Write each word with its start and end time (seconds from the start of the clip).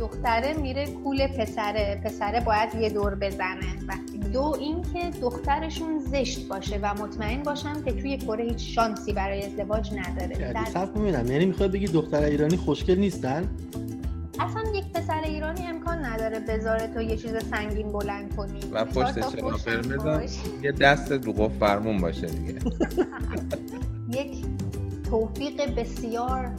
دختره 0.00 0.54
میره 0.54 0.86
کول 0.86 1.26
پسره. 1.26 2.00
پسره 2.04 2.40
باید 2.40 2.74
یه 2.74 2.90
دور 2.90 3.14
بزنه. 3.14 3.72
دو 4.32 4.56
اینکه 4.60 5.18
دخترشون 5.20 5.98
زشت 5.98 6.48
باشه 6.48 6.78
و 6.82 6.94
مطمئن 6.94 7.42
باشن 7.42 7.82
که 7.84 7.92
توی 7.92 8.18
کره 8.18 8.44
هیچ 8.44 8.74
شانسی 8.74 9.12
برای 9.12 9.42
ازدواج 9.42 9.92
نداره. 9.92 10.40
یعنی 10.40 10.52
در... 10.74 10.84
می‌بینم. 10.94 11.26
یعنی 11.26 11.46
می‌خواد 11.46 11.72
بگی 11.72 11.86
دختر 11.86 12.22
ایرانی 12.22 12.56
خوشگل 12.56 12.98
نیستن؟ 12.98 13.48
اصلا 14.40 14.62
یک 14.74 14.92
پسر 14.92 15.22
ایرانی 15.24 15.66
امکان 15.66 16.04
نداره 16.04 16.40
بذاره 16.40 16.86
تو 16.86 17.02
یه 17.02 17.16
چیز 17.16 17.32
سنگین 17.50 17.92
بلند 17.92 18.36
کنی. 18.36 18.60
و 18.72 18.84
پشت 18.84 19.18
قرمز 19.18 20.38
یه 20.62 20.72
دست 20.72 21.12
رو 21.12 21.48
فرمون 21.48 21.98
باشه 21.98 22.26
دیگه. 22.26 22.54
یک 24.20 24.44
توفیق 25.10 25.74
بسیار 25.74 26.50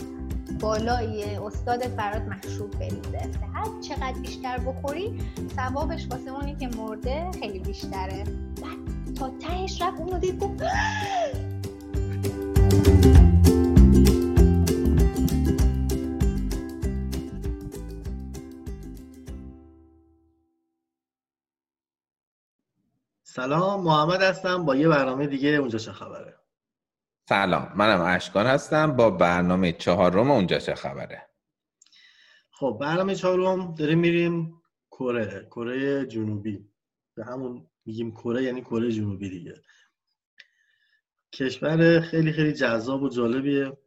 بالایی 0.64 1.24
استاد 1.24 1.82
فراد 1.82 2.22
مشروب 2.22 2.72
بریزه. 2.72 3.40
هر 3.54 3.82
چقدر 3.82 4.20
بیشتر 4.22 4.58
بخوری 4.58 5.20
ثوابش 5.56 6.08
واسه 6.12 6.32
اونی 6.32 6.56
که 6.56 6.68
مرده 6.68 7.32
خیلی 7.40 7.60
بیشتره. 7.60 8.24
بعد 8.62 9.16
تا 9.16 9.30
تهش 9.40 9.82
رفت 9.82 10.00
اونو 10.00 10.20
دید 10.20 10.44
سلام 23.24 23.84
محمد 23.84 24.22
هستم. 24.22 24.66
با 24.66 24.76
یه 24.76 24.88
برنامه 24.88 25.28
دیگه 25.28 25.50
اونجا 25.50 25.80
چه 25.80 25.92
خبره؟ 25.92 26.43
سلام 27.30 27.72
منم 27.76 28.02
اشکان 28.02 28.46
هستم. 28.46 28.96
با 28.96 29.10
برنامه 29.10 29.72
چهارم 29.72 30.32
اونجا 30.32 30.60
چه 30.60 30.76
خبره؟ 30.76 31.30
خب 32.52 32.78
برنامه 32.82 33.16
چهارم 33.16 33.76
داریم 33.76 34.00
میریم 34.00 34.62
کره 34.92 35.48
کره 35.52 36.06
جنوبی. 36.06 36.70
به 37.16 37.26
همون 37.26 37.68
میگیم 37.86 38.12
کره 38.12 38.44
یعنی 38.44 38.62
کره 38.62 38.92
جنوبی 38.92 39.30
دیگه. 39.30 39.62
کشور 41.34 42.02
خیلی 42.02 42.32
خیلی 42.32 42.54
جذاب 42.54 43.04
و 43.04 43.10
جالبیه. 43.10 43.78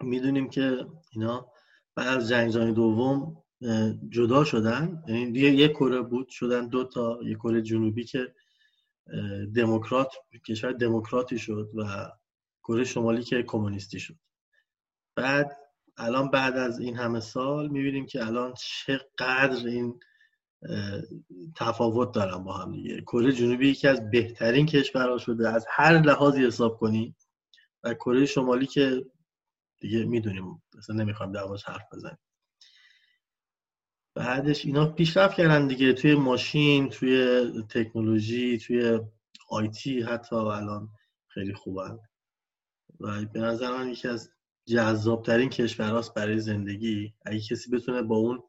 می‌دونیم 0.00 0.50
که 0.50 0.86
اینا 1.12 1.52
بعد 1.94 2.08
از 2.08 2.28
جنگ 2.28 2.50
جهانی 2.50 2.72
دوم 2.72 3.42
جدا 4.08 4.44
شدن. 4.44 5.02
یعنی 5.08 5.38
یک 5.38 5.70
کره 5.70 6.00
بود 6.02 6.28
شدن 6.28 6.68
دو 6.68 6.84
تا. 6.84 7.18
یک 7.24 7.38
کره 7.38 7.62
جنوبی 7.62 8.04
که 8.04 8.34
دموکرات 9.54 10.12
کشور 10.46 10.72
دموکراتی 10.72 11.38
شد 11.38 11.70
و 11.74 12.10
کره 12.70 12.84
شمالی 12.84 13.22
که 13.22 13.42
کمونیستی 13.42 14.00
شد. 14.00 14.16
بعد 15.16 15.56
الان 15.96 16.30
بعد 16.30 16.56
از 16.56 16.80
این 16.80 16.96
همه 16.96 17.20
سال 17.20 17.68
می‌بینیم 17.68 18.06
که 18.06 18.26
الان 18.26 18.54
چقدر 18.54 19.66
این 19.66 20.00
تفاوت 21.56 22.14
دارن 22.14 22.44
با 22.44 22.52
هم 22.52 22.72
دیگه. 22.72 23.00
کره 23.00 23.32
جنوبی 23.32 23.68
یکی 23.68 23.88
از 23.88 24.10
بهترین 24.10 24.66
کشورها 24.66 25.18
شده. 25.18 25.48
از 25.48 25.66
هر 25.68 25.98
لحاظی 26.02 26.46
حساب 26.46 26.78
کنی. 26.78 27.14
و 27.84 27.94
کره 27.94 28.26
شمالی 28.26 28.66
که 28.66 29.06
دیگه 29.80 30.04
می‌دونیم 30.04 30.62
مثلا 30.78 30.96
نمی‌خوام 30.96 31.32
در 31.32 31.40
حرف 31.66 31.84
بزنیم. 31.92 32.18
بعدش 34.14 34.64
اینا 34.64 34.86
پیشرفت 34.86 35.36
کردن 35.36 35.66
دیگه. 35.66 35.92
توی 35.92 36.14
ماشین 36.14 36.88
توی 36.88 37.44
تکنولوژی 37.70 38.58
توی 38.58 39.00
آیتی 39.48 40.02
حتی 40.02 40.36
الان 40.36 40.88
خیلی 41.28 41.54
خوبن. 41.54 41.98
و 43.00 43.24
به 43.32 43.40
نظر 43.40 43.70
من 43.70 43.88
یکی 43.88 44.08
از 44.08 44.30
جذابترین 44.66 45.48
کشورهاست 45.48 46.14
برای 46.14 46.40
زندگی. 46.40 47.14
اگه 47.26 47.40
کسی 47.40 47.70
بتونه 47.70 48.02
با 48.02 48.16
اون 48.16 48.42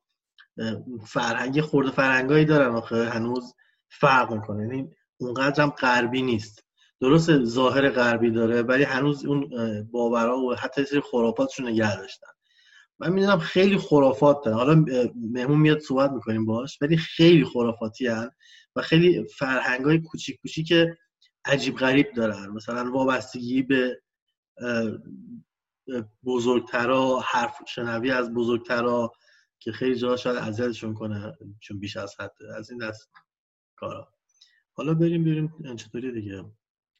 فرهنگ 1.05 1.61
خورده 1.61 1.91
فرهنگایی 1.91 2.45
دارن 2.45 2.75
آخه 2.75 3.09
هنوز 3.09 3.53
فرق 3.89 4.33
می‌کنه. 4.33 4.61
یعنی 4.61 4.89
اونقدر 5.17 5.63
هم 5.63 5.69
غربی 5.69 6.21
نیست. 6.21 6.63
درست 7.01 7.43
ظاهر 7.43 7.89
غربی 7.89 8.31
داره 8.31 8.61
ولی 8.61 8.83
هنوز 8.83 9.25
اون 9.25 9.49
باورها 9.91 10.37
و 10.37 10.55
حتی 10.55 10.85
سری 10.85 11.01
خرافاتشون 11.01 11.67
نگه 11.67 11.97
داشتن. 11.97 12.27
من 12.99 13.13
می‌دونم 13.13 13.39
خیلی 13.39 13.77
خرافات 13.77 14.37
دارن. 14.45 14.57
حالا 14.57 14.85
مهمون 15.15 15.59
میاد 15.59 15.79
صحبت 15.79 16.11
می‌کنیم 16.11 16.45
باش 16.45 16.77
ولی 16.81 16.97
خیلی 16.97 17.45
خرافاتی 17.45 18.07
هن 18.07 18.29
و 18.75 18.81
خیلی 18.81 19.25
فرهنگ 19.37 19.85
های 19.85 19.99
کوچیک 19.99 20.41
کوچیک 20.41 20.73
عجیب 21.45 21.77
غریب 21.77 22.13
دارن. 22.13 22.49
مثلا 22.49 22.91
وابستگی 22.91 23.61
به 23.61 24.01
بزرگترا 26.25 27.19
حرف 27.25 27.55
شنوی 27.67 28.11
از 28.11 28.33
بزرگترا 28.33 29.11
که 29.59 29.71
خیلی 29.71 29.95
جا 29.95 30.17
شاید 30.17 30.37
اذیتشون 30.37 30.93
کنه 30.93 31.37
چون 31.59 31.79
بیش 31.79 31.97
از 31.97 32.15
حد 32.19 32.31
از 32.57 32.71
این 32.71 32.79
دست 32.79 33.09
کارا. 33.75 34.13
حالا 34.73 34.93
بریم 34.93 35.23
بریم. 35.23 35.75
چطوری 35.75 36.11
دیگه؟ 36.11 36.45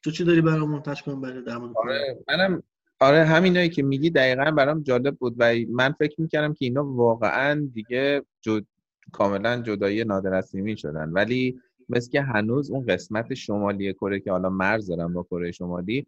تو 0.04 0.10
چی 0.10 0.24
داری 0.24 0.40
برامون 0.40 0.82
تشکیل 0.82 1.14
برای 1.14 1.42
در 1.42 1.58
آره 1.74 2.18
منم 2.28 2.62
آره 3.00 3.24
همینایی 3.24 3.68
که 3.68 3.82
میگی 3.82 4.10
دقیقا 4.10 4.50
برام 4.50 4.82
جالب 4.82 5.16
بود 5.16 5.34
و 5.38 5.54
من 5.70 5.92
فکر 5.92 6.20
می‌کردم 6.20 6.54
که 6.54 6.64
اینا 6.64 6.84
واقعا 6.84 7.68
دیگه 7.74 8.22
جد... 8.40 8.64
کاملا 9.12 9.62
جدایی 9.62 10.04
نادر 10.04 10.42
شدن. 10.76 11.08
ولی 11.08 11.60
مثل 11.88 12.10
که 12.10 12.22
هنوز 12.22 12.70
اون 12.70 12.86
قسمت 12.86 13.34
شمالی 13.34 13.92
کره 13.92 14.20
که 14.20 14.30
حالا 14.30 14.50
مرز 14.50 14.86
دارن 14.86 15.12
با 15.12 15.22
کره 15.22 15.52
شمالی 15.52 16.06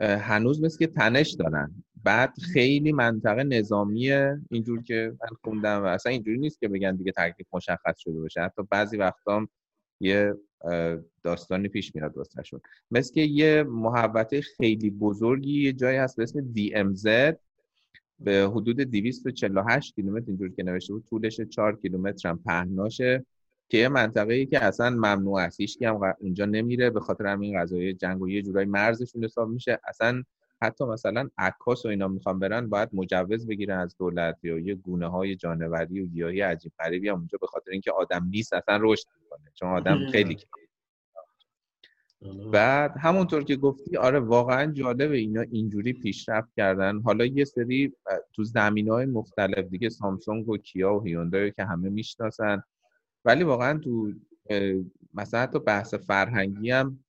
هنوز 0.00 0.62
مثل 0.62 0.78
که 0.78 0.86
تنش 0.86 1.30
دارن. 1.30 1.84
بعد 2.04 2.34
خیلی 2.52 2.92
منطقه 2.92 3.44
نظامیه 3.44 4.40
اینجور 4.50 4.82
که 4.82 5.12
من 5.22 5.36
خوندم 5.44 5.82
و 5.82 5.86
اصلا 5.86 6.12
اینجوری 6.12 6.38
نیست 6.38 6.60
که 6.60 6.68
بگن 6.68 6.96
دیگه 6.96 7.12
تکلیف 7.12 7.46
مشخص 7.52 7.98
شده 7.98 8.20
باشه. 8.20 8.40
حتی 8.40 8.62
بعضی 8.70 8.96
وقتا 8.96 9.48
یه 10.00 10.34
داستانی 11.22 11.68
پیش 11.68 11.94
میاد 11.94 12.16
واسهشون 12.16 12.60
مثل 12.90 13.14
که 13.14 13.20
یه 13.20 13.62
محوطه 13.62 14.40
خیلی 14.40 14.90
بزرگی 14.90 15.62
یه 15.62 15.72
جایی 15.72 15.98
هست 15.98 16.16
به 16.16 16.22
اسم 16.22 16.40
DMZ 16.54 17.36
به 18.18 18.50
حدود 18.52 18.80
248 18.80 19.94
کیلومتر 19.94 20.24
اینجور 20.26 20.54
که 20.54 20.62
نوشته 20.62 20.92
بود 20.92 21.04
طولش 21.10 21.40
4 21.40 21.76
کیلومتر 21.76 22.28
هم 22.28 22.42
پهناشه. 22.44 23.26
که 23.70 23.78
یه 23.78 23.88
منطقه 23.88 24.34
ای 24.34 24.46
که 24.46 24.64
اصلا 24.64 24.90
ممنوع 24.90 25.40
است. 25.40 25.60
هیچ 25.60 25.82
هم 25.82 26.14
اونجا 26.20 26.44
نمیره 26.44 26.90
به 26.90 27.00
خاطر 27.00 27.26
همین 27.26 27.60
قضایای 27.60 27.94
جنگ 27.94 28.22
و 28.22 28.28
یه 28.28 28.42
جورایی 28.42 28.66
مرزشون 28.66 29.24
حساب 29.24 29.48
میشه. 29.48 29.80
اصلا 29.88 30.22
حتی 30.62 30.84
مثلا 30.84 31.28
عکاس 31.38 31.84
و 31.84 31.88
اینا 31.88 32.08
می‌خوان 32.08 32.38
برن 32.38 32.68
باید 32.68 32.88
مجوز 32.92 33.46
بگیرن 33.46 33.78
از 33.78 33.96
دولت 33.96 34.38
یا 34.42 34.58
یه 34.58 34.74
گونه 34.74 35.06
های 35.06 35.36
جانوری 35.36 36.00
و 36.00 36.06
گیاهی 36.06 36.40
عجیب 36.40 36.72
غریبی 36.78 37.08
هم 37.08 37.14
اونجا 37.14 37.38
به 37.40 37.46
خاطر 37.46 37.70
اینکه 37.70 37.92
آدم 37.92 38.26
نیست 38.30 38.52
اصلا 38.52 38.78
رشد 38.82 39.06
می‌کنه. 39.22 39.50
چون 39.54 39.68
آدم 39.68 40.06
خیلی 40.12 40.36
بعد 42.52 42.94
همونطور 42.98 43.44
که 43.44 43.56
گفتی 43.56 43.96
آره 43.96 44.18
واقعا 44.20 44.72
جالبه 44.72 45.16
اینا 45.16 45.40
اینجوری 45.40 45.92
پیشرفت 45.92 46.48
کردن. 46.56 47.00
حالا 47.00 47.24
یه 47.24 47.44
سری 47.44 47.92
تو 48.32 48.44
زمین 48.44 48.88
های 48.88 49.06
مختلف 49.06 49.68
دیگه 49.68 49.88
سامسونگ 49.88 50.48
و 50.48 50.56
کیا 50.56 50.94
و 50.94 51.04
هیوندای 51.04 51.50
که 51.50 51.64
همه 51.64 51.88
می‌شناسن. 51.88 52.62
ولی 53.24 53.44
واقعا 53.44 53.78
تو 53.78 54.12
مثلا 55.14 55.46
تو 55.46 55.58
بحث 55.58 55.94
فرهنگی 55.94 56.70
هم 56.70 57.04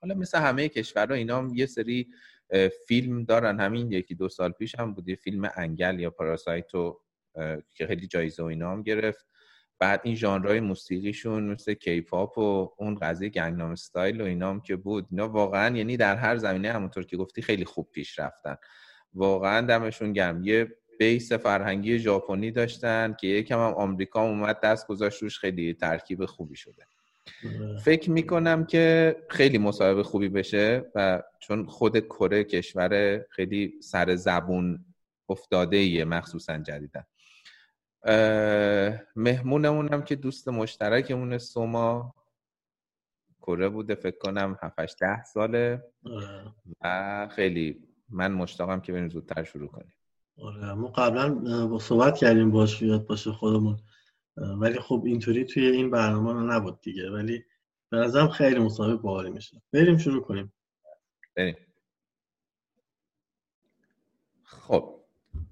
حالا 0.00 0.14
مثل 0.14 0.38
همه 0.38 0.68
کشورها 0.68 1.14
اینا 1.14 1.38
هم 1.38 1.54
یه 1.54 1.66
سری 1.66 2.08
فیلم 2.86 3.24
دارن. 3.24 3.60
همین 3.60 3.92
یکی 3.92 4.14
دو 4.14 4.28
سال 4.28 4.50
پیش 4.50 4.74
هم 4.74 4.94
بود 4.94 5.14
فیلم 5.14 5.50
انگل 5.56 6.00
یا 6.00 6.10
Parasite 6.10 6.90
و 6.90 7.00
که 7.74 7.86
خیلی 7.86 8.06
جایزه 8.06 8.42
و 8.42 8.46
اینا 8.46 8.72
هم 8.72 8.82
گرفت. 8.82 9.26
بعد 9.78 10.00
این 10.04 10.14
ژانرهای 10.14 10.60
موسیقیشون 10.60 11.44
مثل 11.44 11.74
K-pop 11.74 12.38
و 12.38 12.74
اون 12.78 12.94
قضیه 12.94 13.28
گنگنام 13.28 13.70
استایل 13.70 14.20
و 14.20 14.24
اینا 14.24 14.50
هم 14.50 14.60
که 14.60 14.76
بود 14.76 15.06
اینا 15.10 15.28
واقعا 15.28 15.76
یعنی 15.76 15.96
در 15.96 16.16
هر 16.16 16.36
زمینه 16.36 16.72
همونطور 16.72 17.04
که 17.04 17.16
گفتی 17.16 17.42
خیلی 17.42 17.64
خوب 17.64 17.90
پیش 17.92 18.18
رفتن. 18.18 18.56
واقعا 19.14 19.66
دمشون 19.66 20.12
گرم. 20.12 20.44
یه 20.44 20.76
بیس 20.98 21.32
فرهنگی 21.32 21.98
ژاپنی 21.98 22.50
داشتن 22.50 23.16
که 23.20 23.26
یکم 23.26 23.58
هم 23.58 23.74
آمریکا 23.74 24.22
اومد 24.22 24.60
دست 24.60 24.86
گذاشت 24.86 25.22
روش 25.22 25.38
خیلی 25.38 25.74
ترکیب 25.74 26.24
خوبی 26.24 26.56
شده 26.56 26.86
آره. 27.44 27.78
فکر 27.78 28.10
می‌کنم 28.10 28.64
که 28.64 29.16
خیلی 29.30 29.58
مصاحبه 29.58 30.02
خوبی 30.02 30.28
بشه 30.28 30.84
و 30.94 31.22
چون 31.40 31.66
خود 31.66 31.98
کره 31.98 32.44
کشور 32.44 33.24
خیلی 33.30 33.74
سر 33.80 34.14
زبون 34.14 34.84
افتاده 35.28 35.76
ایه 35.76 36.04
مخصوصا 36.04 36.58
جدیدن 36.58 37.04
مهمونمونم 39.16 40.02
که 40.02 40.16
دوست 40.16 40.48
مشترکمون 40.48 41.38
سوما 41.38 42.14
کره 43.42 43.68
بوده 43.68 43.94
فکر 43.94 44.18
کنم 44.18 44.58
7 44.62 45.00
ده 45.00 45.24
ساله 45.24 45.84
آره. 46.04 46.54
و 46.80 47.28
خیلی 47.30 47.88
من 48.08 48.32
مشتاقم 48.32 48.80
که 48.80 48.92
بریم 48.92 49.08
زودتر 49.08 49.44
شروع 49.44 49.68
کنیم 49.68 49.95
آره 50.42 50.72
ما 50.72 50.88
قبلا 50.88 51.34
با 51.66 51.78
صحبت 51.78 52.16
کردیم 52.16 52.50
باش 52.50 52.82
یاد 52.82 53.06
باشه 53.06 53.32
خودمون. 53.32 53.76
ولی 54.36 54.80
خب 54.80 55.02
اینطوری 55.06 55.44
توی 55.44 55.66
این 55.66 55.90
برنامه 55.90 56.54
نبود 56.54 56.80
دیگه. 56.80 57.10
ولی 57.10 57.44
به 57.90 57.96
نظرم 57.96 58.28
خیلی 58.28 58.58
مصاحبه 58.58 58.96
باحالی 58.96 59.30
میشه 59.30 59.62
بریم 59.72 59.98
شروع 59.98 60.22
کنیم. 60.22 60.52
بریم. 61.36 61.56
خب 64.42 65.00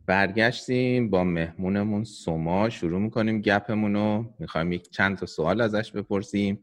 برگشتیم 0.06 1.10
با 1.10 1.24
مهمونمون 1.24 2.04
سوما. 2.04 2.68
شروع 2.68 3.00
می‌کنیم 3.00 3.40
گپمون 3.40 3.94
رو 3.94 4.34
می‌خوایم 4.38 4.72
یک 4.72 4.90
چند 4.90 5.18
تا 5.18 5.26
سوال 5.26 5.60
ازش 5.60 5.92
بپرسیم. 5.92 6.62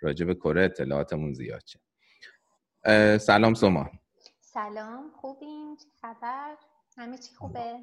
راجع 0.00 0.26
به 0.26 0.34
کره 0.34 0.62
اطلاعاتمون 0.62 1.32
زیاد 1.32 1.62
چه 1.64 1.78
سلام 3.18 3.54
سوما. 3.54 3.90
سلام 4.40 5.10
خوبین؟ 5.20 5.76
چه 5.76 5.86
خبر؟ 6.00 6.56
همه 7.00 7.18
چی 7.18 7.34
خوبه؟ 7.34 7.76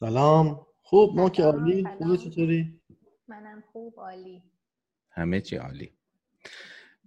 سلام. 0.00 0.66
خوب 0.82 1.16
ما 1.16 1.30
که 1.30 1.42
عالی. 1.42 1.86
خوبه 1.98 2.16
چطوری؟ 2.16 2.80
منم 3.28 3.64
خوب 3.72 3.94
عالی. 3.96 4.42
همه 5.10 5.40
چی 5.40 5.56
عالی. 5.56 5.92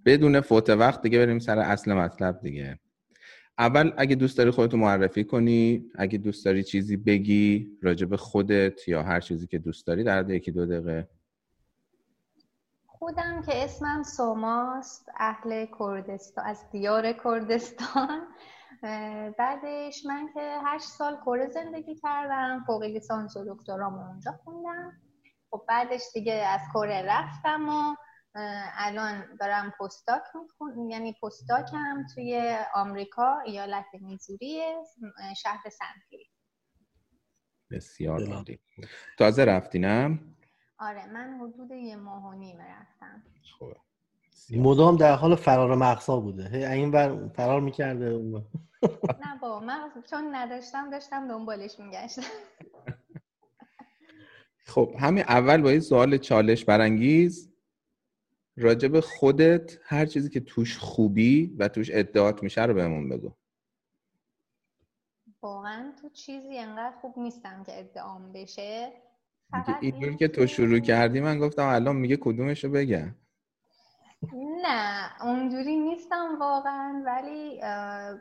بدون 0.06 0.42
فوت 0.42 0.69
وقت 0.69 1.01
دیگه 1.01 1.19
بریم 1.19 1.39
سر 1.39 1.59
اصل 1.59 1.94
مطلب 1.94 2.42
دیگه. 2.42 2.80
اول 3.57 3.94
اگه 3.98 4.15
دوست 4.15 4.38
داری 4.38 4.51
خودتو 4.51 4.77
معرفی 4.77 5.24
کنی 5.24 5.92
اگه 5.95 6.18
دوست 6.18 6.45
داری 6.45 6.63
چیزی 6.63 6.98
بگی 6.98 7.77
راجع 7.81 8.06
به 8.06 8.18
خودت 8.18 8.88
یا 8.88 9.04
هر 9.04 9.19
چیزی 9.19 9.48
که 9.48 9.57
دوست 9.57 9.88
داری 9.88 10.04
در 10.04 10.30
یکی 10.30 10.51
دو 10.51 10.65
دقیقه. 10.65 11.09
خودم 12.86 13.42
که 13.42 13.63
اسمم 13.63 14.04
سوماست 14.04 15.09
اهل 15.18 15.65
کردستان 15.80 16.45
از 16.45 16.69
دیار 16.71 17.13
کردستان. 17.13 18.27
بعدش 19.38 20.06
من 20.06 20.29
که 20.33 20.59
هشت 20.65 20.85
سال 20.85 21.15
کره 21.25 21.50
زندگی 21.50 21.95
کردم 21.95 22.63
فوق 22.68 22.83
لیسانس 22.83 23.38
و 23.38 23.56
دکترامو 23.56 24.07
اونجا 24.07 24.31
خوندم. 24.31 25.01
خب 25.51 25.65
بعدش 25.68 26.01
دیگه 26.13 26.33
از 26.33 26.62
کره 26.74 27.01
رفتم 27.06 27.69
و 27.69 27.95
الان 28.77 29.35
دارم 29.39 29.74
پستاک 29.79 30.21
می‌خونم 30.41 30.89
یعنی 30.89 31.15
پستاکم 31.24 32.06
توی 32.15 32.57
آمریکا 32.74 33.39
ایالت 33.39 33.85
میزوری 33.94 34.63
شهر 35.38 35.69
سنفیل 35.69 36.25
بسیار 37.71 38.33
عالی. 38.33 38.59
تازه 39.18 39.45
رفتی 39.45 39.80
نه؟ 39.80 40.19
آره 40.80 41.06
من 41.06 41.39
حدود 41.41 41.71
یه 41.71 41.95
ماه 41.95 42.25
و 42.25 42.33
نیم 42.33 42.62
رفتم. 42.62 43.23
خوبه 43.59 43.75
مدام 44.51 44.95
در 44.95 45.15
حال 45.15 45.35
فرار 45.35 45.75
مقصا 45.75 46.19
بوده. 46.19 46.71
این 46.71 46.91
بر 46.91 47.27
فرار 47.27 47.61
می‌کرده 47.61 48.17
نه 49.25 49.39
با 49.41 49.59
من 49.59 49.89
چون 50.09 50.35
نداشتم 50.35 50.89
داشتم 50.89 51.27
دنبالش 51.27 51.79
میگشتم. 51.79 52.21
خب 54.65 54.95
همین 54.99 55.23
اول 55.23 55.61
با 55.61 55.71
یه 55.71 55.79
سوال 55.79 56.17
چالش 56.17 56.65
برانگیز. 56.65 57.49
راجب 58.57 58.99
خودت 58.99 59.77
هر 59.83 60.05
چیزی 60.05 60.29
که 60.29 60.39
توش 60.39 60.77
خوبی 60.77 61.55
و 61.59 61.67
توش 61.67 61.89
ادعات 61.93 62.43
میشه 62.43 62.63
رو 62.65 62.73
بهمون 62.73 63.09
بگو. 63.09 63.31
واقعا 65.41 65.91
تو 66.01 66.09
چیزی 66.09 66.57
انقدر 66.57 66.95
خوب 67.01 67.19
نیستم 67.19 67.63
که 67.63 67.79
ادعام 67.79 68.31
بشه. 68.31 68.93
اینجور 69.81 70.15
که 70.15 70.27
تو 70.27 70.47
شروع 70.47 70.79
کردی 70.79 71.19
من 71.19 71.39
گفتم 71.39 71.65
الان 71.67 71.95
میگه 71.95 72.17
کدومشو 72.17 72.69
بگم. 72.69 73.15
نه 74.63 75.11
اونجوری 75.21 75.79
نیستم 75.79 76.39
واقعا 76.39 77.03
ولی 77.05 77.61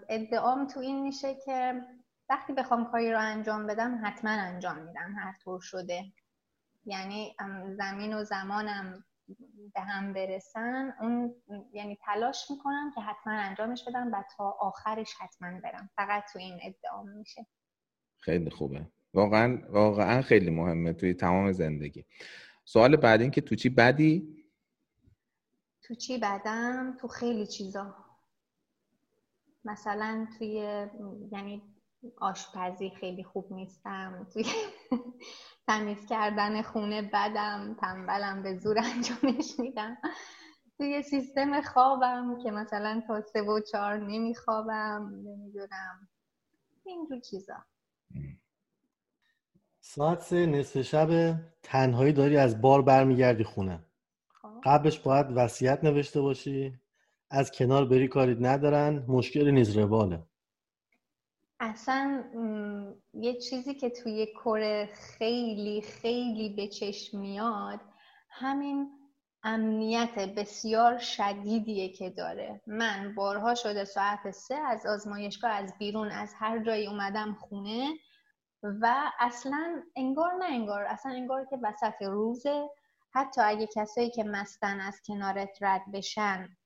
ادعام 0.08 0.66
تو 0.66 0.80
این 0.80 1.02
میشه 1.02 1.34
که 1.34 1.82
وقتی 2.28 2.52
بخوام 2.52 2.90
کاری 2.90 3.12
رو 3.12 3.20
انجام 3.20 3.66
بدم 3.66 4.00
حتما 4.04 4.30
انجام 4.30 4.78
میدم 4.78 5.14
هر 5.18 5.34
طور 5.44 5.60
شده. 5.60 6.04
یعنی 6.84 7.36
زمین 7.76 8.14
و 8.14 8.24
زمانم 8.24 9.04
به 9.74 9.80
هم 9.80 10.12
برسن. 10.12 10.94
اون 11.00 11.34
یعنی 11.72 11.98
تلاش 12.02 12.50
می‌کنم 12.50 12.92
که 12.94 13.00
حتما 13.00 13.32
انجامش 13.32 13.84
بدم 13.88 14.12
و 14.12 14.24
تا 14.36 14.56
آخرش 14.60 15.14
حتما 15.20 15.60
برم. 15.60 15.90
فقط 15.96 16.24
تو 16.32 16.38
این 16.38 16.60
ادعام 16.62 17.08
میشه. 17.08 17.46
خیلی 18.18 18.50
خوبه. 18.50 18.86
واقعا 19.14 19.58
واقعا 19.68 20.22
خیلی 20.22 20.50
مهمه 20.50 20.92
توی 20.92 21.14
تمام 21.14 21.52
زندگی. 21.52 22.04
سوال 22.64 22.96
بعد 22.96 23.20
این 23.20 23.30
که 23.30 23.40
تو 23.40 23.54
چی 23.54 23.68
بدی؟ 23.68 24.36
تو 25.86 25.94
چی 25.94 26.18
بدم؟ 26.18 26.96
تو 27.00 27.08
خیلی 27.08 27.46
چیزا. 27.46 27.94
مثلا 29.64 30.26
توی 30.38 30.54
یعنی 31.32 31.62
آشپزی 32.18 32.90
خیلی 32.90 33.24
خوب 33.24 33.52
نیستم. 33.52 34.26
توی 34.32 34.44
تمیز 35.66 36.06
کردن 36.06 36.62
خونه 36.62 37.02
بدم 37.02 37.76
تنبلم 37.80 38.42
به 38.42 38.58
زور 38.58 38.78
انجامش 38.78 39.58
میدم. 39.58 39.98
توی 40.78 41.02
سیستم 41.02 41.60
خوابم 41.60 42.38
که 42.42 42.50
مثلا 42.50 43.02
تا 43.06 43.20
سه 43.20 43.42
و 43.42 43.60
چهار 43.60 43.96
نمیخوابم 43.96 45.10
نمی‌دونم. 45.24 46.08
اینجور 46.84 47.20
چیزا. 47.20 47.56
ساعت 49.80 50.20
سه 50.20 50.46
نصف 50.46 50.82
شب 50.82 51.34
تنهایی 51.62 52.12
داری 52.12 52.36
از 52.36 52.60
بار 52.60 52.82
برمیگردی 52.82 53.44
خونه. 53.44 53.80
قبلش 54.66 54.98
باید 54.98 55.26
وصیت 55.34 55.84
نوشته 55.84 56.20
باشی. 56.20 56.80
از 57.30 57.50
کنار 57.50 57.84
بری 57.84 58.08
کاری 58.08 58.34
ندارن. 58.40 59.04
مشکل 59.08 59.50
نیز 59.50 59.76
رواله 59.76 60.22
اصلا 61.60 62.24
یه 63.14 63.40
چیزی 63.40 63.74
که 63.74 63.90
توی 63.90 64.26
کره 64.26 64.88
خیلی 64.94 65.80
خیلی 65.80 66.48
به 66.48 66.68
چشم 66.68 67.20
میاد 67.20 67.80
همین 68.30 68.90
امنیت 69.42 70.18
بسیار 70.34 70.98
شدیدیه 70.98 71.88
که 71.88 72.10
داره. 72.10 72.60
من 72.66 73.14
بارها 73.14 73.54
شده 73.54 73.84
ساعت 73.84 74.30
سه 74.30 74.54
از 74.54 74.86
آزمایشگاه 74.86 75.50
از 75.50 75.74
بیرون 75.78 76.10
از 76.10 76.34
هر 76.38 76.64
جایی 76.64 76.86
اومدم 76.86 77.34
خونه 77.34 77.94
و 78.62 79.10
اصلا 79.20 79.82
انگار 79.96 80.32
نه 80.34 80.44
انگار 80.44 80.84
اصلا 80.84 81.12
انگار 81.12 81.44
که 81.44 81.58
وسط 81.62 82.02
روزه 82.02 82.68
حتی 83.16 83.40
اگه 83.40 83.68
کسایی 83.74 84.10
که 84.10 84.24
مستن 84.24 84.80
از 84.80 85.00
کنارت 85.06 85.58
رد 85.60 85.82
بشن 85.92 86.56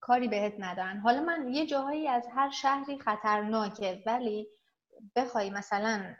کاری 0.00 0.28
بهت 0.28 0.54
ندارن 0.58 0.98
حالا 0.98 1.20
من 1.20 1.48
یه 1.48 1.66
جاهایی 1.66 2.08
از 2.08 2.26
هر 2.34 2.50
شهری 2.50 2.98
خطرناکه 2.98 4.02
ولی 4.06 4.48
بخوای 5.16 5.50
مثلا 5.50 6.14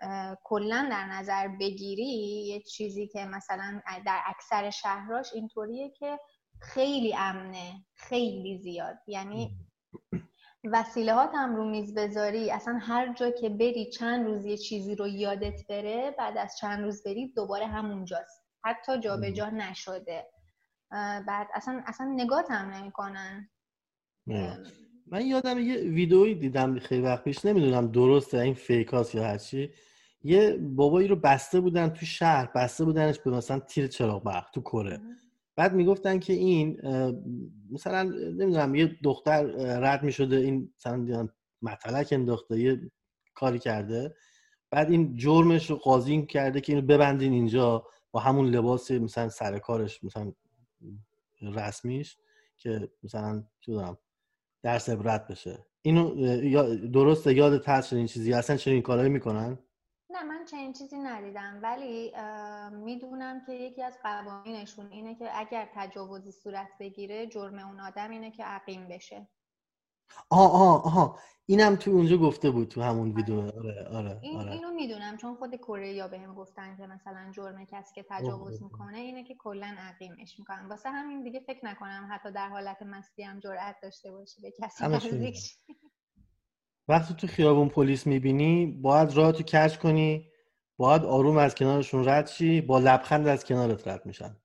کلا 0.44 0.88
در 0.90 1.06
نظر 1.06 1.48
بگیری 1.48 2.04
یه 2.46 2.60
چیزی 2.62 3.08
که 3.08 3.24
مثلا 3.24 3.80
در 4.06 4.20
اکثر 4.26 4.70
شهراش 4.70 5.34
اینطوریه 5.34 5.90
که 5.90 6.18
خیلی 6.60 7.14
امنه 7.14 7.84
خیلی 7.94 8.58
زیاد. 8.58 8.96
یعنی 9.06 9.56
وسیله 10.64 11.14
هات 11.14 11.30
هم 11.34 11.56
رو 11.56 11.70
میز 11.70 11.94
بذاری. 11.94 12.50
اصلا 12.50 12.78
هر 12.82 13.14
جا 13.14 13.30
که 13.30 13.48
بری 13.48 13.90
چند 13.90 14.26
روز 14.26 14.46
یه 14.46 14.56
چیزی 14.56 14.94
رو 14.94 15.08
یادت 15.08 15.66
بره 15.68 16.10
بعد 16.18 16.38
از 16.38 16.56
چند 16.56 16.84
روز 16.84 17.02
بری 17.02 17.32
دوباره 17.32 17.66
همونجاست. 17.66 18.39
حتی 18.64 19.00
جابجا 19.00 19.30
جا 19.30 19.50
نشده 19.50 20.26
بعد 21.26 21.48
اصلا 21.54 21.82
اصلا 21.86 22.06
نگات 22.06 22.50
هم 22.50 22.70
نمی‌کنن 22.70 23.50
من 25.06 25.26
یادم 25.26 25.58
یه 25.58 25.76
ویدئویی 25.76 26.34
دیدم 26.34 26.78
خیلی 26.78 27.02
وقت 27.02 27.24
پیش 27.24 27.44
نمی‌دونم 27.44 27.86
درسته 27.92 28.38
این 28.38 28.54
فیک 28.54 28.88
هاست 28.88 29.14
یا 29.14 29.24
هرچی. 29.24 29.70
یه 30.22 30.56
بابایی 30.56 31.08
رو 31.08 31.16
بسته 31.16 31.60
بودن 31.60 31.88
تو 31.88 32.06
شهر 32.06 32.50
بسته 32.54 32.84
بودنش 32.84 33.18
به 33.18 33.30
مثلا 33.30 33.58
تیر 33.58 33.86
چراغ 33.86 34.24
برق 34.24 34.50
تو 34.50 34.60
کره. 34.60 35.00
بعد 35.56 35.74
می‌گفتن 35.74 36.18
که 36.18 36.32
این 36.32 36.80
مثلا 37.70 38.02
نمی‌دونم 38.02 38.74
یه 38.74 38.96
دختر 39.04 39.42
رد 39.80 40.02
می‌شده 40.02 40.36
این 40.36 40.74
مثلا 40.78 41.28
مطلق 41.62 42.06
انداخته 42.10 42.60
یه 42.60 42.90
کاری 43.34 43.58
کرده. 43.58 44.14
بعد 44.70 44.90
این 44.90 45.16
جرمش 45.16 45.70
رو 45.70 45.76
قاضی 45.76 46.26
کرده 46.26 46.60
که 46.60 46.72
اینو 46.72 46.86
ببندین 46.86 47.32
اینجا. 47.32 47.86
با 48.12 48.20
همون 48.20 48.46
لباس 48.46 48.90
مثلا 48.90 49.28
سر 49.28 49.58
کارش 49.58 50.04
مثلا 50.04 50.32
رسمیش 51.42 52.18
که 52.56 52.90
مثلا 53.02 53.44
چه 53.60 53.96
درس 54.62 54.88
عبرت 54.88 55.26
بشه. 55.26 55.66
اینو 55.82 56.14
درسته 56.88 57.34
یاد 57.34 57.64
هست 57.68 57.92
این 57.92 58.06
چیزی؟ 58.06 58.32
اصلا 58.32 58.56
چنین 58.56 58.82
کارهایی 58.82 59.10
می‌کنن؟ 59.10 59.58
نه 60.10 60.22
من 60.22 60.44
چنین 60.44 60.72
چیزی 60.72 60.98
ندیدم. 60.98 61.60
ولی 61.62 62.12
می‌دونم 62.72 63.44
که 63.46 63.52
یکی 63.52 63.82
از 63.82 63.98
قوانینشون 64.02 64.92
اینه 64.92 65.14
که 65.14 65.38
اگر 65.38 65.68
تجاوزی 65.74 66.32
صورت 66.32 66.68
بگیره 66.80 67.26
جرم 67.26 67.58
اون 67.58 67.80
آدم 67.80 68.10
اینه 68.10 68.30
که 68.30 68.44
عقیم 68.44 68.88
بشه. 68.88 69.28
آه 70.30 70.52
آه 70.52 70.98
آه 70.98 71.18
اینم 71.46 71.76
تو 71.76 71.90
اونجا 71.90 72.16
گفته 72.16 72.50
بود 72.50 72.68
تو 72.68 72.82
همون 72.82 73.12
ویدیو. 73.12 73.40
آره 73.40 73.88
آره, 73.88 74.18
این 74.22 74.40
آره. 74.40 74.52
اینو 74.52 74.70
می‌دونم 74.70 75.16
چون 75.16 75.34
خود 75.34 75.54
کره 75.54 75.92
یا 75.92 76.08
بهم 76.08 76.34
گفتن 76.34 76.76
که 76.76 76.86
مثلا 76.86 77.32
جرم 77.32 77.64
کسی 77.64 77.94
که 77.94 78.06
تجاوز 78.10 78.62
می‌کنه 78.62 78.98
اینه 78.98 79.24
که 79.24 79.34
کلا 79.34 79.74
عقیمش 79.78 80.38
می‌کنن 80.38 80.66
واسه 80.68 80.90
همین 80.90 81.22
دیگه 81.22 81.40
فکر 81.40 81.66
نکنم 81.66 82.08
حتی 82.10 82.32
در 82.32 82.48
حالت 82.48 82.82
مستی 82.82 83.22
هم 83.22 83.40
جرأت 83.40 83.76
داشته 83.82 84.10
باشی 84.10 84.42
به 84.42 84.50
کسی 84.50 84.84
نزدیک 84.86 85.36
وقتی 86.88 87.14
تو 87.14 87.26
خیابون 87.26 87.68
پلیس 87.68 88.06
می‌بینی 88.06 88.66
باید 88.66 89.12
راه 89.12 89.32
تو 89.32 89.42
کش 89.42 89.78
کنی 89.78 90.30
باید 90.76 91.04
آروم 91.04 91.36
از 91.36 91.54
کنارشون 91.54 92.08
رد 92.08 92.26
شی 92.26 92.60
با 92.60 92.78
لبخند 92.78 93.28
از 93.28 93.44
کنارت 93.44 93.88
رد 93.88 94.06
میشن. 94.06 94.36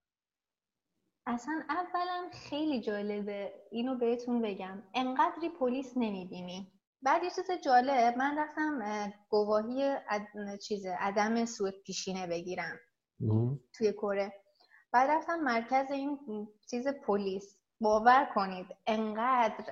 اصلا 1.28 1.64
اولا 1.70 2.30
خیلی 2.34 2.82
جالبه 2.82 3.54
اینو 3.72 3.96
بهتون 3.96 4.42
بگم. 4.42 4.84
انقدری 4.94 5.50
پلیس 5.50 5.94
نمی‌بینی. 5.96 6.72
بعد 7.02 7.24
یه 7.24 7.30
چیز 7.30 7.52
جالب 7.52 8.18
من 8.18 8.38
رفتم 8.40 9.14
گواهی 9.30 9.84
عد... 9.84 10.28
چیز 10.68 10.86
عدم 10.86 11.46
سوء 11.46 11.72
پیشینه 11.86 12.28
بگیرم 12.28 12.80
توی 13.74 13.94
کره. 13.94 14.34
بعد 14.92 15.10
رفتم 15.10 15.40
مرکز 15.40 15.92
این 15.92 16.20
چیز 16.70 16.88
پلیس. 16.88 17.58
باور 17.82 18.32
کنید 18.36 18.68
انقدر 18.88 19.64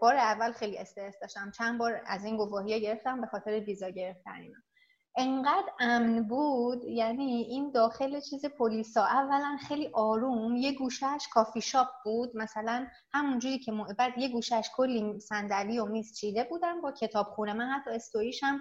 بار 0.00 0.16
اول 0.16 0.52
خیلی 0.52 0.78
استرس 0.78 1.14
داشتم. 1.20 1.50
چند 1.50 1.78
بار 1.78 2.02
از 2.06 2.24
این 2.24 2.36
گواهی 2.36 2.80
گرفتم 2.80 3.20
به 3.20 3.26
خاطر 3.26 3.50
ویزا 3.50 3.88
گرفتن 3.88 4.34
اینا. 4.40 4.58
انقدر 5.16 5.72
امن 5.80 6.22
بود 6.28 6.84
یعنی 6.84 7.24
این 7.42 7.70
داخل 7.70 8.20
چیز 8.20 8.46
پلیسا. 8.46 9.04
اولا 9.04 9.56
خیلی 9.68 9.90
آروم 9.94 10.56
یه 10.56 10.72
گوشه‌ش 10.72 11.28
coffee 11.32 11.60
shop 11.60 11.88
بود. 12.04 12.36
مثلا 12.36 12.86
همونجوری 13.12 13.58
که 13.58 13.72
بعد 13.98 14.18
یه 14.18 14.28
گوشه‌ش 14.28 14.70
کلی 14.76 15.20
صندلی 15.20 15.78
و 15.78 15.84
میز 15.86 16.16
چیده 16.18 16.44
بودن 16.44 16.80
با 16.80 16.92
کتاب 16.92 17.26
خونه 17.26 17.52
من 17.52 17.66
حتی 17.70 17.90
استوریش 17.90 18.42
هم 18.44 18.60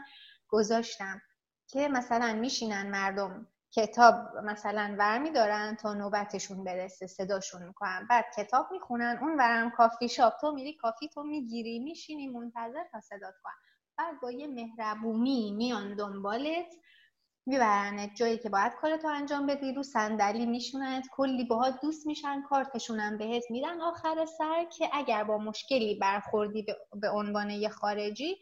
گذاشتم 0.49 1.21
که 1.67 1.87
مثلا 1.87 2.33
میشینن 2.33 2.89
مردم 2.91 3.47
کتاب 3.71 4.15
مثلا 4.43 4.95
ور 4.99 5.29
دارن 5.35 5.75
تا 5.75 5.93
نوبتشون 5.93 6.63
برسه 6.63 7.07
صداشون 7.07 7.63
می‌کنن. 7.67 8.07
بعد 8.09 8.25
کتاب 8.37 8.67
می‌خونن 8.71 9.19
اون 9.21 9.37
ورم 9.37 9.71
coffee 9.71 10.09
shop. 10.09 10.33
تو 10.41 10.51
میری 10.51 10.73
coffee 10.75 11.09
تو 11.09 11.23
می‌گیری 11.23 11.79
میشینی 11.79 12.27
منتظر 12.27 12.83
تا 12.91 13.01
صدات 13.01 13.35
کنن. 13.43 13.64
بعد 13.97 14.21
با 14.21 14.31
یه 14.31 14.47
مهربونی 14.47 15.51
میان 15.51 15.95
دنبالت 15.95 16.75
میبرنت 17.47 18.15
جایی 18.15 18.37
که 18.37 18.49
باید 18.49 18.73
کارتو 18.73 19.07
انجام 19.07 19.47
بدی 19.47 19.73
رو 19.73 19.83
صندلی 19.83 20.45
میشونند 20.45 21.03
کلی 21.11 21.43
باهات 21.43 21.81
دوست 21.81 22.07
میشن 22.07 22.41
کارتشونم 22.41 23.17
بهت 23.17 23.43
میدن. 23.49 23.81
آخر 23.81 24.25
سر 24.37 24.65
که 24.77 24.89
اگر 24.93 25.23
با 25.23 25.37
مشکلی 25.37 25.95
برخوردی 25.95 26.65
به 27.01 27.09
عنوان 27.09 27.49
یه 27.49 27.69
خارجی 27.69 28.35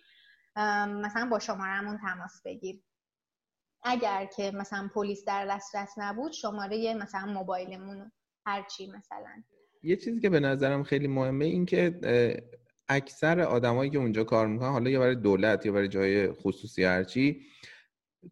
مثلا 0.88 1.28
با 1.32 1.40
شمارمون 1.40 1.98
تماس 1.98 2.42
بگیر. 2.46 2.82
اگر 3.84 4.26
که 4.26 4.52
مثلا 4.52 4.90
پلیس 4.96 5.26
در 5.26 5.46
دسترس 5.46 5.94
نبود 5.98 6.32
شماره 6.32 6.94
مثلا 6.94 7.26
موبایلمون 7.26 8.12
هرچی 8.46 8.88
مثلا. 8.88 9.44
یه 9.84 9.96
چیزی 9.96 10.22
که 10.22 10.30
به 10.30 10.40
نظرم 10.40 10.84
خیلی 10.84 11.08
مهمه 11.08 11.46
این 11.46 11.66
که 11.66 12.00
اکثر 12.90 13.40
آدمایی 13.40 13.92
که 13.92 13.98
اونجا 13.98 14.24
کار 14.24 14.48
می‌کنن 14.48 14.72
حالا 14.72 14.90
یا 14.90 15.00
برای 15.00 15.16
دولت 15.16 15.66
یا 15.66 15.72
برای 15.72 15.88
جای 15.88 16.32
خصوصی 16.32 16.84
هرچی 16.84 17.42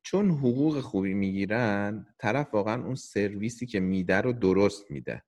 چون 0.03 0.29
حقوق 0.29 0.79
خوبی 0.79 1.13
می‌گیرن 1.13 2.05
طرف 2.20 2.53
واقعا 2.53 2.84
اون 2.84 2.96
سرویسی 2.96 3.65
که 3.65 3.79
میده 3.79 4.22
رو 4.22 4.34
درست 4.34 4.91
میده. 4.91 5.24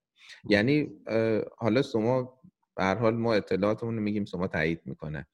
یعنی 0.48 0.88
حالا 1.58 1.82
شما 1.82 2.40
به 2.76 2.84
حال 2.84 3.14
ما 3.14 3.34
اطلاعاتمون 3.34 3.96
رو 3.96 4.02
میگیم 4.02 4.24
شما 4.24 4.46
تایید 4.46 4.80
می‌کنه. 4.84 5.26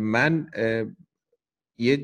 من 0.00 0.50
یه 1.78 2.02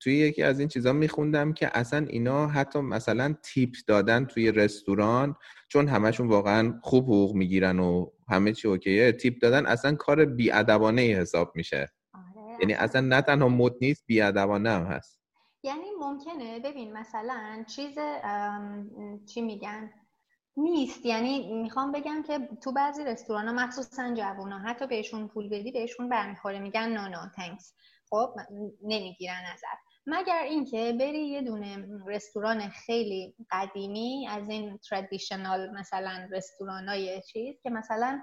توی 0.00 0.16
یکی 0.16 0.42
از 0.42 0.58
این 0.58 0.68
چیزا 0.68 0.92
میخوندم 0.92 1.52
که 1.52 1.78
اصلا 1.78 2.06
اینا 2.08 2.46
حتی 2.46 2.80
مثلا 2.80 3.34
تیپ 3.42 3.74
دادن 3.86 4.24
توی 4.24 4.52
رستوران 4.52 5.36
چون 5.68 5.88
همشون 5.88 6.28
واقعا 6.28 6.80
خوب 6.82 7.04
حقوق 7.04 7.34
می‌گیرن 7.34 7.78
و 7.78 8.10
همه 8.32 8.52
چی 8.52 8.68
اوکیه 8.68 9.12
تیپ 9.12 9.38
دادن 9.42 9.66
اصلا 9.66 9.94
کار 9.94 10.24
بیادبانه 10.24 11.02
ای 11.02 11.14
حساب 11.14 11.52
میشه. 11.54 11.92
آره. 12.14 12.56
یعنی 12.60 12.74
اصلا 12.74 13.00
نه 13.00 13.20
تنها 13.20 13.48
مد 13.48 13.72
نیست 13.80 14.04
بیادبانه 14.06 14.70
هم 14.70 14.84
هست. 14.84 15.20
یعنی 15.62 15.86
ممکنه 16.00 16.60
ببین 16.60 16.92
مثلا 16.92 17.64
چیز 17.68 17.98
چی 19.26 19.40
میگن؟ 19.42 19.90
نیست. 20.56 21.06
یعنی 21.06 21.62
می‌خوام 21.62 21.92
بگم 21.92 22.22
که 22.22 22.48
تو 22.62 22.72
بعضی 22.72 23.04
رستوران 23.04 23.48
ها 23.48 23.52
مخصوصا 23.52 24.14
جوونا 24.14 24.58
حتی 24.58 24.86
بهشون 24.86 25.28
پول 25.28 25.48
بدی 25.48 25.72
بهشون 25.72 26.08
برمیخوره 26.08 26.58
میگن 26.58 26.88
نه 26.88 27.08
نه 27.08 27.30
تنکس 27.36 27.74
خب 28.10 28.34
نمی‌گیرن 28.82 29.42
ازت. 29.54 29.81
مگر 30.06 30.42
اینکه 30.42 30.92
بری 31.00 31.28
یه 31.28 31.42
دونه 31.42 31.88
رستوران 32.06 32.68
خیلی 32.68 33.34
قدیمی 33.50 34.28
از 34.30 34.48
این 34.48 34.78
تردیشنال 34.78 35.70
مثلا 35.70 36.28
رستوران 36.30 36.88
های 36.88 37.22
چیز 37.22 37.60
که 37.62 37.70
مثلا 37.70 38.22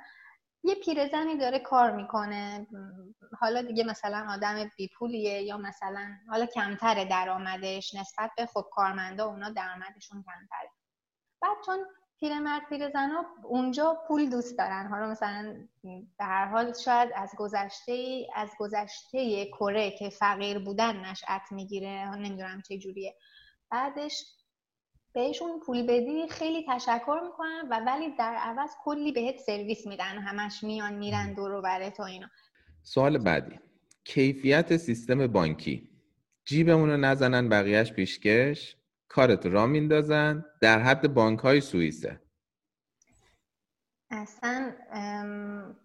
یه 0.63 0.75
پیرزنی 0.75 1.37
داره 1.37 1.59
کار 1.59 1.91
می‌کنه. 1.91 2.67
حالا 3.39 3.61
دیگه 3.61 3.83
مثلا 3.83 4.27
آدم 4.29 4.71
بیپولیه 4.77 5.41
یا 5.41 5.57
مثلا 5.57 6.07
حالا 6.29 6.45
کمتر 6.45 7.03
درآمدش 7.03 7.95
نسبت 7.95 8.31
به 8.37 8.45
خب 8.45 8.65
کارمندا 8.71 9.25
اونا 9.25 9.49
درآمدشون 9.49 10.23
کمتره. 10.23 10.71
بعد 11.41 11.57
چون 11.65 11.85
پیرمرد 12.19 12.61
پیرزنا 12.69 13.25
اونجا 13.43 13.97
پول 14.07 14.29
دوست 14.29 14.57
دارن. 14.57 14.87
حالا 14.87 15.09
مثلا 15.09 15.67
به 16.17 16.25
هر 16.25 16.45
حال 16.45 16.73
شاید 16.73 17.09
از 17.15 17.31
گذشته 17.37 18.27
از 18.35 18.49
گذشته 18.59 19.45
کره 19.45 19.91
که 19.91 20.09
فقیر 20.09 20.59
بودن 20.59 21.05
نشأت 21.05 21.41
می‌گیره. 21.51 22.15
نمی‌دونم 22.15 22.61
چه 22.61 22.77
جوریه. 22.77 23.15
بعدش 23.71 24.25
بهشون 25.13 25.59
پول 25.59 25.83
بدی 25.83 26.27
خیلی 26.29 26.65
تشکر 26.69 27.19
می‌کنن 27.25 27.67
و 27.69 27.79
ولی 27.85 28.15
در 28.15 28.35
عوض 28.35 28.69
کلی 28.83 29.11
بهت 29.11 29.37
سرویس 29.37 29.87
میدن. 29.87 30.17
همش 30.17 30.63
میان 30.63 30.93
میرن 30.93 31.33
دور 31.33 31.51
و 31.51 31.61
بره 31.61 31.89
تو 31.89 32.03
اینا. 32.03 32.27
سوال 32.83 33.17
بعدی. 33.17 33.59
کیفیت 34.03 34.77
سیستم 34.77 35.27
بانکی. 35.27 35.89
جیبمون 36.45 36.89
رو 36.89 36.97
نزنن 36.97 37.49
بقیهش 37.49 37.91
پیشکش؟ 37.91 38.75
کارت 39.09 39.45
را 39.45 39.65
میندازن 39.65 40.45
در 40.61 40.79
حد 40.79 41.13
بانک 41.13 41.39
های 41.39 41.61
سوئیسه. 41.61 42.21
اصلا 44.11 44.75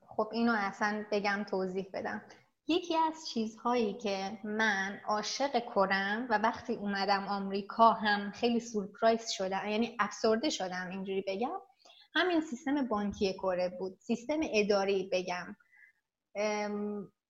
خب 0.09 0.29
اینو 0.33 0.53
اصلا 0.57 1.05
بگم 1.13 1.45
توضیح 1.51 1.91
بدم. 1.93 2.23
یکی 2.69 2.97
از 2.97 3.29
چیزهایی 3.29 3.95
که 3.95 4.39
من 4.45 5.01
عاشق 5.07 5.59
کرم 5.75 6.27
و 6.31 6.39
وقتی 6.39 6.75
اومدم 6.75 7.29
آمریکا 7.29 7.93
هم 7.93 8.31
خیلی 8.31 8.61
سورپرایز 8.61 9.31
شدم 9.31 9.69
یعنی 9.69 9.97
افسرده 10.01 10.51
شدم 10.51 10.89
اینجوری 10.91 11.25
بگم. 11.27 11.61
همین 12.15 12.41
سیستم 12.41 12.89
بانکی 12.89 13.33
کره 13.33 13.69
بود. 13.79 13.99
سیستم 14.01 14.41
اداری 14.53 15.11
بگم. 15.13 15.57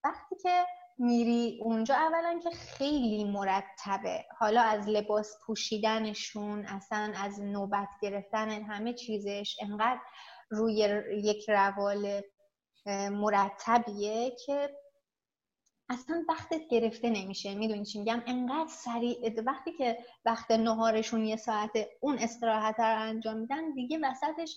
وقتی 0.03 0.35
که 0.43 0.65
میری 0.97 1.59
اونجا. 1.63 1.95
اولا 1.95 2.39
که 2.43 2.49
خیلی 2.49 3.23
مرتبه. 3.23 4.25
حالا 4.37 4.61
از 4.61 4.89
لباس 4.89 5.37
پوشیدنشون 5.45 6.65
اصلا 6.65 7.13
از 7.15 7.41
نوبت 7.41 7.89
گرفتن 8.01 8.49
همه 8.49 8.93
چیزش 8.93 9.57
انقدر 9.61 10.01
روی 10.49 11.03
یک 11.23 11.49
روال 11.49 12.21
مرتبیه 13.11 14.35
که 14.45 14.69
اصلا 15.89 16.25
وقتت 16.29 16.61
گرفته 16.69 17.09
نمیشه. 17.09 17.55
می‌دونی 17.55 17.85
چی 17.85 17.99
میگم؟ 17.99 18.23
انقدر 18.27 18.69
سریع 18.69 19.41
وقتی 19.45 19.71
که 19.71 19.97
وقت 20.25 20.51
نهارشون 20.51 21.25
یه 21.25 21.35
ساعت 21.35 21.71
اون 22.01 22.17
استراحت 22.17 22.79
رو 22.79 23.01
انجام 23.01 23.37
میدن 23.37 23.73
دیگه 23.73 23.99
وسطش 24.03 24.55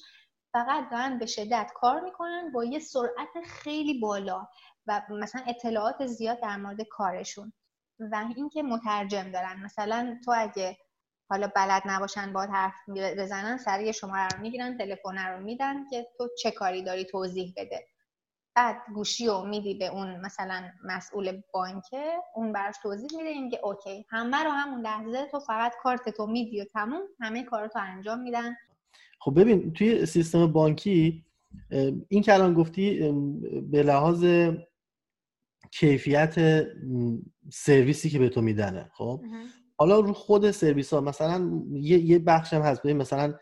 فقط 0.53 0.91
دارن 0.91 1.19
به 1.19 1.27
شدت 1.27 1.71
کار 1.75 2.01
می‌کنن 2.01 2.53
با 2.53 2.65
یه 2.65 2.79
سرعت 2.79 3.47
خیلی 3.47 4.01
بالا 4.01 4.49
و 4.87 5.03
مثلا 5.11 5.43
اطلاعات 5.47 6.07
زیاد 6.07 6.41
در 6.41 6.57
مورد 6.57 6.83
کارشون 6.83 7.53
و 7.99 8.25
اینکه 8.37 8.63
مترجم 8.63 9.31
دارن. 9.31 9.63
مثلا 9.65 10.19
تو 10.25 10.33
اگه 10.37 10.79
حالا 11.31 11.51
بلد 11.57 11.83
نباشن 11.87 12.33
با 12.33 12.43
حرف 12.43 12.75
بزنن 12.89 13.57
سریع 13.57 13.93
شما 13.93 14.17
رو 14.17 14.41
می‌گیرن 14.41 14.79
تلفن 14.79 15.19
رو 15.19 15.41
میدن 15.41 15.89
که 15.89 16.07
تو 16.19 16.29
چه 16.43 16.51
کاری 16.51 16.83
داری 16.83 17.05
توضیح 17.05 17.53
بده. 17.57 17.87
بعد 18.55 18.77
گوشی 18.95 19.27
رو 19.27 19.45
میدی 19.45 19.75
به 19.75 19.87
اون 19.87 20.21
مثلا 20.21 20.71
مسئول 20.85 21.43
بانکه 21.53 22.19
اون 22.35 22.53
براش 22.53 22.75
توضیح 22.83 23.09
میده 23.17 23.29
اینکه 23.29 23.61
اوکی 23.63 24.07
همه 24.11 24.45
رو 24.45 24.51
همون 24.51 24.81
لحظه 24.81 25.27
تو 25.27 25.41
فقط 25.41 25.73
کارت 25.83 26.09
تو 26.09 26.27
میدی 26.27 26.61
و 26.61 26.65
تموم 26.65 27.03
همه 27.21 27.45
کارتو 27.45 27.79
انجام 27.79 28.21
میدن. 28.21 28.57
خب 29.19 29.41
ببین 29.41 29.73
توی 29.73 30.07
سیستم 30.07 30.47
بانکی 30.47 31.25
این 32.09 32.23
که 32.23 32.35
الان 32.35 32.55
گفتی 32.55 33.13
به 33.71 33.83
لحاظ 33.83 34.25
کیفیت 35.71 36.65
سرویسی 37.53 38.11
که 38.11 38.19
به 38.19 38.29
تو 38.29 38.43
میدنه 38.43 38.91
خب؟ 38.95 39.25
حالا 39.77 40.01
رو 40.01 40.13
خود 40.13 40.51
سرویس 40.51 40.93
ها 40.93 41.01
مثلا 41.01 41.63
یه, 41.73 41.99
یه 41.99 42.19
بخش 42.19 42.53
هم 42.53 42.63
هست 42.63 42.87
مثلا 42.87 43.35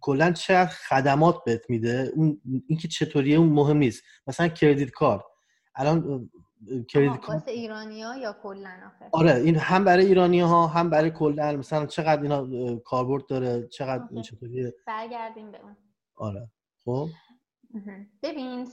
کلا 0.00 0.32
چقدر 0.32 0.70
خدمات 0.70 1.44
بهت 1.46 1.70
میده؟ 1.70 2.12
اون 2.14 2.40
اینکه 2.68 2.88
چطوریه 2.88 3.36
اون 3.38 3.48
مهم 3.48 3.76
نیست. 3.76 4.02
مثلا 4.26 4.48
کردیت 4.48 4.90
کارت. 4.90 5.24
الان 5.74 6.30
کردیت 6.88 7.20
کارت 7.20 7.48
ایرانی 7.48 8.02
ها 8.02 8.16
یا 8.16 8.32
کلا 8.42 8.70
آره 9.12 9.34
این 9.34 9.56
هم 9.56 9.84
برای 9.84 10.06
ایرانی 10.06 10.40
ها 10.40 10.66
هم 10.66 10.90
برای 10.90 11.10
کلا. 11.10 11.52
مثلا 11.56 11.86
چقدر 11.86 12.22
اینا 12.22 12.76
کاربرد 12.76 13.26
داره 13.26 13.68
چقدر 13.68 14.04
این 14.10 14.22
چطوریه 14.22 14.74
برگردیم 14.86 15.52
به 15.52 15.60
اون. 15.62 15.76
آره. 16.16 16.50
خب. 16.84 17.08
ببین 18.22 18.64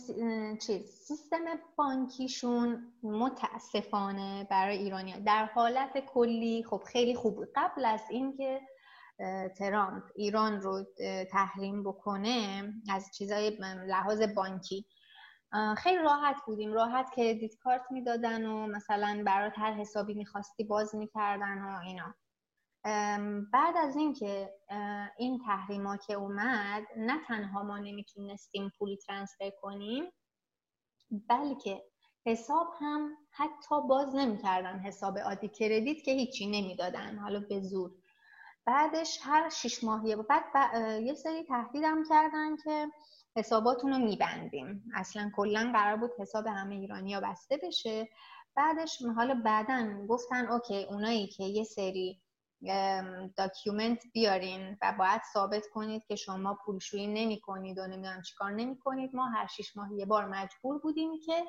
چیز 0.57 0.85
سیستم 0.85 1.45
بانکیشون 1.77 2.93
متاسفانه 3.03 4.47
برای 4.51 4.77
ایرانی 4.77 5.13
در 5.25 5.45
حالت 5.45 6.05
کلی 6.13 6.63
خب 6.69 6.83
خیلی 6.87 7.15
خوب 7.15 7.45
قبل 7.55 7.85
از 7.85 8.01
اینکه 8.09 8.61
ترامپ 9.57 10.03
ایران 10.15 10.61
رو 10.61 10.85
تحریم 11.31 11.83
بکنه 11.83 12.63
از 12.89 13.11
چیزای 13.17 13.57
لحاظ 13.87 14.21
بانکی 14.21 14.85
خیلی 15.77 15.97
راحت 16.03 16.35
بودیم. 16.45 16.73
راحت 16.73 17.11
کردیت 17.15 17.55
کارت 17.55 17.81
می‌دادن 17.91 18.45
و 18.45 18.67
مثلا 18.67 19.23
برات 19.25 19.53
هر 19.55 19.73
حسابی 19.73 20.13
می‌خواستی 20.13 20.63
باز 20.63 20.95
می‌کردن 20.95 21.61
و 21.61 21.79
اینا. 21.79 22.15
بعد 23.53 23.77
از 23.77 23.95
اینکه 23.95 24.53
این 25.17 25.39
تحریما 25.45 25.97
که 25.97 26.13
اومد 26.13 26.83
نه 26.97 27.19
تنها 27.27 27.63
ما 27.63 27.77
نمی‌تونستیم 27.77 28.71
پولی 28.79 28.97
ترانسفر 28.97 29.49
کنیم 29.61 30.03
بلکه 31.29 31.83
حساب 32.25 32.67
هم 32.79 33.11
حتی 33.31 33.81
باز 33.89 34.15
نمی‌کردن 34.15 34.79
حساب 34.79 35.19
عادی 35.19 35.47
کردیت 35.47 36.03
که 36.03 36.11
هیچی 36.11 36.47
نمی‌دادن. 36.47 37.17
حالا 37.17 37.39
به 37.39 37.61
زور. 37.61 37.91
بعدش 38.65 39.19
هر 39.23 39.49
شیش 39.49 39.83
ماهیه 39.83 40.15
بعد, 40.15 40.43
بعد 40.53 41.01
یه 41.01 41.13
سری 41.13 41.43
تهدیدم 41.43 42.03
کردن 42.09 42.55
که 42.55 42.87
حساباتون 43.35 43.91
رو 43.91 43.97
میبندیم. 43.97 44.83
اصلا 44.95 45.31
کلا 45.35 45.71
قرار 45.73 45.97
بود 45.97 46.11
حساب 46.19 46.47
همه 46.47 46.75
ایرانیا 46.75 47.21
بسته 47.21 47.59
بشه. 47.63 48.09
بعدش 48.55 49.01
حالا 49.15 49.41
بعدا 49.45 50.05
گفتن 50.07 50.47
okay 50.47 50.83
اونایی 50.83 51.27
که 51.27 51.43
یه 51.43 51.63
سری 51.63 52.21
document 53.37 54.03
بیارین 54.13 54.77
و 54.81 54.93
باید 54.99 55.21
ثابت 55.33 55.63
کنید 55.73 56.05
که 56.07 56.15
شما 56.15 56.59
پولشویی 56.65 57.07
نمی 57.07 57.39
کنید 57.39 57.77
و 57.77 57.87
نمی‌دونم 57.87 58.21
چیکار 58.21 58.51
نمی 58.51 58.77
کنید 58.77 59.15
ما 59.15 59.25
هر 59.25 59.47
شیش 59.47 59.77
ماه 59.77 59.93
یه 59.93 60.05
بار 60.05 60.25
مجبور 60.25 60.79
بودیم 60.79 61.11
که 61.25 61.45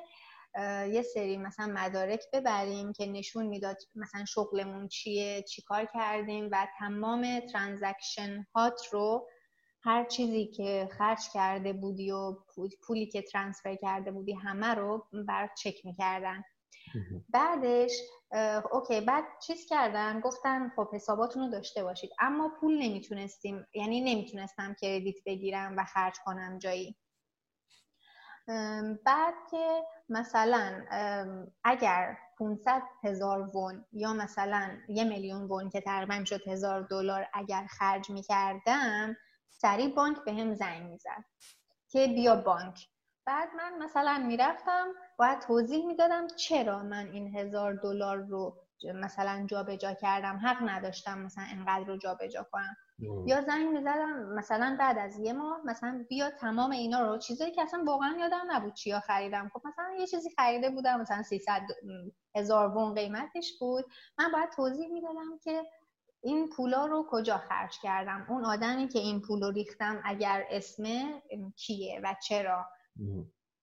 یه 0.87 1.01
سری 1.01 1.37
مثلا 1.37 1.73
مدارک 1.73 2.23
ببریم 2.33 2.93
که 2.93 3.05
نشون 3.05 3.45
می‌داد 3.45 3.77
مثلا 3.95 4.25
شغلمون 4.25 4.87
چیه 4.87 5.41
چیکار 5.41 5.85
کردیم 5.93 6.49
و 6.51 6.67
تمام 6.79 7.39
transaction 7.39 8.45
هات 8.55 8.81
رو 8.91 9.27
هر 9.87 10.05
چیزی 10.05 10.45
که 10.45 10.89
خرج 10.97 11.19
کرده 11.33 11.73
بودی 11.73 12.11
و 12.11 12.35
پولی 12.87 13.05
که 13.05 13.21
ترانسفر 13.21 13.75
کرده 13.75 14.11
بودی 14.11 14.33
همه 14.33 14.67
رو 14.67 15.07
بر 15.27 15.49
چک 15.57 15.85
می‌کردن. 15.85 16.43
بعدش 17.29 17.91
اوکی 18.71 19.01
بعد 19.01 19.23
چیز 19.47 19.65
کردن 19.69 20.19
گفتن 20.19 20.71
خب 20.75 20.95
حساباتون 20.95 21.43
رو 21.43 21.49
داشته 21.49 21.83
باشید. 21.83 22.09
اما 22.19 22.51
پول 22.59 22.77
نمی‌تونستیم 22.81 23.67
یعنی 23.73 24.01
نمی‌تونستم 24.01 24.75
کردیت 24.81 25.15
بگیرم 25.25 25.77
و 25.77 25.83
خرج 25.83 26.15
کنم 26.25 26.59
جایی. 26.59 26.95
بعد 29.05 29.33
که 29.51 29.83
مثلا 30.09 30.85
اگر 31.63 32.17
500 32.39 32.81
هزار 33.03 33.41
وون 33.55 33.85
یا 33.91 34.13
مثلا 34.13 34.77
یه 34.89 35.03
میلیون 35.03 35.43
وون 35.43 35.69
که 35.69 35.81
تقریبا 35.81 36.23
شد 36.25 36.47
هزار 36.47 36.81
دلار 36.81 37.27
اگر 37.33 37.67
خرج 37.69 38.09
می‌کردم 38.09 39.17
سریع 39.61 39.95
بانک 39.95 40.17
به 40.25 40.33
هم 40.33 40.53
زنگ 40.53 40.83
می‌زد 40.89 41.23
که 41.89 42.07
بیا 42.07 42.35
بانک. 42.35 42.87
بعد 43.25 43.49
من 43.57 43.77
مثلا 43.83 44.23
می‌رفتم 44.27 44.87
باید 45.19 45.39
توضیح 45.39 45.85
می‌دادم 45.85 46.27
چرا 46.27 46.83
من 46.83 47.07
این 47.07 47.35
هزار 47.37 47.73
دلار 47.73 48.17
رو 48.17 48.57
مثلا 48.95 49.45
جابجا 49.49 49.93
کردم 49.93 50.39
حق 50.43 50.69
نداشتم 50.69 51.19
مثلا 51.19 51.43
انقدر 51.51 51.85
رو 51.87 51.97
جابجا 51.97 52.47
کنم. 52.51 52.75
یا 53.25 53.41
زنگ 53.41 53.67
می‌زدم 53.69 54.33
مثلا 54.33 54.75
بعد 54.79 54.97
از 54.97 55.19
یه 55.19 55.33
ماه 55.33 55.61
مثلا 55.65 56.05
بیا 56.09 56.29
تمام 56.31 56.71
اینا 56.71 57.01
رو. 57.01 57.17
چیزایی 57.17 57.51
که 57.51 57.61
اصلا 57.61 57.83
واقعا 57.87 58.17
یادم 58.19 58.41
نبود 58.47 58.73
چیا 58.73 58.99
خریدم. 58.99 59.51
خب 59.53 59.61
مثلا 59.67 59.95
یه 59.99 60.07
چیزی 60.07 60.29
خریده 60.37 60.69
بودم 60.69 61.01
مثلا 61.01 61.23
300 61.23 61.61
هزار 62.35 62.77
وون 62.77 62.93
قیمتش 62.93 63.53
بود. 63.59 63.85
من 64.19 64.31
باید 64.31 64.49
توضیح 64.49 64.87
می‌دادم 64.87 65.39
که 65.43 65.63
این 66.27 66.49
پولا 66.49 66.85
رو 66.85 67.05
کجا 67.09 67.37
خرج 67.37 67.79
کردم؟ 67.83 68.25
اون 68.29 68.45
آدمی 68.45 68.87
که 68.87 68.99
این 68.99 69.21
پول 69.21 69.43
رو 69.43 69.51
ریختم 69.51 70.01
اگر 70.05 70.45
اسمه 70.49 71.21
کیه 71.55 72.01
و 72.03 72.15
چرا؟ 72.27 72.65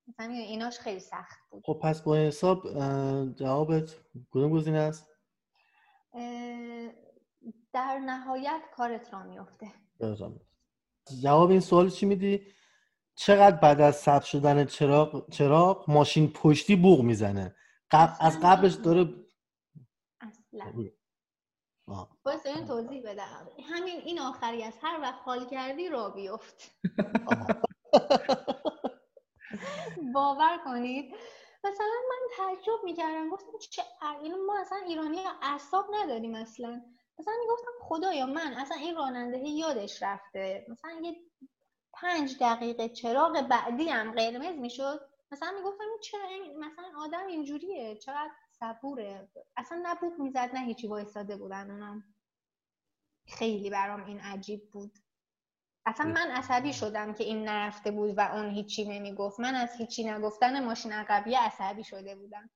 مثلا 0.09 0.33
ایناش 0.33 0.78
خیلی 0.78 1.00
سخت 1.00 1.38
بود. 1.50 1.62
خب 1.66 1.80
پس 1.83 2.02
با 2.02 2.16
حساب 2.16 2.62
جوابت 3.35 3.97
کدوم 4.30 4.50
گزینه 4.50 4.78
است؟ 4.78 5.11
در 7.73 7.99
نهایت 7.99 8.62
کارت 8.76 9.14
را 9.14 9.23
میفته 9.23 9.66
جواب 11.23 11.50
این 11.50 11.61
سوال 11.61 11.90
چی 11.90 12.06
میدی؟ 12.06 12.47
چقدر 13.14 13.56
بعد 13.56 13.80
از 13.80 13.96
ثبت 13.96 14.24
شدن 14.24 14.64
چراغ 14.64 15.31
چراغ 15.31 15.90
ماشین 15.90 16.33
پشتی 16.33 16.77
بوغ 16.77 17.00
می‌زنه؟ 17.03 17.57
قبل 17.90 18.12
از 18.20 18.38
قبلش 18.42 18.74
داره 18.74 19.14
اصلا. 20.20 20.72
باید 22.25 22.47
این 22.47 22.66
توضیح 22.66 23.03
بدم. 23.03 23.49
همین 23.70 24.01
این 24.01 24.20
آخری 24.20 24.62
از 24.62 24.75
هر 24.83 25.01
وقت 25.01 25.20
حال 25.25 25.47
کردی 25.47 25.88
را 25.88 26.11
بیفت. 26.11 26.70
باور 30.14 30.59
کنید. 30.64 31.14
مثلا 31.64 31.87
من 32.11 32.18
تعجب 32.37 32.85
می‌کردم. 32.85 33.31
گفتم 33.31 33.59
چه 33.70 33.83
ما 34.47 34.61
اصلا 34.61 34.79
ایرانی 34.79 35.18
اعصاب 35.42 35.87
نداریم 35.94 36.35
اصلا. 36.35 36.83
مثلا 37.18 37.35
می‌گفتم 37.40 37.70
خدایا 37.81 38.27
من 38.27 38.55
اصلا 38.55 38.77
این 38.77 38.97
راننده 38.97 39.38
یادش 39.38 40.03
رفته. 40.03 40.66
مثلا 40.68 41.01
یه 41.03 41.16
پنج 41.92 42.38
دقیقه 42.40 42.88
چراغ 42.88 43.47
بعدی 43.51 43.88
هم 43.88 44.12
قرمز 44.12 44.59
می‌شد. 44.59 45.01
مثلا 45.33 45.53
می‌گفتم 45.59 45.85
چرا 46.03 46.25
این 46.25 46.59
مثلا 46.59 46.85
آدم 46.99 47.27
اینجوریه. 47.27 47.97
چقدر 47.97 48.31
صبوره. 48.64 49.29
اصلا 49.57 49.79
نه 49.79 49.94
بوک 49.94 50.20
می‌زد 50.20 50.50
نه 50.55 50.61
هیچی 50.61 50.87
وایستاده 50.87 51.37
بودن 51.37 51.70
اونم 51.70 52.14
خیلی 53.27 53.70
برام 53.70 54.05
این 54.05 54.20
عجیب 54.20 54.70
بود. 54.70 54.98
اصلا 55.87 56.07
من 56.07 56.31
عصبی 56.31 56.72
شدم 56.72 57.14
که 57.14 57.24
این 57.24 57.48
نرفته 57.48 57.90
بود 57.90 58.14
و 58.18 58.20
اون 58.20 58.50
هیچی 58.50 58.85
نمی‌گفت. 58.88 59.40
من 59.40 59.55
از 59.55 59.70
هیچی 59.79 60.05
نگفتن 60.11 60.64
ماشین 60.64 60.92
عقبی 60.92 61.35
عصبی 61.35 61.85
شده 61.85 62.16
بودم. 62.16 62.50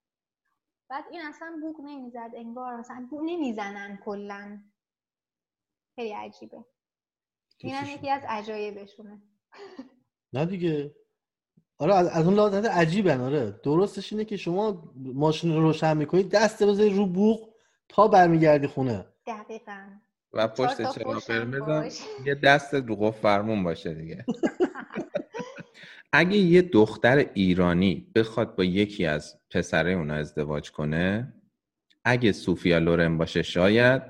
بعد 0.90 1.04
این 1.10 1.20
اصلا 1.26 1.58
بوق 1.62 1.80
نمی‌زد 1.80 2.30
انگار 2.34 2.76
مثلا 2.76 3.06
بوق 3.10 3.22
نمی‌زنن 3.24 3.96
کلا. 4.04 4.62
خیلی 5.94 6.12
عجیبه. 6.12 6.64
این 7.58 7.74
هم 7.74 7.88
یکی 7.88 8.10
از 8.10 8.22
عجایبشونه. 8.28 9.22
نه 10.32 10.46
دیگه. 10.46 10.94
آره 11.78 11.94
از 11.94 12.26
اون 12.26 12.34
لحاظ 12.34 12.54
عجیبن 12.54 13.20
آره. 13.20 13.60
درستش 13.62 14.12
اینه 14.12 14.24
که 14.24 14.36
شما 14.36 14.92
ماشین 14.96 15.54
رو 15.54 15.60
روشن 15.60 15.96
می‌کنید 15.96 16.30
دست 16.30 16.62
بذاری 16.62 16.90
رو 16.90 17.06
بوق 17.06 17.48
تا 17.88 18.08
برمیگردی 18.08 18.66
خونه. 18.66 19.06
دقیقا. 19.26 19.78
و 20.32 20.48
پشت 20.48 20.76
چراغ 20.76 21.22
قرمز 21.22 22.00
یه 22.26 22.34
دست 22.34 22.74
رو 22.74 23.10
فرمون 23.10 23.64
باشه 23.64 23.94
دیگه. 23.94 24.24
اگه 26.12 26.36
یه 26.36 26.62
دختر 26.62 27.30
ایرانی 27.34 28.12
بخواد 28.14 28.56
با 28.56 28.64
یکی 28.64 29.06
از 29.06 29.36
پسره 29.50 29.92
اونا 29.92 30.14
ازدواج 30.14 30.70
کنه 30.70 31.32
اگه 32.04 32.32
سوفیا 32.32 32.78
لورن 32.78 33.18
باشه 33.18 33.42
شاید 33.42 34.02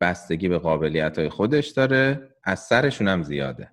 بستگی 0.00 0.48
به 0.48 0.58
قابلیت 0.58 1.18
های 1.18 1.28
خودش 1.28 1.68
داره 1.68 2.34
از 2.44 2.60
سرشون 2.60 3.08
هم 3.08 3.22
زیاده. 3.22 3.70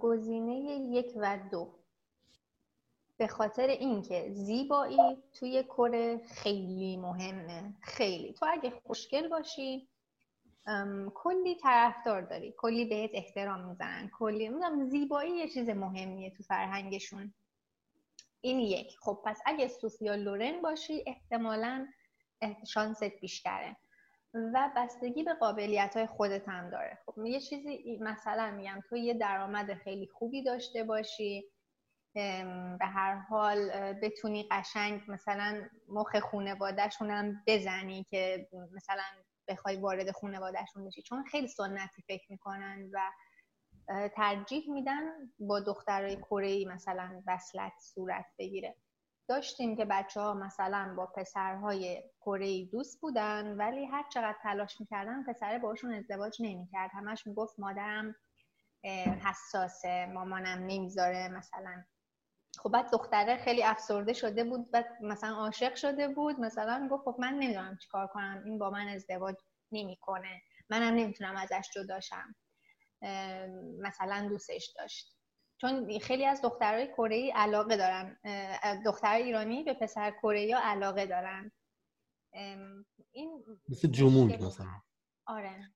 گزینه 0.00 0.54
یک 0.96 1.12
و 1.16 1.38
دو. 1.50 1.78
به 3.18 3.26
خاطر 3.26 3.66
اینکه 3.66 4.30
زیبایی 4.32 5.22
توی 5.34 5.62
کره 5.62 6.18
خیلی 6.18 6.96
مهمه. 6.96 7.74
خیلی. 7.82 8.32
تو 8.32 8.46
اگه 8.48 8.70
خوشگل 8.70 9.28
باشی 9.28 9.88
کلی 11.14 11.54
طرفدار 11.54 12.22
داری. 12.22 12.54
کلی 12.56 12.84
بهت 12.84 13.10
احترام 13.14 13.68
می‌زنن. 13.68 14.10
کلی. 14.18 14.48
میگم 14.48 14.88
زیبایی 14.88 15.32
یه 15.32 15.48
چیز 15.48 15.68
مهمیه 15.68 16.30
تو 16.30 16.42
فرهنگشون. 16.42 17.34
این 18.40 18.60
یک. 18.60 18.96
خب 19.00 19.22
پس 19.24 19.40
اگه 19.46 19.68
سوفیا 19.68 20.14
لورن 20.14 20.62
باشی 20.62 21.04
احتمالا 21.06 21.86
شانست 22.66 23.20
بیشتره. 23.20 23.76
و 24.34 24.70
بستگی 24.76 25.22
به 25.22 25.34
قابلیت 25.34 25.96
های 25.96 26.06
خودت 26.06 26.48
هم 26.48 26.70
داره. 26.70 26.98
خب 27.06 27.26
یه 27.26 27.40
چیزی 27.40 27.98
مثلا 28.00 28.50
میگم 28.50 28.80
تو 28.88 28.96
یه 28.96 29.14
درآمد 29.14 29.74
خیلی 29.74 30.06
خوبی 30.06 30.42
داشته 30.42 30.84
باشی 30.84 31.44
به 32.78 32.86
هر 32.86 33.14
حال 33.14 33.70
بتونی 33.92 34.48
قشنگ 34.50 35.02
مثلا 35.08 35.68
مخ 35.88 36.16
خونوادهشون 36.16 37.10
هم 37.10 37.42
بزنی 37.46 38.04
که 38.10 38.48
مثلا 38.72 39.02
بخوای 39.48 39.76
وارد 39.76 40.10
خونوادهشون 40.10 40.84
بشی. 40.84 41.02
چون 41.02 41.24
خیلی 41.24 41.48
سنتی 41.48 42.02
فکر 42.02 42.26
می‌کنن 42.28 42.90
و 42.92 43.10
ترجیح 44.16 44.70
میدن 44.70 45.02
با 45.38 45.60
دخترای 45.60 46.16
کره 46.16 46.64
مثلا 46.64 47.22
وصلت 47.26 47.72
صورت 47.80 48.26
بگیره. 48.38 48.76
داشتیم 49.28 49.76
که 49.76 49.84
بچه 49.84 50.20
ها 50.20 50.34
مثلا 50.34 50.94
با 50.96 51.06
پسرهای 51.06 52.02
کره 52.20 52.64
دوست 52.64 53.00
بودن 53.00 53.56
ولی 53.56 53.84
هر 53.84 54.04
چقدر 54.12 54.36
تلاش 54.42 54.80
می‌کردن 54.80 55.24
پسره 55.24 55.58
باشون 55.58 55.94
ازدواج 55.94 56.36
نمی‌کرد. 56.42 56.90
همش 56.94 57.26
می‌گفت 57.26 57.58
مادرم 57.60 58.14
حساسه 59.24 60.06
مامانم 60.06 60.66
نمی‌ذاره 60.66 61.28
مثلا. 61.28 61.84
خب 62.58 62.70
بعد 62.70 62.90
دختره 62.92 63.36
خیلی 63.36 63.62
افسرده 63.62 64.12
شده 64.12 64.44
بود 64.44 64.68
و 64.72 64.84
مثلا 65.00 65.36
عاشق 65.36 65.74
شده 65.74 66.08
بود 66.08 66.40
مثلا 66.40 66.88
گفت 66.90 67.04
خب 67.04 67.16
من 67.18 67.32
نمی‌دونم 67.34 67.78
چیکار 67.82 68.06
کنم 68.06 68.42
این 68.44 68.58
با 68.58 68.70
من 68.70 68.88
ازدواج 68.88 69.36
نمی‌کنه. 69.72 70.42
منم 70.70 70.94
نمی‌تونم 70.94 71.36
ازش 71.36 71.70
جداشم 71.74 72.34
مثلا 73.82 74.28
دوستش 74.28 74.72
داشت. 74.78 75.15
چون 75.60 75.98
خیلی 75.98 76.24
از 76.24 76.42
دخترای 76.42 76.86
کره 76.86 77.32
علاقه 77.34 77.76
دارن 77.76 78.18
دختر 78.84 79.14
ایرانی 79.14 79.64
به 79.64 79.74
پسر 79.74 80.10
کره 80.10 80.54
علاقه 80.54 81.06
دارن. 81.06 81.52
این 83.12 83.44
مثل 83.68 83.88
جمود 83.88 84.42
مثلا. 84.42 84.66
آره. 85.26 85.70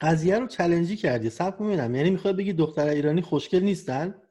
قضیه 0.00 0.38
رو 0.38 0.46
چلنجی 0.46 0.96
کردی 0.96 1.30
سب 1.30 1.60
می‌بینم 1.60 1.94
یعنی 1.94 2.10
می‌خواد 2.10 2.36
بگی 2.36 2.52
دختر 2.52 2.86
ایرانی 2.86 3.22
خوشگل 3.22 3.62
نیستن؟ 3.62 4.22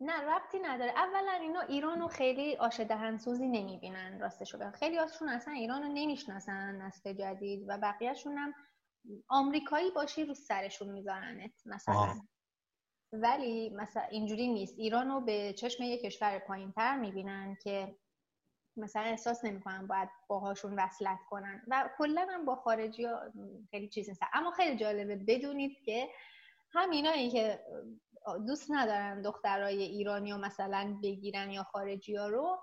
نه 0.00 0.20
ربطی 0.20 0.58
نداره. 0.58 0.90
اولا 0.90 1.32
اینا 1.40 1.60
ایران 1.60 2.00
رو 2.00 2.08
خیلی 2.08 2.56
آش 2.56 2.80
دهنسوزی 2.80 3.48
نمی‌بینن 3.48 4.20
راستشو 4.20 4.58
بگم. 4.58 4.70
خیلی 4.70 4.96
هاشون 4.96 5.28
اصلا 5.28 5.54
ایران 5.54 5.82
رو 5.82 5.88
نمی‌شناسن 5.88 6.76
نسل 6.82 7.12
جدید 7.12 7.64
و 7.68 7.78
بقیهشون 7.78 8.38
هم 8.38 8.54
آمریکایی 9.28 9.90
باشی 9.90 10.24
رو 10.24 10.34
سرشون 10.34 10.88
میذارنت 10.88 11.62
مثلا. 11.66 12.14
ولی 13.12 13.70
مثلا 13.70 14.02
اینجوری 14.02 14.48
نیست. 14.48 14.78
ایران 14.78 15.08
رو 15.08 15.20
به 15.20 15.52
چشم 15.52 15.82
یک 15.82 16.02
کشور 16.02 16.38
پایین 16.38 16.72
تر 16.72 16.96
می‌بینن 16.98 17.56
که 17.62 17.96
مثلا 18.76 19.02
احساس 19.02 19.44
نمی‌کنن 19.44 19.86
باید 19.86 20.08
باهاشون 20.28 20.74
وصلت 20.78 21.18
کنن. 21.30 21.62
و 21.68 21.90
کلا 21.98 22.26
هم 22.30 22.44
با 22.44 22.56
خارجی 22.56 23.04
ها 23.04 23.20
خیلی 23.70 23.88
چیز 23.88 24.08
نیست. 24.08 24.22
اما 24.32 24.50
خیلی 24.50 24.76
جالبه 24.76 25.16
بدونید 25.16 25.82
که 25.84 26.08
همینایی 26.72 27.30
که 27.30 27.60
دوست 28.46 28.70
ندارن 28.70 29.22
دخترای 29.22 29.82
ایرانی 29.82 30.32
رو 30.32 30.38
مثلا 30.38 30.98
بگیرن 31.02 31.50
یا 31.50 31.62
خارجی 31.62 32.16
ها 32.16 32.28
رو 32.28 32.58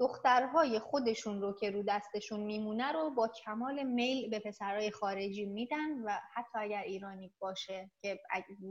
دخترهای 0.00 0.78
خودشون 0.78 1.40
رو 1.40 1.56
که 1.60 1.70
رو 1.70 1.82
دستشون 1.88 2.40
میمونه 2.40 2.92
رو 2.92 3.10
با 3.10 3.28
کمال 3.44 3.82
میل 3.82 4.30
به 4.30 4.38
پسرهای 4.38 4.90
خارجی 4.90 5.46
میدن 5.46 6.02
و 6.04 6.10
حتی 6.34 6.58
اگر 6.58 6.82
ایرانی 6.82 7.32
باشه 7.38 7.90
که 8.02 8.20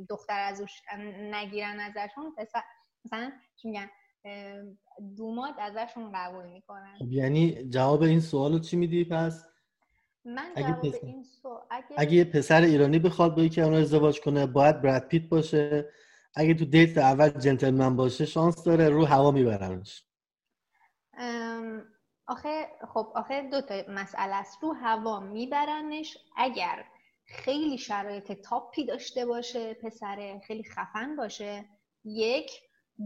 دختر 0.10 0.40
ازش 0.40 0.82
نگیرن 1.20 1.80
ازشون 1.80 2.36
پسر 2.38 2.62
مثلا 3.06 3.32
چی 3.56 3.68
میگن 3.68 3.90
دوماد 5.18 5.54
ازشون 5.60 6.12
قبول 6.16 6.46
می‌کنن. 6.46 6.96
خب 7.00 7.12
یعنی 7.12 7.70
جواب 7.70 8.02
این 8.02 8.20
سوالو 8.20 8.60
چی 8.60 8.78
میدی؟ 8.78 9.06
پس 9.06 9.46
من 10.26 10.52
اگه 10.56 10.74
پسر... 10.74 11.06
این 11.06 11.24
سو... 11.24 11.60
اگه... 11.70 11.96
اگه 11.98 12.14
یه 12.14 12.24
پسر 12.24 12.62
ایرانی 12.62 13.00
بخواد 13.00 13.36
با 13.36 13.42
یکی 13.42 13.62
اون 13.62 13.74
ازدواج 13.74 14.22
کنه 14.22 14.46
باید 14.46 14.82
براد 14.82 15.08
پیت 15.08 15.30
باشه. 15.30 15.90
اگه 16.36 16.54
تو 16.54 16.66
دیت 16.66 16.98
اول 16.98 17.30
جنتلمن 17.30 17.96
باشه 17.96 18.26
شانس 18.26 18.64
داره 18.64 18.90
رو 18.90 19.06
هوا 19.06 19.32
میبرنش. 19.32 20.09
آخه 22.28 22.68
خب 22.94 23.12
آخه 23.16 23.50
دو 23.50 23.62
تا 23.62 23.82
مسئله 23.88 24.36
است. 24.36 24.64
رو 24.64 24.74
هوا 24.74 25.20
میبرنش. 25.20 26.18
اگر 26.38 26.86
خیلی 27.26 27.78
شرایط 27.78 28.32
تاپی 28.32 28.86
داشته 28.86 29.26
باشه 29.26 29.74
پسر 29.74 30.40
خیلی 30.48 30.64
خفن 30.64 31.16
باشه. 31.16 31.66
یک 32.06 32.52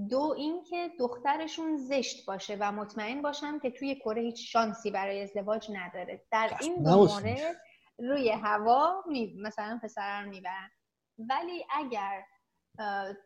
دو 0.10 0.34
اینکه 0.38 0.92
دخترشون 1.00 1.78
زشت 1.78 2.26
باشه 2.26 2.58
و 2.60 2.72
مطمئن 2.72 3.22
باشم 3.22 3.60
که 3.60 3.72
توی 3.72 3.96
کره 3.96 4.22
هیچ 4.22 4.52
شانسی 4.52 4.92
برای 4.92 5.22
ازدواج 5.22 5.72
نداره. 5.74 6.26
در 6.32 6.58
این 6.62 6.84
دو 6.84 7.06
مورد 7.06 7.62
روی 8.00 8.30
هوا 8.30 9.04
می... 9.08 9.36
مثلا 9.42 9.80
پسرم 9.84 10.30
می‌برن. 10.30 10.70
ولی 11.18 11.66
اگر 11.70 12.24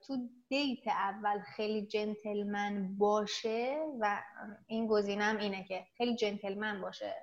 تو 0.08 0.30
دیت 0.50 0.88
اول 0.88 1.40
خیلی 1.56 1.86
جنتلمن 1.86 2.98
باشه 2.98 3.78
و 4.00 4.24
این 4.68 4.88
گزینم 4.88 5.38
اینه 5.38 5.64
که 5.64 5.86
خیلی 5.98 6.16
جنتلمن 6.16 6.82
باشه. 6.82 7.16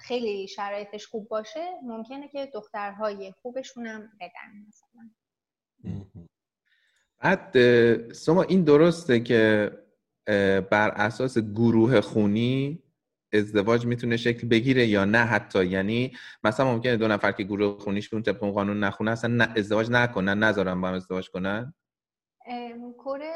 خیلی 0.00 0.48
شرایطش 0.48 1.06
خوب 1.06 1.28
باشه 1.28 1.66
ممکنه 1.82 2.28
که 2.28 2.50
دخترهای 2.54 3.32
خوبشونم 3.42 4.12
بدن 4.20 4.66
مثلا. 4.68 5.10
بعد 7.18 7.52
سما 8.12 8.42
این 8.42 8.64
درسته 8.64 9.20
که 9.20 9.70
بر 10.70 10.90
اساس 10.90 11.38
گروه 11.38 12.00
خونی 12.00 12.82
ازدواج 13.32 13.86
می‌تونه 13.86 14.16
شکل 14.16 14.48
بگیره 14.48 14.86
یا 14.86 15.04
نه 15.04 15.18
حتی؟ 15.18 15.64
یعنی 15.64 16.12
مثلا 16.44 16.74
ممکنه 16.74 16.96
دو 16.96 17.08
نفر 17.08 17.32
که 17.32 17.42
گروه 17.42 17.78
خونیش 17.78 18.12
اون 18.12 18.22
طبق 18.22 18.38
قانون 18.38 18.84
نخونه 18.84 19.10
اصلا 19.10 19.34
نه 19.34 19.52
ازدواج 19.56 19.90
نکنن 19.90 20.38
نذارن 20.38 20.80
با 20.80 20.88
هم 20.88 20.94
ازدواج 20.94 21.30
کنن؟ 21.30 21.74
کره 22.98 23.32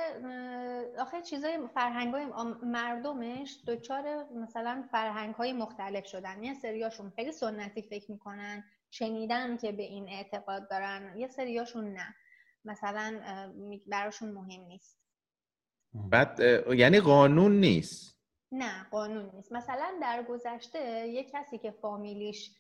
آخه 0.98 1.22
چیزای 1.22 1.59
فرهنگ 1.74 2.14
های 2.14 2.26
مردمش 2.62 3.59
دچار 3.66 4.05
مثلا 4.35 4.85
فرهنگ 4.92 5.35
های 5.35 5.52
مختلف 5.52 6.07
شدن. 6.07 6.42
یه 6.42 6.55
سریاشون 6.55 7.12
خیلی 7.16 7.33
سنتی 7.33 7.83
فکر 7.83 8.11
می‌کنن 8.11 8.64
شنیدن 8.90 9.57
که 9.57 9.72
به 9.72 9.83
این 9.83 10.09
اعتقاد 10.09 10.70
دارن 10.70 11.14
یه 11.16 11.28
سریاشون 11.28 11.92
نه. 11.92 12.14
مثلا 12.64 13.20
براشون 13.87 14.31
مهم 14.31 14.61
نیست. 14.61 14.98
بعد 15.94 16.40
یعنی 16.74 17.00
قانون 17.00 17.61
نیست. 17.61 18.21
نه 18.52 18.86
قانون 18.90 19.30
نیست. 19.34 19.52
مثلا 19.52 19.98
در 20.02 20.22
گذشته 20.22 21.08
یک 21.08 21.30
کسی 21.30 21.58
که 21.58 21.70
فامیلیش 21.70 22.50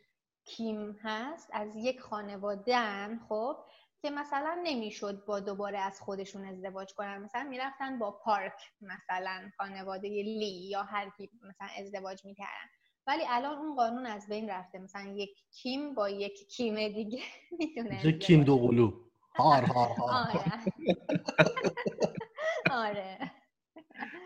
کیم 0.44 0.98
هست 1.02 1.50
از 1.52 1.76
یک 1.76 2.00
خانواده 2.00 3.08
خب 3.28 3.56
که 4.02 4.10
مثلا 4.10 4.60
نمی‌شد 4.64 5.24
با 5.24 5.40
دوباره 5.40 5.78
از 5.78 6.00
خودشون 6.00 6.44
ازدواج 6.44 6.94
کنن. 6.94 7.18
مثلا 7.18 7.42
می‌رفتن 7.42 7.98
با 7.98 8.10
پارک 8.10 8.52
مثلا 8.80 9.50
خانواده 9.56 10.08
لی 10.08 10.68
یا 10.70 10.82
هر 10.82 11.10
کی 11.10 11.30
مثلا 11.42 11.68
ازدواج 11.78 12.24
می‌کردن. 12.24 12.68
ولی 13.06 13.22
الان 13.28 13.58
اون 13.58 13.76
قانون 13.76 14.06
از 14.06 14.28
بین 14.28 14.50
رفته. 14.50 14.78
مثلا 14.78 15.12
یک 15.16 15.30
کیم 15.50 15.94
با 15.94 16.08
یک 16.08 16.48
کیم 16.48 16.88
دیگه 16.88 17.22
می‌تونه 17.58 18.06
یک 18.06 18.18
کیم 18.18 18.44
دو 18.44 18.58
قلو. 18.58 18.92
هار 19.38 19.62
هار 19.62 19.88
هار. 19.88 20.10
آره. 20.10 20.52
آره. 22.88 23.31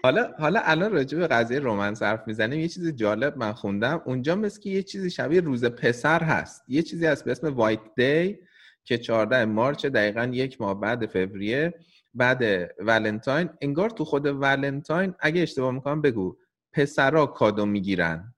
حالا 0.02 0.32
حالا 0.38 0.60
الان 0.64 0.92
راجع 0.92 1.18
به 1.18 1.26
قضیه 1.26 1.58
رومنس 1.58 2.02
حرف 2.02 2.22
می‌زنیم 2.26 2.60
یه 2.60 2.68
چیز 2.68 2.88
جالب 2.88 3.36
من 3.36 3.52
خوندم. 3.52 4.02
اونجا 4.04 4.34
مثل 4.34 4.60
که 4.60 4.70
یه 4.70 4.82
چیزی 4.82 5.10
شبیه 5.10 5.40
روز 5.40 5.64
پسر 5.64 6.22
هست. 6.22 6.64
یه 6.68 6.82
چیزی 6.82 7.06
هست 7.06 7.24
به 7.24 7.30
اسم 7.30 7.54
وایت 7.54 7.80
دی 7.96 8.38
که 8.84 8.98
14 8.98 9.44
مارچ 9.44 9.86
دقیقا 9.86 10.24
یک 10.32 10.60
ماه 10.60 10.80
بعد 10.80 11.06
فوریه 11.06 11.74
بعد 12.14 12.42
ولنتاین. 12.78 13.48
انگار 13.60 13.90
تو 13.90 14.04
خود 14.04 14.26
ولنتاین 14.26 15.14
اگه 15.20 15.42
اشتباه 15.42 15.70
می‌کنم 15.70 16.02
بگو 16.02 16.36
پسرا 16.72 17.26
کادو 17.26 17.66
می‌گیرن. 17.66 18.34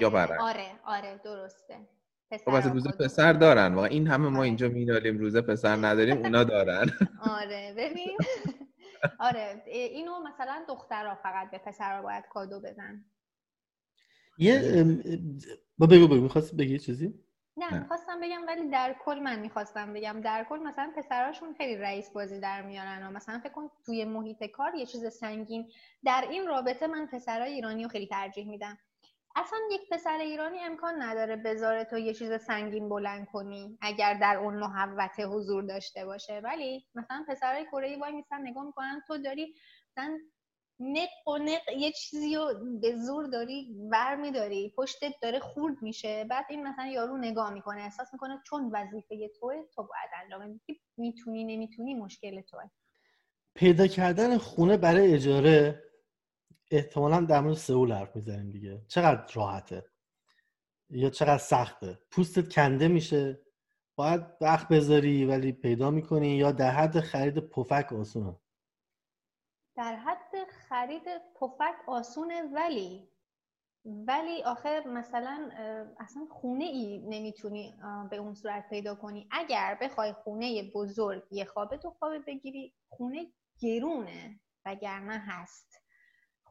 یا 0.00 0.10
برعکس. 0.10 0.42
آره 0.42 0.66
آره 0.84 1.20
درسته. 1.24 1.74
خب 2.44 2.50
روز 2.72 2.88
پسر 2.88 3.32
دارن. 3.32 3.74
واقعا 3.74 3.88
این 3.90 4.06
همه 4.06 4.28
ما 4.28 4.38
آره. 4.38 4.46
اینجا 4.46 4.68
میدالیم 4.68 5.18
روز 5.18 5.36
پسر 5.36 5.76
نداریم 5.86 6.16
اونا 6.16 6.44
دارن. 6.44 6.90
آره 7.20 7.74
ببین. 7.76 8.18
آره. 9.18 9.62
اینو 9.66 10.18
مثلا 10.18 10.64
دخترها 10.68 11.14
فقط 11.14 11.50
به 11.50 11.58
پسرها 11.58 12.02
باید 12.02 12.24
کادو 12.30 12.60
بدن 12.60 13.04
یه 14.38 14.84
با 15.78 15.86
بگو 15.86 16.06
بگو. 16.06 16.20
می‌خواست 16.20 16.56
بگی 16.56 16.78
چیزی؟ 16.78 17.14
نه 17.56 17.78
می‌خواستم 17.78 18.20
بگم 18.20 18.46
ولی 18.46 18.68
در 18.68 18.96
کل 19.04 19.18
من 19.18 19.38
می‌خواستم 19.38 19.92
بگم. 19.92 20.20
در 20.20 20.46
کل 20.48 20.58
مثلا 20.58 20.92
پسراشون 20.96 21.54
خیلی 21.54 21.76
رئیس 21.76 22.10
بازی 22.10 22.40
در 22.40 22.62
میارن 22.62 23.06
و 23.06 23.10
مثلا 23.10 23.38
فکر 23.38 23.52
کن 23.52 23.70
توی 23.86 24.04
محیط 24.04 24.44
کار 24.44 24.74
یه 24.74 24.86
چیز 24.86 25.06
سنگین. 25.06 25.70
در 26.04 26.26
این 26.30 26.46
رابطه 26.46 26.86
من 26.86 27.06
پسرای 27.06 27.52
ایرانی 27.52 27.82
رو 27.82 27.88
خیلی 27.88 28.06
ترجیح 28.06 28.48
میدم. 28.48 28.78
اصلا 29.36 29.58
یک 29.72 29.80
پسر 29.90 30.18
ایرانی 30.18 30.58
امکان 30.58 31.02
نداره 31.02 31.36
بذاره 31.36 31.84
تو 31.84 31.98
یه 31.98 32.14
چیز 32.14 32.32
سنگین 32.32 32.88
بلند 32.88 33.26
کنی 33.26 33.78
اگر 33.80 34.18
در 34.18 34.36
اون 34.36 34.54
محوطه 34.54 35.26
حضور 35.26 35.62
داشته 35.62 36.04
باشه. 36.04 36.40
ولی 36.44 36.86
مثلا 36.94 37.24
پسرای 37.28 37.64
کره 37.64 37.88
ای 37.88 37.96
وای 37.96 38.12
میسن 38.12 38.40
نگاه 38.42 38.64
می‌کنن 38.66 39.02
تو 39.08 39.18
داری 39.18 39.54
مثلا 39.90 40.18
نق 40.80 41.28
و 41.28 41.38
نق 41.38 41.68
یه 41.78 41.92
چیزی 41.92 42.36
رو 42.36 42.54
به 42.80 42.96
زور 42.96 43.26
داری 43.26 43.76
ور 43.90 44.16
میداری 44.16 44.74
پشتت 44.76 45.12
داره 45.22 45.40
خورد 45.40 45.82
میشه. 45.82 46.24
بعد 46.30 46.46
این 46.48 46.68
مثلا 46.68 46.86
یارو 46.86 47.16
نگاه 47.16 47.52
می‌کنه 47.52 47.82
احساس 47.82 48.08
می‌کنه 48.12 48.38
چون 48.46 48.70
وظیفه 48.72 49.30
توه 49.40 49.54
تو 49.74 49.82
باید 49.82 50.10
انجام 50.22 50.60
می‌تونی 50.96 51.44
نمی‌تونی 51.44 51.94
مشکل 51.94 52.40
توه. 52.40 52.62
پیدا 53.54 53.86
کردن 53.86 54.38
خونه 54.38 54.76
برای 54.76 55.14
اجاره 55.14 55.82
احتمالا 56.72 57.20
در 57.20 57.40
مورد 57.40 57.56
سئول 57.56 57.92
حرف 57.92 58.16
می‌زنیم 58.16 58.50
دیگه. 58.50 58.82
چقدر 58.88 59.32
راحته؟ 59.34 59.84
یا 60.90 61.10
چقدر 61.10 61.38
سخته؟ 61.38 61.98
پوستت 62.10 62.52
کنده 62.54 62.88
میشه. 62.88 63.40
باید 63.96 64.22
وقت 64.40 64.68
بذاری 64.68 65.24
ولی 65.24 65.52
پیدا 65.52 65.90
می‌کنی 65.90 66.36
یا 66.36 66.52
در 66.52 66.70
حد 66.70 67.00
خرید 67.00 67.38
پفک 67.38 67.92
آسونه؟ 67.92 68.36
در 69.76 69.96
حد 69.96 70.48
خرید 70.68 71.02
پفک 71.40 71.74
آسونه 71.86 72.42
ولی 72.42 73.08
ولی 73.84 74.42
آخر 74.42 74.86
مثلا 74.86 75.50
اصلا 75.98 76.26
خونه 76.30 76.64
ای 76.64 76.98
نمی‌تونی 76.98 77.74
به 78.10 78.16
اون 78.16 78.34
صورت 78.34 78.68
پیدا 78.68 78.94
کنی. 78.94 79.28
اگر 79.30 79.78
بخوای 79.82 80.12
خونه 80.12 80.70
بزرگ 80.74 81.22
یه 81.30 81.44
خوابه 81.44 81.76
تو 81.76 81.90
خوابه 81.90 82.18
بگیری. 82.18 82.74
خونه 82.88 83.32
گرونه 83.60 84.40
وگرنه 84.64 85.18
هست. 85.18 85.81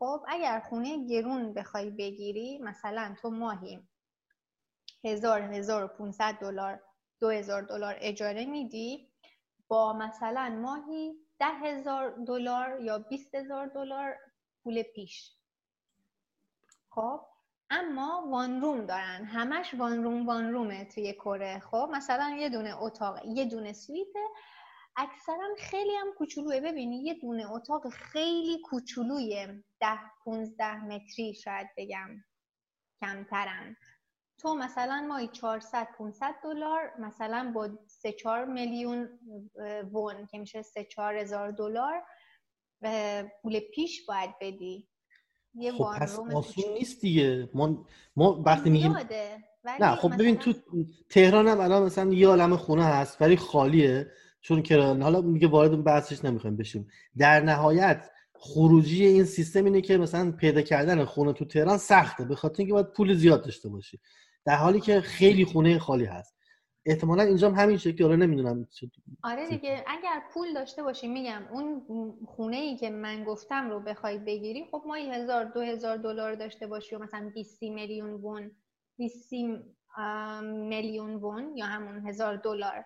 خب 0.01 0.25
اگر 0.27 0.59
خونه 0.59 1.07
گرون 1.07 1.53
بخوای 1.53 1.89
بگیری 1.89 2.57
مثلا 2.57 3.15
تو 3.21 3.29
ماهی 3.29 3.87
هزار 5.03 5.41
هزار 5.41 5.87
دلار 6.41 6.83
دو 7.19 7.29
هزار 7.29 7.61
دلار 7.61 7.95
اجاره 7.99 8.45
میدی 8.45 9.11
با 9.67 9.93
مثلا 9.93 10.49
ماهی 10.61 11.13
ده 11.39 11.45
هزار 11.45 12.09
دلار 12.27 12.81
یا 12.81 12.99
بیست 12.99 13.35
هزار 13.35 13.67
دلار 13.67 14.17
پول 14.63 14.83
پیش. 14.83 15.31
خب 16.89 17.21
اما 17.69 18.27
وان 18.29 18.61
روم 18.61 18.85
دارن. 18.85 19.25
همش 19.25 19.73
وان 19.73 20.03
روم 20.03 20.27
وان 20.27 20.51
رومه 20.51 20.85
توی 20.85 21.13
کره. 21.13 21.59
خب 21.59 21.89
مثلا 21.91 22.35
یه 22.39 22.49
دونه 22.49 22.83
اتاق 22.83 23.25
یه 23.25 23.45
دونه 23.45 23.73
سویته 23.73 24.25
اکثرا 24.97 25.55
خیلی 25.59 25.95
هم 25.95 26.07
کوچولوه. 26.17 26.59
ببینی 26.59 27.03
یه 27.03 27.13
دونه 27.13 27.51
اتاق 27.51 27.89
خیلی 27.89 28.61
کوچولویه. 28.61 29.63
ده 29.79 29.99
15 30.25 30.85
متری 30.85 31.33
شاید 31.33 31.67
بگم 31.77 32.09
کمترن. 33.01 33.75
تو 34.39 34.55
مثلا 34.55 35.05
مایی 35.09 35.27
400 35.27 35.87
500 35.97 36.35
دلار 36.43 36.91
مثلا 36.99 37.51
با 37.55 37.69
3 37.87 38.11
4 38.11 38.45
میلیون 38.45 39.19
وون 39.91 40.25
که 40.25 40.37
میشه 40.37 40.61
3 40.61 40.83
4 40.83 41.15
هزار 41.15 41.51
دلار 41.51 42.03
پول 43.41 43.59
پیش 43.59 44.05
باید 44.05 44.29
بدی. 44.41 44.87
یه 45.53 45.71
خب 45.71 45.91
پس 45.99 46.19
آسون 46.19 46.73
نیست 46.73 47.01
دیگه. 47.01 47.49
ما, 47.53 47.85
ما 48.15 48.43
وقتی 48.45 48.69
میگیم 48.69 48.95
نه 49.79 49.95
خب 49.95 50.13
ببین 50.13 50.37
تو 50.37 50.53
تهران 51.09 51.47
هم 51.47 51.59
الان 51.59 51.83
مثلا 51.83 52.13
یه 52.13 52.27
عالم 52.27 52.57
خونه 52.57 52.83
هست 52.85 53.21
ولی 53.21 53.35
خالیه. 53.37 54.11
چون 54.41 54.61
که 54.61 54.77
حالا 54.77 55.21
میگه 55.21 55.47
وارد 55.47 55.83
بحثش 55.83 56.25
نمی‌خوایم 56.25 56.57
بشیم. 56.57 56.87
در 57.17 57.39
نهایت 57.39 58.09
خروجی 58.33 59.05
این 59.05 59.23
سیستم 59.23 59.65
اینه 59.65 59.81
که 59.81 59.97
مثلا 59.97 60.31
پیدا 60.31 60.61
کردن 60.61 61.05
خونه 61.05 61.33
تو 61.33 61.45
تهران 61.45 61.77
سخته 61.77 62.25
به 62.25 62.35
خاطر 62.35 62.55
اینکه 62.57 62.73
باید 62.73 62.91
پول 62.91 63.13
زیاد 63.13 63.43
داشته 63.43 63.69
باشی. 63.69 63.99
در 64.45 64.55
حالی 64.55 64.79
که 64.79 65.01
خیلی 65.01 65.45
خونه 65.45 65.79
خالی 65.79 66.05
هست. 66.05 66.35
احتمالا 66.85 67.23
اینجا 67.23 67.49
هم 67.49 67.55
همین 67.55 67.77
شکلی 67.77 68.03
حالا 68.03 68.15
نمی‌دونم 68.15 68.67
آره 69.23 69.49
دیگه 69.49 69.83
اگر 69.87 70.21
پول 70.33 70.53
داشته 70.53 70.83
باشی 70.83 71.07
میگم 71.07 71.43
اون 71.51 71.81
خونه 72.25 72.57
ای 72.57 72.77
که 72.77 72.89
من 72.89 73.23
گفتم 73.23 73.69
رو 73.69 73.79
بخوای 73.79 74.17
بگیری 74.17 74.65
خب 74.71 74.83
ما 74.87 74.95
هزار 74.95 75.45
دو 75.45 75.61
هزار 75.61 75.97
دلار 75.97 76.35
داشته 76.35 76.67
باشی 76.67 76.95
و 76.95 76.99
مثلا 76.99 77.31
20 77.35 77.63
میلیون 77.63 78.09
وون 78.09 78.51
20 78.97 79.33
میلیون 80.43 81.15
وون 81.15 81.57
یا 81.57 81.65
همون 81.65 82.07
هزار 82.07 82.35
دلار. 82.35 82.85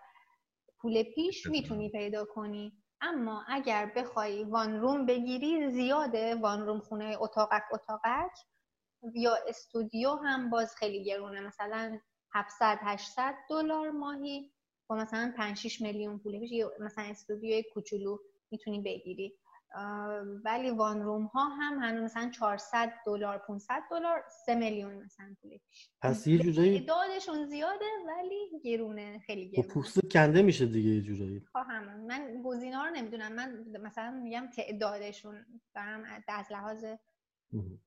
پول 0.85 1.03
پیش 1.03 1.45
می‌تونی 1.45 1.89
پیدا 1.89 2.25
کنی. 2.25 2.73
اما 3.01 3.43
اگر 3.47 3.91
بخوای 3.95 4.43
وان 4.43 4.79
روم 4.79 5.05
بگیری 5.05 5.71
زیاده. 5.71 6.35
وان 6.35 6.65
روم 6.65 6.79
خونه 6.79 7.17
اتاقک 7.19 7.63
اتاقک 7.73 8.31
یا 9.15 9.35
استودیو 9.47 10.09
هم 10.15 10.49
باز 10.49 10.75
خیلی 10.75 11.03
گرونه. 11.03 11.39
مثلا 11.41 11.99
700 12.33 12.77
800 12.81 13.35
دلار 13.49 13.91
ماهی. 13.91 14.51
با 14.89 14.95
مثلا 14.95 15.33
5 15.37 15.57
6 15.57 15.81
میلیون 15.81 16.19
پول 16.19 16.39
پیش. 16.39 16.53
مثلا 16.79 17.03
استودیوی 17.03 17.63
کوچولو 17.73 18.17
می‌تونی 18.51 18.81
بگیری. 18.81 19.37
ولی 20.43 20.69
وان 20.69 21.01
روم 21.01 21.25
ها 21.25 21.49
هم 21.49 21.79
هنوز 21.79 22.03
مثلا 22.03 22.29
400 22.29 22.93
دلار 23.05 23.37
500 23.37 23.81
دلار 23.91 24.23
3 24.45 24.55
میلیون 24.55 24.93
مثلا 24.93 25.35
پول 25.41 25.57
پس 26.01 26.27
یه 26.27 26.37
جورایی 26.37 26.79
دادشون 26.79 27.45
زیاده 27.45 27.85
ولی 28.07 28.49
گرونه 28.63 29.19
خیلی 29.19 29.49
گرونه. 29.49 29.67
پوست 29.67 30.11
کنده 30.11 30.41
میشه 30.41 30.65
دیگه 30.65 30.89
یه 30.89 31.01
جورایی. 31.01 31.45
همون 31.55 32.05
من 32.07 32.41
گزینا 32.45 32.85
رو 32.85 32.91
نمی‌دونم. 32.95 33.33
من 33.33 33.65
مثلا 33.81 34.11
میگم 34.11 34.47
تعدادشون. 34.55 35.45
دارم 35.75 36.03
از 36.27 36.51
لحاظ 36.51 36.85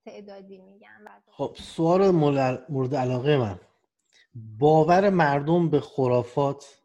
تعدادی 0.05 0.59
میگم. 0.59 0.89
خب 1.27 1.57
سوال 1.59 2.11
مورد 2.69 2.95
علاقه 2.95 3.37
من. 3.37 3.61
باور 4.59 5.11
مردم 5.11 5.71
به 5.71 5.81
خرافات 5.81 6.83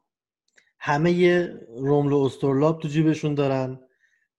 همه 0.79 1.43
رمل 1.77 2.11
و 2.13 2.17
استرلاب 2.17 2.79
تو 2.79 2.87
جیبشون 2.87 3.35
دارن. 3.35 3.79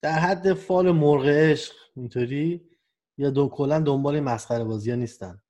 در 0.04 0.18
حد 0.18 0.52
فال 0.52 0.90
مرغ 0.90 1.26
عشق 1.26 1.74
اینطوری؟ 1.96 2.70
یا 3.18 3.30
دو 3.30 3.48
کلا 3.48 3.80
دنبال 3.80 4.20
مسخره 4.20 4.64
بازی 4.64 4.90
ها 4.90 4.96
نیستن 4.96 5.42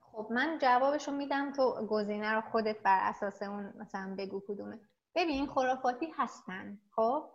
خب 0.00 0.26
من 0.30 0.58
جوابشو 0.62 1.12
میدم 1.12 1.52
تو 1.52 1.86
گزینه 1.86 2.32
رو 2.32 2.40
خودت 2.40 2.82
بر 2.82 2.98
اساس 3.02 3.42
اون 3.42 3.72
مثلا 3.78 4.14
بگو 4.18 4.42
کدومه. 4.48 4.80
ببین 5.14 5.46
خرافاتی 5.46 6.08
هستن 6.16 6.78
خب؟ 6.96 7.30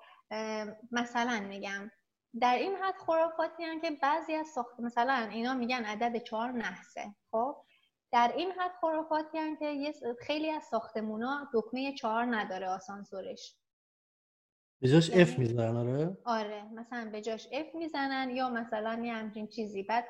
مثلا 0.92 1.40
میگم 1.40 1.92
در 2.42 2.56
این 2.56 2.76
حد 2.76 2.96
خرافاتی 3.06 3.64
هم 3.64 3.82
که 3.82 3.92
بعضی 4.02 4.34
از 4.34 4.48
ساخت 4.48 4.80
مثلا 4.80 5.30
اینا 5.32 5.54
میگن 5.54 5.86
عدد 5.86 6.24
چهار 6.24 6.52
نحسه 6.52 7.16
خب؟ 7.32 7.56
در 8.12 8.34
این 8.36 8.52
حد 8.52 8.72
خرافاتی 8.82 9.38
هم 9.38 9.56
که 9.56 9.94
خیلی 10.20 10.52
از 10.52 10.64
ساختمونا 10.64 11.50
دکمه 11.54 11.94
چهار 11.94 12.26
نداره 12.36 12.70
آسانسورش. 12.70 13.56
به 14.82 14.88
جاش 14.88 15.10
اف 15.10 15.30
یعنی 15.32 15.36
می‌زنن 15.38 15.76
آره؟ 15.78 16.18
آره 16.26 16.64
مثلا 16.74 17.10
به 17.12 17.22
جاش 17.22 17.48
اف 17.52 17.76
می‌زنن 17.76 18.30
یا 18.30 18.50
مثلا 18.50 19.02
یه 19.04 19.14
همچین 19.14 19.48
چیزی. 19.48 19.84
بعد 19.84 20.06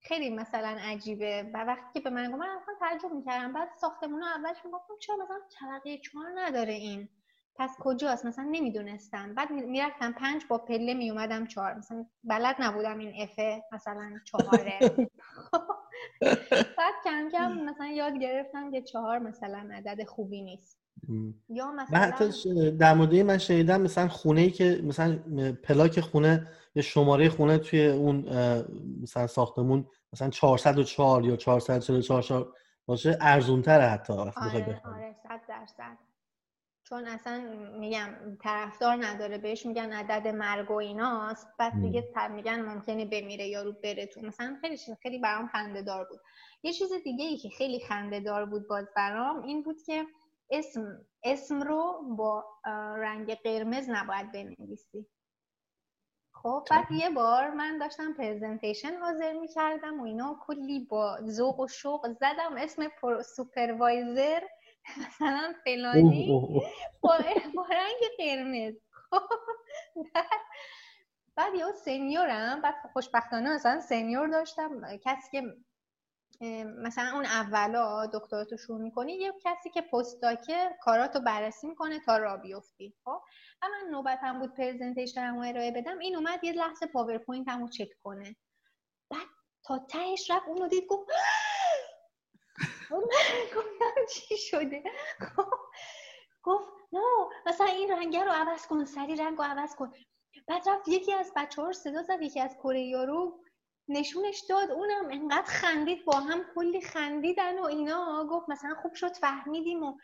خیلی 0.00 0.30
مثلا 0.30 0.76
عجیبه. 0.80 1.50
و 1.54 1.64
وقتی 1.64 1.92
که 1.94 2.00
به 2.00 2.10
من 2.10 2.26
گفت 2.30 2.34
من 2.40 2.48
اصلا 2.62 2.74
تعجب 2.80 3.12
می‌کردم. 3.14 3.52
بعد 3.52 3.68
ساختمون 3.80 4.22
اولش 4.22 4.56
می‌گفتم 4.64 4.94
چرا 5.00 5.16
مثلا 5.16 5.38
طبقه 5.60 5.98
چهار 5.98 6.26
نداره 6.34 6.72
این؟ 6.72 7.08
پس 7.56 7.76
کجاست؟ 7.80 8.26
مثلا 8.26 8.44
نمی‌دونستم. 8.50 9.34
بعد 9.34 9.50
می‌رفتم 9.50 10.12
پنج 10.12 10.42
با 10.48 10.58
پله 10.58 10.94
میومدم 10.94 11.46
چهار. 11.46 11.74
مثلا 11.74 12.06
بلد 12.24 12.56
نبودم 12.58 12.98
این 12.98 13.22
افه 13.22 13.62
مثلا 13.72 14.12
چهاره. 14.24 14.78
بعد 16.78 16.94
کم 17.04 17.28
کم 17.32 17.52
مثلا 17.52 17.86
یاد 17.86 18.18
گرفتم 18.18 18.70
که 18.70 18.82
چهار 18.82 19.18
مثلا 19.18 19.68
عدد 19.72 20.04
خوبی 20.04 20.42
نیست. 20.42 20.78
یا 21.48 21.72
مثلا 21.72 21.98
حتی 21.98 22.70
در 22.70 22.94
مورد 22.94 23.14
من 23.14 23.38
شنیدم 23.38 23.80
مثلا 23.80 24.08
خونه 24.08 24.40
ای 24.40 24.50
که 24.50 24.80
مثلا 24.84 25.18
پلاک 25.62 26.00
خونه 26.00 26.48
یا 26.74 26.82
شماره 26.82 27.28
خونه 27.28 27.58
توی 27.58 27.86
اون 27.86 28.24
مثلا 29.02 29.26
ساختمون 29.26 29.86
مثلا 30.12 30.30
404 30.30 31.24
یا 31.24 31.36
444 31.36 32.52
باشه 32.86 33.18
ارزون 33.20 33.62
تره 33.62 33.84
حتی 33.84 34.12
آره 34.12 34.32
آره 34.84 35.14
100 35.22 35.40
درصد. 35.48 36.11
چون 36.92 37.06
اصلا 37.06 37.38
میگم 37.78 38.08
طرفدار 38.42 39.04
نداره 39.04 39.38
بهش 39.38 39.66
میگن 39.66 39.92
عدد 39.92 40.28
مرگ 40.28 40.70
و 40.70 40.74
ایناست 40.74 41.48
بعد 41.58 41.72
دیگه 41.80 42.28
میگن 42.30 42.60
ممکنه 42.60 43.04
بمیره 43.04 43.48
یارو 43.48 43.72
بره 43.72 44.06
تو. 44.06 44.20
مثلا 44.20 44.58
خیلی 44.60 44.76
خیلی 45.02 45.18
برام 45.18 45.48
خنده 45.48 45.82
دار 45.82 46.04
بود. 46.04 46.20
یه 46.62 46.72
چیز 46.72 46.92
دیگه 47.04 47.24
ای 47.24 47.36
که 47.36 47.48
خیلی 47.48 47.80
خنده 47.80 48.20
دار 48.20 48.46
بود 48.46 48.68
باز 48.68 48.86
برام 48.96 49.42
این 49.42 49.62
بود 49.62 49.82
که 49.82 50.06
اسم 50.50 51.06
اسم 51.22 51.62
رو 51.62 52.02
با 52.16 52.44
رنگ 52.96 53.34
قرمز 53.34 53.90
نباید 53.90 54.32
بنویسی. 54.32 55.06
خب 56.32 56.66
بعد 56.70 56.92
یه 56.92 57.10
بار 57.10 57.50
من 57.50 57.78
داشتم 57.78 58.12
presentation 58.12 58.96
حاضر 58.96 59.32
می 59.32 59.48
کردم 59.48 60.00
و 60.00 60.04
اینا 60.04 60.36
کلی 60.46 60.86
با 60.90 61.18
ذوق 61.26 61.60
و 61.60 61.68
شوق 61.68 62.08
زدم. 62.08 62.56
اسم 62.56 62.88
supervisor 63.36 64.42
مثلا 64.98 65.54
فلانی 65.64 66.28
با, 67.00 67.16
رنگ 67.70 68.00
قرمز 68.18 68.74
بعد 71.36 71.54
یه 71.54 71.72
senior 71.84 72.49
م 72.49 72.60
بعد 72.60 72.74
خوشبختانه 72.92 73.54
مثلا 73.54 73.80
senior 73.80 74.28
داشتم 74.28 74.96
کسی 75.04 75.30
که 75.30 75.42
مثلا 76.66 77.10
اون 77.14 77.24
اولا 77.24 78.06
دکتراتو 78.06 78.56
شروع 78.56 78.80
می‌کنی 78.80 79.12
یه 79.12 79.32
کسی 79.44 79.70
که 79.70 79.82
postdoc 79.82 80.44
ئه 80.44 80.70
کاراتو 80.80 81.20
بررسی 81.20 81.66
می‌کنه 81.66 82.00
تا 82.00 82.16
راه 82.16 82.36
بیفتی 82.36 82.94
خب؟ 83.04 83.20
و 83.62 83.66
من 83.68 83.90
نوبتم 83.90 84.38
بود 84.38 84.54
presentation 84.54 85.34
رو 85.34 85.40
ارائه 85.40 85.70
بدم. 85.70 85.98
این 85.98 86.16
اومد 86.16 86.44
یه 86.44 86.52
لحظه 86.52 86.86
PowerPoint 86.86 87.48
مو 87.48 87.68
چک 87.68 87.88
کنه. 88.02 88.36
بعد 89.10 89.26
تا 89.64 89.78
تهش 89.78 90.30
رفت 90.30 90.48
اونو 90.48 90.68
دید 90.68 90.86
گفت 90.86 91.08
گفتم 93.56 94.06
چی 94.10 94.36
شده؟ 94.36 94.82
خب، 95.36 95.54
گفت 96.42 96.68
نه 96.92 97.00
مثلا 97.46 97.66
این 97.66 97.90
رنگه 97.90 98.24
رو 98.24 98.30
عوض 98.30 98.66
کن 98.66 98.84
سریع 98.84 99.16
رنگ 99.16 99.38
رو 99.38 99.44
عوض 99.44 99.74
کن. 99.76 99.92
بعد 100.48 100.68
رفت 100.68 100.88
یکی 100.88 101.12
از 101.12 101.32
بچه 101.36 101.62
ها 101.62 101.66
رو 101.66 101.72
صدا 101.72 102.02
زد 102.02 102.22
یکی 102.22 102.40
از 102.40 102.56
کره 102.56 103.04
رو 103.06 103.44
نشونش 103.88 104.42
داد 104.48 104.70
اونم 104.70 105.08
انقدر 105.10 105.46
خندید 105.46 106.04
با 106.04 106.20
هم 106.20 106.44
کلی 106.54 106.80
خندیدن 106.80 107.58
و 107.58 107.64
اینا. 107.64 108.26
گفت 108.30 108.48
مثلا 108.48 108.74
خوب 108.82 108.94
شد 108.94 109.12
فهمیدیم. 109.12 109.82
و 109.82 109.98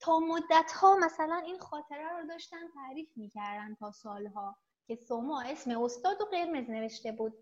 تا 0.00 0.18
مدت 0.18 0.72
ها 0.72 0.96
مثلا 0.96 1.36
این 1.36 1.58
خاطره 1.58 2.08
رو 2.12 2.26
داشتن 2.28 2.68
تعریف 2.74 3.08
می‌کردن 3.16 3.74
تا 3.74 3.90
سالها 3.90 4.56
که 4.86 4.96
سوما 4.96 5.42
اسم 5.42 5.82
استاد 5.82 6.20
و 6.20 6.24
قرمز 6.24 6.70
نوشته 6.70 7.12
بود. 7.12 7.34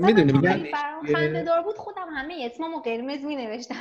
می‌دونی 0.00 0.32
میگن 0.32 0.66
خنده 1.12 1.42
دار 1.42 1.62
بود 1.62 1.76
خودم 1.76 2.08
همه 2.10 2.50
اسممو 2.52 2.78
قرمز 2.78 3.24
می 3.24 3.36
نوشتم 3.36 3.74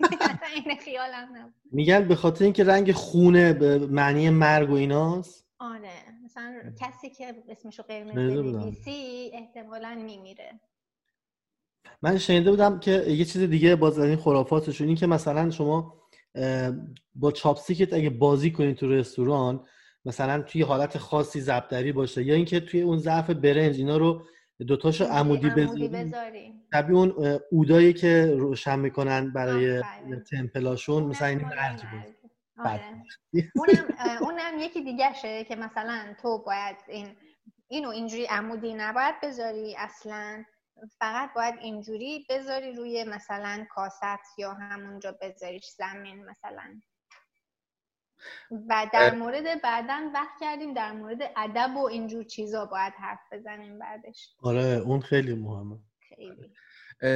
این 0.66 0.76
خیالم 0.76 1.28
نبود. 1.36 1.54
میگن 1.72 2.08
به 2.08 2.14
خاطر 2.14 2.44
اینکه 2.44 2.64
رنگ 2.64 2.92
خونه 2.92 3.52
به 3.52 3.78
معنی 3.78 4.30
مرگ 4.30 4.70
و 4.70 4.74
ایناست. 4.74 5.46
آره 5.58 5.90
مثلا 6.24 6.62
کسی 6.80 7.10
که 7.10 7.34
اسمشو 7.48 7.82
قرمز 7.82 8.14
بنویسی 8.14 9.30
احتمالا 9.34 9.94
میمیره. 9.94 10.60
من 12.02 12.18
شنیده 12.18 12.50
بودم 12.50 12.80
که 12.80 12.90
یه 12.90 13.24
چیز 13.24 13.42
دیگه 13.42 13.76
باز 13.76 13.98
از 13.98 14.04
این 14.04 14.16
خرافاتشون 14.16 14.86
این 14.86 14.96
که 14.96 15.06
مثلا 15.06 15.50
شما 15.50 15.94
با 17.14 17.32
چاپستیکت 17.32 17.92
اگه 17.92 18.10
بازی 18.10 18.50
کنی 18.50 18.74
تو 18.74 18.88
رستوران 18.88 19.66
مثلا 20.04 20.42
توی 20.42 20.62
حالت 20.62 20.98
خاصی 20.98 21.40
زبدری 21.40 21.92
باشه 21.92 22.24
یا 22.24 22.34
اینکه 22.34 22.60
توی 22.60 22.80
اون 22.80 22.98
ظرف 22.98 23.30
برنج 23.30 23.76
اینا 23.76 23.96
رو 23.96 24.22
دوتاشو 24.64 25.04
عمودی 25.04 25.50
بذاری 25.50 26.54
طبیعی 26.72 26.98
اون 26.98 27.40
اودایی 27.50 27.92
که 27.92 28.34
روشن 28.38 28.78
می‌کنن 28.78 29.32
برای 29.32 29.82
تمپلاشون 30.30 31.02
مثلا 31.02 31.28
این 31.28 31.40
مرج 31.40 31.82
آره. 32.64 33.02
اونم, 33.54 33.86
اونم 34.24 34.58
یکی 34.58 34.82
دیگه 34.82 35.14
شه 35.14 35.44
که 35.44 35.56
مثلا 35.56 36.14
تو 36.22 36.38
باید 36.38 36.76
این 36.88 37.16
اینو 37.68 37.88
اینجوری 37.88 38.24
عمودی 38.26 38.74
نباید 38.74 39.14
بذاری 39.22 39.76
اصلا 39.78 40.44
فقط 40.98 41.34
باید 41.34 41.54
اینجوری 41.60 42.26
بذاری 42.30 42.72
روی 42.72 43.04
مثلا 43.04 43.66
کاست 43.70 44.38
یا 44.38 44.52
همونجا 44.52 45.18
بذاریش 45.22 45.68
زمین 45.68 46.24
مثلا. 46.24 46.80
و 48.68 48.86
در 48.92 49.14
مورد 49.14 49.62
بعدا 49.62 50.10
وقت 50.14 50.40
کردیم 50.40 50.74
در 50.74 50.92
مورد 50.92 51.18
ادب 51.36 51.76
و 51.76 51.86
اینجور 51.86 52.24
چیزا 52.24 52.66
باید 52.66 52.92
حرف 52.92 53.20
بزنیم 53.32 53.78
بعدش. 53.78 54.34
آره 54.42 54.82
اون 54.86 55.00
خیلی 55.00 55.34
مهمه. 55.34 55.78
خیلی. 56.08 56.52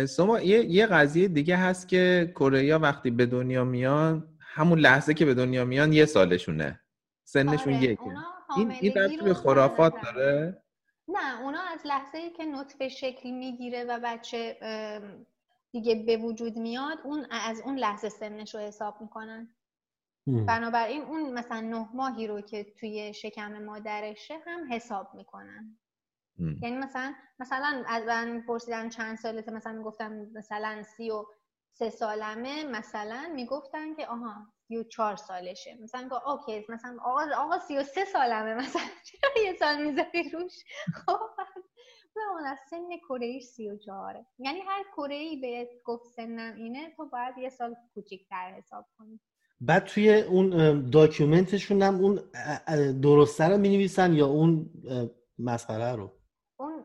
سما 0.07 0.41
یه،, 0.41 0.65
یه 0.65 0.87
قضیه 0.87 1.29
دیگه 1.29 1.57
هست 1.57 1.89
که 1.89 2.33
کره 2.35 2.77
وقتی 2.77 3.11
به 3.11 3.27
دنیا 3.27 3.65
میان 3.65 4.29
همون 4.41 4.79
لحظه 4.79 5.15
که 5.15 5.25
به 5.25 5.35
دنیا 5.35 5.65
میان 5.65 5.93
یه 5.93 6.05
سالشونه. 6.05 6.81
سنشون 7.25 7.75
آره. 7.75 7.83
یکه. 7.83 8.03
این 8.57 8.71
این 8.71 9.25
به 9.25 9.35
خرافات 9.35 9.95
داره؟ 10.03 10.63
نه 11.09 11.43
اونا 11.43 11.61
از 11.61 11.81
لحظه 11.85 12.19
ای 12.19 12.31
که 12.31 12.45
نطفه 12.45 12.89
شکل 12.89 13.31
می‌گیره 13.31 13.85
و 13.85 14.01
بچه 14.05 14.57
دیگه 15.73 15.95
به 16.07 16.17
وجود 16.17 16.57
میاد 16.57 16.99
اون 17.05 17.27
از 17.31 17.63
اون 17.65 17.79
لحظه 17.79 18.09
سنش 18.09 18.55
رو 18.55 18.61
حساب 18.61 19.01
می‌کنن. 19.01 19.54
بنابراین 20.47 21.03
اون 21.03 21.33
مثلا 21.33 21.61
نه 21.61 21.89
ماهی 21.95 22.27
رو 22.27 22.41
که 22.41 22.65
توی 22.81 23.15
شکم 23.15 23.65
مادرشه 23.65 24.35
هم 24.47 24.73
حساب 24.73 25.15
می‌کنن. 25.15 25.79
یعنی 26.63 26.77
مثلا 26.77 27.15
مثلا 27.39 27.85
از 27.89 28.05
من 28.05 28.45
پرسیدن 28.49 28.89
چند 28.89 29.17
سالته 29.17 29.53
مثلا 29.53 29.73
می‌گفتم 29.73 30.13
مثلا 30.35 30.83
سی 30.83 31.11
و 31.11 31.25
سه 31.73 31.91
سالمه 31.91 32.65
مثلا 32.65 33.33
می‌گفتن 33.35 33.95
که 33.95 34.07
آها 34.07 34.35
سی 34.69 34.77
و 34.77 34.83
چهار 34.83 35.17
سالشه. 35.17 35.79
مثلا 35.83 36.09
گفت 36.09 36.27
okay 36.27 36.67
مثلا 36.69 36.97
آقا 37.05 37.27
آقا 37.37 37.59
سی 37.59 37.77
و 37.77 37.83
سه 37.83 38.05
سالمه 38.05 38.55
مثلا 38.55 38.83
چرا 39.07 39.45
یه 39.45 39.55
سال 39.59 39.83
می‌ذاری 39.87 40.31
روش؟ 40.31 40.65
خب 40.95 41.21
اون 42.33 42.47
از 42.47 42.59
سن 42.71 42.89
کره 43.09 43.41
سی 43.41 43.71
و 43.71 43.79
چهاره. 43.79 44.27
یعنی 44.39 44.61
هر 44.61 44.85
کره‌ای 44.97 45.41
بهت 45.41 45.69
گفت 45.85 46.07
سنم 46.17 46.55
اینه 46.57 46.95
تو 46.97 47.09
باید 47.09 47.39
یه 47.39 47.49
سال 47.49 47.77
کوچیکتر 47.95 48.55
حساب 48.59 48.87
کنی. 48.99 49.21
بعد 49.67 49.85
توی 49.85 50.21
اون 50.21 50.81
document 50.91 51.52
شون 51.52 51.83
هم 51.83 51.95
اون 51.95 52.21
درسته 53.01 53.45
رو 53.45 53.59
میاد 53.59 53.91
یا 53.97 54.27
اون 54.27 54.71
مسخره 55.39 55.93
رو؟ 55.93 56.13
اون 56.57 56.85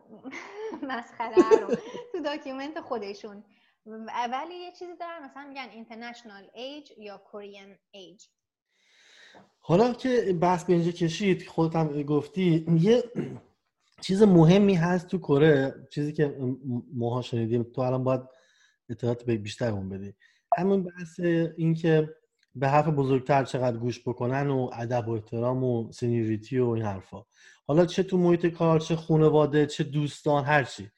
مسخره 0.91 1.59
رو 1.61 1.75
تو 2.11 2.21
document 2.25 2.81
خودشون. 2.81 3.43
ولی 4.31 4.55
یه 4.55 4.71
چیزی 4.71 4.91
دارن 4.99 5.23
مثلا 5.23 5.47
میگن 5.47 5.69
اینترنشنال 5.69 6.43
ایج 6.53 6.91
یا 6.97 7.17
کورین 7.17 7.77
ایج 7.91 8.23
حالا 9.59 9.93
که 9.93 10.37
بحث 10.41 10.63
به 10.63 10.73
اینجا 10.73 10.91
کشید 10.91 11.47
خودت 11.47 11.75
هم 11.75 12.03
گفتی 12.03 12.65
یه 12.79 13.03
چیز 14.01 14.23
مهمی 14.23 14.75
هست 14.75 15.07
تو 15.07 15.17
کره 15.17 15.87
چیزی 15.91 16.13
که 16.13 16.37
ماها 16.93 17.21
شنیدیم 17.21 17.63
تو 17.63 17.81
الان 17.81 18.03
باید 18.03 18.21
اطلاعات 18.89 19.23
بیشتر 19.23 19.71
اون 19.71 19.89
بدی. 19.89 20.13
همون 20.57 20.83
بحث 20.83 21.19
این 21.57 21.73
که 21.73 22.15
به 22.59 22.67
حرف 22.69 22.87
بزرگتر 22.87 23.43
چقدر 23.43 23.77
گوش 23.77 24.07
بکنن 24.07 24.49
و 24.49 24.69
ادب 24.73 25.07
و 25.07 25.11
احترام 25.11 25.63
و 25.63 25.91
سنیوریتی 25.91 26.59
و 26.59 26.69
این 26.69 26.83
حرفا. 26.83 27.25
حالا 27.67 27.85
چه 27.85 28.03
تو 28.03 28.17
محیط 28.17 28.45
کار 28.45 28.79
چه 28.79 28.95
خانواده 28.95 29.65
چه 29.65 29.83
دوستان 29.83 30.45
هرچی 30.45 30.91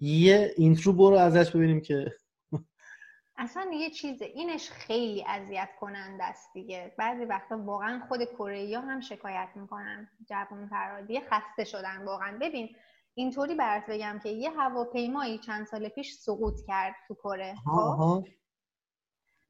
یه 0.00 0.54
اینترو 0.56 0.92
برو 0.92 1.14
ازش 1.14 1.50
ببینیم 1.50 1.80
که 1.80 2.12
اصلا 3.36 3.70
یه 3.72 3.90
چیز 3.90 4.22
اینش 4.22 4.70
خیلی 4.70 5.24
اذیت 5.28 5.68
کننده 5.80 6.24
است 6.24 6.52
دیگه. 6.54 6.94
بعضی 6.98 7.24
وقتا 7.24 7.58
واقعا 7.58 8.00
خود 8.08 8.24
کره 8.24 8.78
هم 8.78 9.00
شکایت 9.00 9.48
می‌کنن. 9.54 10.08
جوان 10.28 10.68
فرادی 10.68 11.20
خسته 11.20 11.64
شدن 11.64 12.04
واقعا. 12.04 12.38
ببین 12.40 12.68
اینطوری 13.14 13.54
برات 13.54 13.82
بگم 13.88 14.20
که 14.22 14.28
یه 14.28 14.50
هواپیمایی 14.50 15.38
چند 15.38 15.66
سال 15.66 15.88
پیش 15.88 16.12
سقوط 16.12 16.54
کرد 16.66 16.94
تو 17.08 17.14
کره 17.14 17.54
خب؟ 17.64 18.24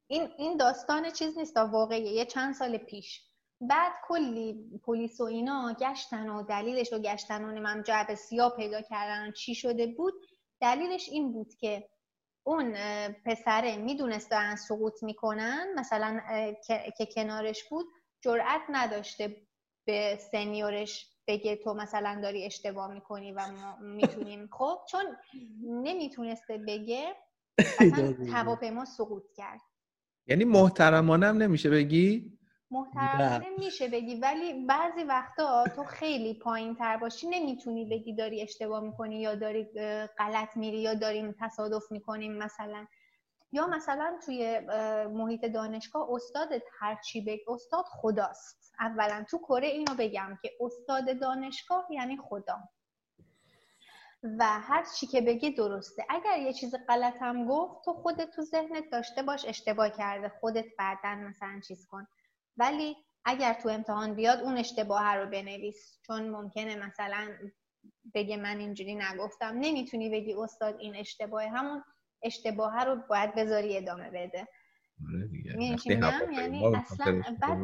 این 0.07 0.29
این 0.37 0.57
داستان 0.57 1.11
چیز 1.11 1.37
نیست 1.37 1.57
واقعیه 1.57 2.11
یه 2.11 2.25
چند 2.25 2.53
سال 2.53 2.77
پیش. 2.77 3.21
بعد 3.61 3.91
کلی 4.07 4.79
پلیس 4.83 5.21
و 5.21 5.23
اینا 5.23 5.73
گشتن 5.79 6.29
و 6.29 6.43
دلیلش 6.43 6.93
رو 6.93 6.99
گشتن 6.99 7.43
و 7.43 7.51
نمیم 7.51 7.81
جعب 7.81 8.15
سیاه 8.15 8.55
پیدا 8.55 8.81
کردن 8.81 9.31
چی 9.31 9.55
شده 9.55 9.87
بود. 9.87 10.13
دلیلش 10.61 11.09
این 11.09 11.31
بود 11.31 11.53
که 11.55 11.89
اون 12.47 12.75
پسره 13.25 13.77
می‌دونست 13.77 14.31
دارن 14.31 14.55
سقوط 14.55 15.03
می‌کنن 15.03 15.67
مثلا 15.75 16.21
که 16.97 17.05
کنارش 17.15 17.63
بود 17.69 17.85
جرأت 18.21 18.61
نداشته 18.69 19.47
به 19.87 20.19
سنیورش 20.31 21.11
بگه 21.27 21.55
تو 21.55 21.73
مثلا 21.73 22.19
داری 22.21 22.45
اشتباه 22.45 22.93
می‌کنی 22.93 23.31
و 23.31 23.47
ما 23.51 23.77
می‌تونیم. 23.81 24.49
خب 24.51 24.79
چون 24.91 25.17
نمی‌تونسته 25.63 26.57
بگه 26.57 27.15
اصلا 27.79 28.15
هواپیما 28.33 28.85
سقوط 28.85 29.23
کرد. 29.35 29.61
یعنی 30.27 30.43
محترمانه 30.43 31.27
هم 31.27 31.37
نمیشه 31.37 31.69
بگی؟ 31.69 32.37
محترمانه 32.71 33.49
میشه 33.59 33.87
بگی 33.87 34.15
ولی 34.15 34.65
بعضی 34.65 35.03
وقتا 35.03 35.63
تو 35.75 35.83
خیلی 35.83 36.33
پایین 36.33 36.75
تر 36.75 36.97
باشی 36.97 37.27
نمی‌تونی 37.27 37.85
بگی 37.85 38.15
داری 38.15 38.41
اشتباه 38.41 38.83
می‌کنی 38.83 39.21
یا 39.21 39.35
داری 39.35 39.63
غلط 40.17 40.57
میری 40.57 40.77
یا 40.81 40.93
داریم 40.93 41.35
تصادف 41.39 41.91
می‌کنیم 41.91 42.37
مثلا. 42.37 42.85
یا 43.51 43.67
مثلا 43.67 44.19
توی 44.25 44.59
محیط 45.13 45.45
دانشگاه 45.45 46.07
استادت 46.11 46.63
هرچی 46.79 47.21
بگ 47.21 47.39
استاد 47.47 47.85
خداست. 47.87 48.73
اولا 48.79 49.25
تو 49.29 49.37
کره 49.37 49.67
اینو 49.67 49.95
بگم 49.99 50.37
که 50.41 50.51
استاد 50.59 51.19
دانشگاه 51.19 51.87
یعنی 51.91 52.17
خدا. 52.17 52.57
و 54.23 54.59
هر 54.59 54.85
چی 54.99 55.07
که 55.07 55.21
بگی 55.21 55.51
درسته. 55.51 56.05
اگر 56.09 56.39
یه 56.39 56.53
چیز 56.53 56.75
غلط 56.87 57.13
هم 57.21 57.47
گفت 57.47 57.85
تو 57.85 57.93
خودت 57.93 58.29
تو 58.35 58.41
ذهنت 58.41 58.83
داشته 58.91 59.23
باش 59.23 59.45
اشتباه 59.45 59.89
کرده. 59.89 60.29
خودت 60.29 60.65
بعدا 60.77 61.15
مثلا 61.15 61.59
چیز 61.67 61.87
کن. 61.87 62.07
ولی 62.57 62.95
اگر 63.25 63.53
تو 63.53 63.69
امتحان 63.69 64.13
بیاد 64.13 64.39
اون 64.39 64.57
اشتباه 64.57 65.15
رو 65.15 65.29
بنویس. 65.29 65.99
چون 66.07 66.29
ممکنه 66.29 66.75
مثلا 66.75 67.27
بگه 68.13 68.37
من 68.37 68.59
اینجوری 68.59 68.95
نگفتم. 68.95 69.57
نمی‌تونی 69.59 70.09
بگی 70.09 70.33
استاد 70.33 70.79
این 70.79 70.95
اشتباه 70.95 71.43
همون 71.43 71.83
اشتباه 72.23 72.83
رو 72.83 72.95
باید 73.09 73.35
بذاری 73.35 73.77
ادامه 73.77 74.09
بده. 74.09 74.47
آره 75.07 75.29
یعنی 76.35 76.75
اصلا 76.75 77.23
بعد 77.41 77.57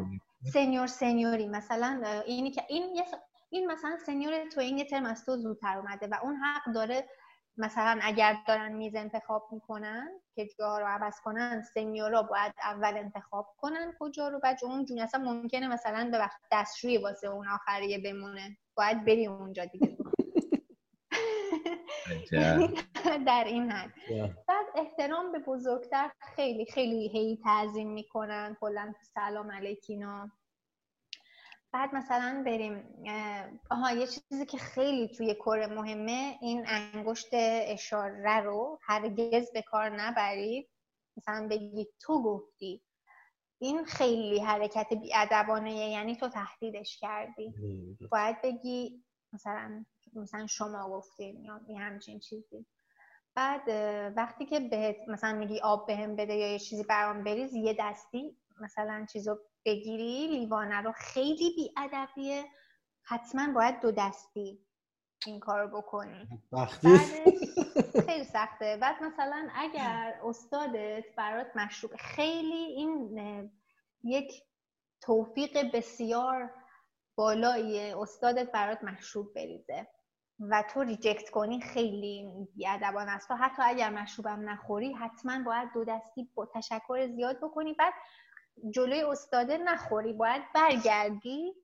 سنیور 0.52 0.86
سنیوری. 0.86 1.48
مثلا 1.48 2.22
اینی 2.26 2.50
که 2.50 2.62
این 2.68 3.04
این 3.52 3.72
مثلا 3.72 3.96
سنیور 4.06 4.48
تو 4.48 4.60
این 4.60 4.84
ترم 4.84 5.06
از 5.06 5.24
تو 5.24 5.36
زودتر 5.36 5.78
اومده 5.78 6.06
و 6.06 6.14
اون 6.22 6.36
حق 6.36 6.72
داره 6.74 7.08
مثلا 7.56 7.98
اگر 8.02 8.36
دارن 8.48 8.72
میز 8.72 8.94
انتخاب 8.94 9.48
می‌کنن 9.52 10.08
که 10.34 10.48
جاها 10.58 10.78
رو 10.78 10.86
عوض 10.86 11.20
کنن 11.20 11.62
سنیورا 11.74 12.22
باید 12.22 12.52
اول 12.62 12.96
انتخاب 12.96 13.54
کنن 13.58 13.94
کجا 14.00 14.28
رو 14.28 14.40
بچه 14.42 14.66
اون 14.66 14.84
جون 14.84 14.98
اصلا 14.98 15.20
ممکنه 15.20 15.68
مثلا 15.68 16.10
به 16.10 16.18
وقت 16.18 16.40
دستشوی 16.52 16.98
واسه 16.98 17.28
اون 17.28 17.48
آخریه 17.48 17.98
بمونه. 17.98 18.56
باید 18.76 19.04
بری 19.04 19.26
اونجا 19.26 19.64
دیگه. 19.64 19.96
در 23.26 23.44
این 23.46 23.70
حد. 23.70 23.92
بعد 24.48 24.66
احترام 24.74 25.32
به 25.32 25.38
بزرگتر 25.38 26.10
خیلی 26.36 26.66
خیلی 26.66 27.08
هی 27.08 27.38
تعظیم 27.44 27.92
می‌کنن 27.92 28.56
کلا 28.60 28.94
سلام 29.14 29.50
علیکینا. 29.50 30.30
بعد 31.72 31.94
مثلا 31.94 32.42
بریم 32.46 32.84
آها 33.70 33.92
یه 33.92 34.06
چیزی 34.06 34.46
که 34.46 34.58
خیلی 34.58 35.08
توی 35.08 35.34
کره 35.34 35.66
مهمه 35.66 36.38
این 36.40 36.64
انگشت 36.66 37.28
اشاره 37.32 38.40
رو 38.40 38.78
هرگز 38.82 39.52
به 39.52 39.62
کار 39.62 39.90
نبرید 39.90 40.68
مثلا 41.16 41.48
بگی 41.48 41.88
تو 42.00 42.22
گفتی. 42.22 42.82
این 43.58 43.84
خیلی 43.84 44.40
حرکت 44.40 44.86
بیادبانه 45.02 45.72
یعنی 45.74 46.16
تو 46.16 46.28
تهدیدش 46.28 46.98
کردی. 47.00 47.54
باید 48.10 48.42
بگی 48.42 49.04
مثلا 49.32 49.84
مثلا 50.14 50.46
شما 50.46 50.88
گفتین 50.90 51.44
یا 51.44 51.60
یه 51.68 51.78
همچین 51.78 52.20
چیزی. 52.20 52.66
بعد 53.34 53.68
وقتی 54.16 54.46
که 54.46 54.60
بهت 54.60 54.96
مثلا 55.08 55.38
میگی 55.38 55.60
آب 55.60 55.86
بهم 55.86 56.16
بده 56.16 56.34
یا 56.34 56.52
یه 56.52 56.58
چیزی 56.58 56.84
برام 56.84 57.24
بریز 57.24 57.54
یه 57.54 57.76
دستی 57.78 58.36
مثلا 58.60 59.06
چیزو 59.12 59.38
بگیری 59.64 60.26
لیوانه 60.26 60.80
رو. 60.80 60.92
خیلی 60.92 61.54
بیادبیه. 61.56 62.44
حتما 63.02 63.52
باید 63.52 63.80
دو 63.80 63.90
دستی 63.92 64.66
این 65.26 65.40
کار 65.40 65.60
رو 65.60 65.80
بکنی 65.80 66.28
خیلی 68.06 68.24
سخته. 68.24 68.76
بعد 68.76 69.02
مثلا 69.02 69.48
اگر 69.54 70.20
استادت 70.24 71.04
برات 71.16 71.56
مشروب 71.56 71.96
خیلی 71.96 72.54
این 72.54 73.50
یک 74.04 74.42
توفیق 75.00 75.76
بسیار 75.76 76.54
بالایی 77.16 77.92
استادت 77.92 78.52
برات 78.52 78.84
مشروب 78.84 79.34
بریزه 79.34 79.86
و 80.40 80.64
تو 80.70 80.82
ریجکت 80.82 81.30
کنی 81.30 81.60
خیلی 81.60 82.30
بیادبان 82.54 83.08
است. 83.08 83.28
تو 83.28 83.34
حتی 83.34 83.62
اگر 83.62 83.90
مشروبم 83.90 84.50
نخوری 84.50 84.92
حتما 84.92 85.42
باید 85.44 85.68
دو 85.74 85.84
دستی 85.84 86.30
با 86.34 86.46
تشکر 86.54 87.06
زیاد 87.06 87.36
بکنی. 87.36 87.72
بعد 87.74 87.94
جلوی 88.70 89.02
استاده 89.02 89.58
نخوری 89.58 90.12
باید 90.12 90.42
برگردی 90.54 91.54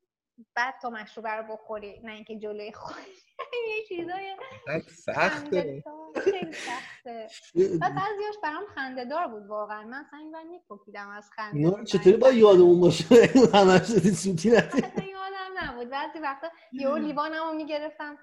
بعد 0.55 0.75
تو 0.83 0.91
مشروبه 0.91 1.31
رو 1.31 1.53
بخوری 1.53 2.01
نه 2.05 2.13
اینکه 2.13 2.39
جلوی 2.39 2.73
خوری 2.73 3.13
یه 3.69 3.85
چیزای 3.89 4.37
سخته. 4.89 5.85
خیلی 6.25 6.53
سخته. 6.53 7.27
بعد 7.81 7.95
بعضیاش 7.95 8.35
برام 8.43 8.67
خنده 8.75 9.05
دار 9.05 9.29
بود 9.29 9.47
واقعا. 9.47 9.83
من 9.85 10.05
اصلا 10.07 10.19
این 10.19 10.49
میپکیدم 10.51 11.09
از 11.09 11.31
خنده 11.37 11.85
چطوری 11.85 12.17
با 12.17 12.31
یادمون 12.31 12.81
باشه؟ 12.81 13.05
همش 13.55 13.85
سوتی 14.11 14.49
یادم 14.49 15.55
نبود. 15.57 15.89
بعضی 15.89 16.19
وقتا 16.19 16.49
یه 16.73 16.95
لیوانمو 16.95 17.53
می‌گرفتم. 17.53 18.19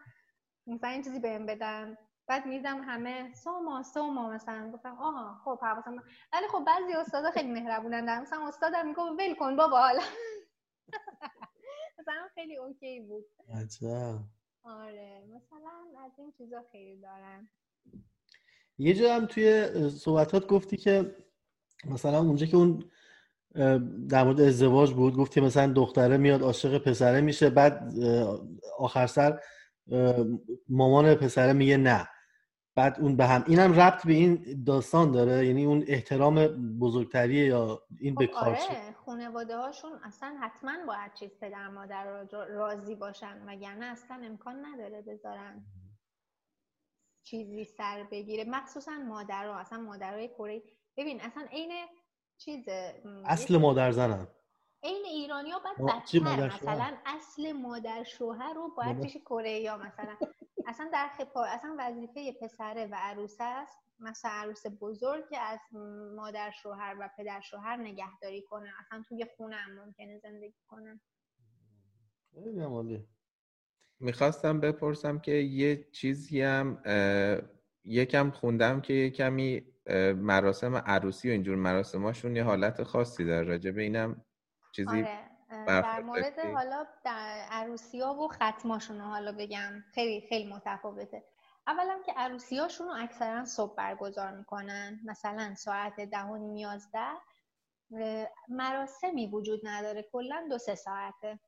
مثلا 0.67 0.89
این 0.89 1.03
چیزی 1.03 1.19
بهم 1.19 1.45
بدن. 1.45 1.97
بعد 2.27 2.45
میدم 2.45 2.81
همه 2.81 3.33
سوما 3.33 3.83
سوما 3.83 4.29
مثلا. 4.29 4.71
گفتم 4.73 4.97
آها 4.99 5.41
خب 5.45 5.59
حواسم 5.61 6.03
ولی 6.33 6.47
خب 6.51 6.63
بعضی 6.67 6.93
استادا 6.93 7.31
خیلی 7.31 7.51
مهربونن. 7.51 8.05
در 8.05 8.21
مثلا 8.21 8.47
استادم 8.47 8.87
میگه 8.87 9.01
ول 9.01 9.35
کن 9.35 9.55
بابا 9.55 9.79
حالا. 9.79 10.01
مثلا 11.99 12.27
خیلی 12.35 12.57
اوکی 12.57 12.99
بود. 12.99 13.25
عجب. 13.49 14.19
آره 14.63 15.23
مثلا 15.35 16.03
از 16.05 16.11
این 16.17 16.31
چیزا 16.37 16.63
خیلی 16.71 17.01
دارن. 17.01 17.49
یه 18.77 18.93
جا 18.93 19.15
هم 19.15 19.25
توی 19.25 19.69
صحبتات 19.89 20.47
گفتی 20.47 20.77
که 20.77 21.15
مثلا 21.85 22.19
اونجا 22.19 22.45
که 22.45 22.57
اون 22.57 22.91
در 24.09 24.23
مورد 24.23 24.41
ازدواج 24.41 24.93
بود 24.93 25.15
گفتی 25.15 25.41
مثلا 25.41 25.73
دختره 25.73 26.17
میاد 26.17 26.41
عاشق 26.41 26.77
پسره 26.77 27.21
میشه 27.21 27.49
بعد 27.49 27.93
آخر 28.79 29.07
سر 29.07 29.39
مامان 30.69 31.15
پسره 31.15 31.53
میگه 31.53 31.77
نه. 31.77 32.07
بعد 32.75 32.99
اون 32.99 33.15
به 33.15 33.25
هم 33.25 33.43
اینم 33.47 33.73
ربط 33.73 34.07
به 34.07 34.13
این 34.13 34.63
داستان 34.65 35.11
داره 35.11 35.47
یعنی 35.47 35.65
اون 35.65 35.83
احترام 35.87 36.47
بزرگتریه 36.79 37.45
یا 37.45 37.81
این 37.99 38.15
به 38.15 38.27
خب 38.27 38.33
کار 38.33 38.49
آره 38.49 38.93
خانواده 39.05 39.57
هاشون 39.57 39.91
اصلا 40.03 40.37
حتما 40.41 40.73
باید 40.87 41.13
چیز 41.13 41.39
پدر 41.41 41.67
مادر 41.67 42.25
راضی 42.49 42.95
باشن 42.95 43.43
وگرنه 43.47 43.85
اصلا 43.85 44.21
امکان 44.23 44.65
نداره 44.65 45.01
بذارن 45.01 45.65
چیزی 47.23 47.63
سر 47.65 48.03
بگیره. 48.11 48.43
مخصوصا 48.43 48.91
مادرها 48.91 49.59
اصلا 49.59 49.79
مادرای 49.79 50.27
کره. 50.27 50.63
ببین 50.97 51.21
اصلا 51.21 51.47
عین 51.51 51.71
چیز 52.37 52.65
اصل 53.25 53.57
مادر 53.57 53.91
زنم 53.91 54.27
عین 54.83 55.05
ایرانی 55.05 55.51
ها 55.51 55.59
باید 55.59 55.77
بدتر 55.95 56.19
مثلا 56.45 56.97
اصل 57.05 57.51
مادر 57.51 58.03
شوهر 58.03 58.53
رو 58.53 58.69
باید 58.77 59.01
پیش 59.01 59.17
کره 59.17 59.51
یا 59.59 59.77
مثلا 59.77 60.17
اصلا 60.67 60.89
در 60.93 61.07
خپا 61.17 61.43
اصلا 61.43 61.75
وظیفه 61.79 62.31
پسره 62.41 62.85
و 62.85 62.95
عروسه 62.99 63.43
است. 63.43 63.77
مثلا 63.99 64.31
عروس 64.31 64.63
بزرگ 64.81 65.29
که 65.29 65.39
از 65.39 65.59
مادر 66.15 66.51
شوهر 66.51 66.95
و 66.99 67.09
پدر 67.17 67.41
شوهر 67.41 67.75
نگهداری 67.75 68.41
کنه. 68.41 68.69
اصلا 68.79 69.03
توی 69.09 69.25
خونه 69.37 69.55
هم 69.55 69.85
ممکنه 69.85 70.17
زندگی 70.17 70.61
کنن 70.67 70.99
می‌خواستم 73.99 74.59
بپرسم 74.59 75.19
که 75.19 75.31
یه 75.31 75.83
چیزی 75.91 76.41
هم 76.41 76.81
یکم 77.83 78.31
خوندم 78.31 78.81
که 78.81 78.93
یه 78.93 79.09
کمی 79.09 79.63
مراسم 80.15 80.75
عروسی 80.75 81.29
و 81.29 81.31
اینجور 81.31 81.55
مراسماشون 81.55 82.35
یه 82.35 82.43
حالت 82.43 82.83
خاصی 82.83 83.25
داره. 83.25 83.47
راجع 83.47 83.71
به 83.71 83.81
اینم 83.81 84.25
چیزی 84.71 84.89
آره. 84.89 85.24
در 85.65 86.01
مورد 86.01 86.39
حالا 86.39 86.87
در 87.03 87.45
عروسی 87.51 88.01
ها 88.01 88.13
و 88.13 88.27
ختماشون 88.27 89.01
حالا 89.01 89.31
بگم. 89.31 89.83
خیلی 89.93 90.27
خیلی 90.27 90.53
متفاوته. 90.53 91.23
اولا 91.67 91.99
که 92.05 92.13
عروسی 92.13 92.57
هاشون 92.57 92.87
رو 92.87 92.93
اکثرا 92.97 93.45
صبح 93.45 93.75
برگزار 93.75 94.31
می‌کنن. 94.31 94.99
مثلا 95.05 95.55
ساعت 95.55 95.99
ده 95.99 96.23
و 96.23 96.37
نیم 96.37 96.79
مراسمی 98.49 99.27
وجود 99.27 99.59
نداره. 99.63 100.05
کلا 100.11 100.47
دو 100.49 100.57
سه 100.57 100.75
ساعته. 100.75 101.39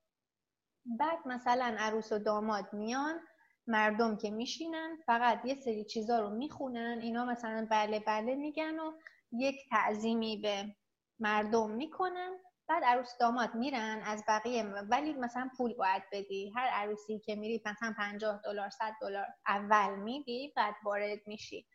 بعد 0.86 1.20
مثلا 1.26 1.76
عروس 1.80 2.12
و 2.12 2.20
داماد 2.20 2.74
میان. 2.74 3.20
مردم 3.68 4.18
که 4.18 4.30
میشینن 4.30 4.98
فقط 5.06 5.46
یه 5.46 5.56
سری 5.56 5.86
چیزا 5.86 6.20
رو 6.20 6.30
می‌خونن. 6.30 7.00
اینا 7.02 7.26
مثلا 7.26 7.68
بله 7.72 8.00
بله 8.00 8.36
میگن 8.36 8.80
و 8.80 8.92
یک 9.32 9.56
تعظیمی 9.70 10.38
به 10.38 10.76
مردم 11.20 11.72
می‌کنن. 11.72 12.40
بعد 12.70 12.84
عروس 12.84 13.18
داماد 13.20 13.56
میرن 13.56 14.02
از 14.06 14.24
بقیه 14.28 14.64
ولی 14.64 15.14
مثلا 15.14 15.50
پول 15.58 15.74
باید 15.74 16.04
بدی. 16.12 16.52
هر 16.56 16.68
عروسی 16.68 17.20
که 17.20 17.36
میری 17.36 17.62
مثلا 17.66 17.94
50 17.98 18.42
دلار 18.46 18.70
100 18.70 18.94
دلار 19.02 19.26
اول 19.48 19.96
میدی 19.96 20.54
بعد 20.56 20.76
وارد 20.84 21.20
میشی. 21.28 21.68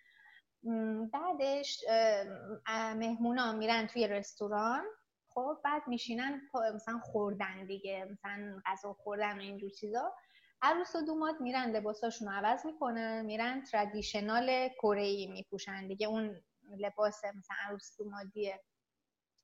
بعدش 1.13 1.85
مهمونا 2.97 3.53
میرن 3.53 3.87
توی 3.87 4.09
رستوران. 4.09 4.85
خب 5.29 5.59
بعد 5.65 5.83
میشینن 5.89 6.41
مثلا 6.75 6.99
خوردن 6.99 7.67
دیگه 7.67 8.09
مثلا 8.13 8.61
غذا 8.67 8.93
خوردن 8.93 9.39
و 9.39 9.41
اینجور 9.41 9.71
چیزا. 9.71 10.15
عروس 10.63 10.97
و 10.97 11.01
دوماد 11.01 11.41
میرن 11.41 11.71
لباساشون 11.71 12.29
رو 12.29 12.35
عوض 12.35 12.67
می‌کنن 12.67 13.23
میرن 13.23 13.63
تردیشنال 13.63 14.69
کره 14.69 15.03
ای 15.03 15.27
میپوشن 15.27 15.87
دیگه. 15.87 16.07
اون 16.07 16.41
لباس 16.79 17.25
مثلا 17.25 17.57
عروس 17.69 17.97
دومادیه 17.99 18.61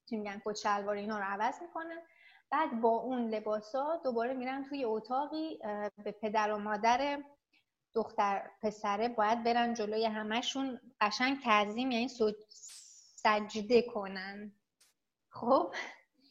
چی 0.08 0.16
میگن 0.16 0.42
کت 0.44 0.56
شلوار 0.56 0.96
اینا 0.96 1.18
رو 1.18 1.24
عوض 1.24 1.62
می‌کنن 1.62 2.02
بعد 2.50 2.80
با 2.80 2.88
اون 2.88 3.28
لباسا 3.28 4.00
دوباره 4.04 4.34
میرن 4.34 4.64
توی 4.68 4.84
اتاقی 4.84 5.58
به 6.04 6.12
پدر 6.12 6.52
و 6.52 6.58
مادر 6.58 7.22
دختر 7.94 8.50
پسره 8.62 9.08
باید 9.08 9.44
برن 9.44 9.74
جلوی 9.74 10.04
همشون 10.04 10.80
قشنگ 11.00 11.40
تعظیم 11.40 11.90
یعنی 11.90 12.08
سجده 13.16 13.82
کنن. 13.82 14.52
خب؟ 15.30 15.74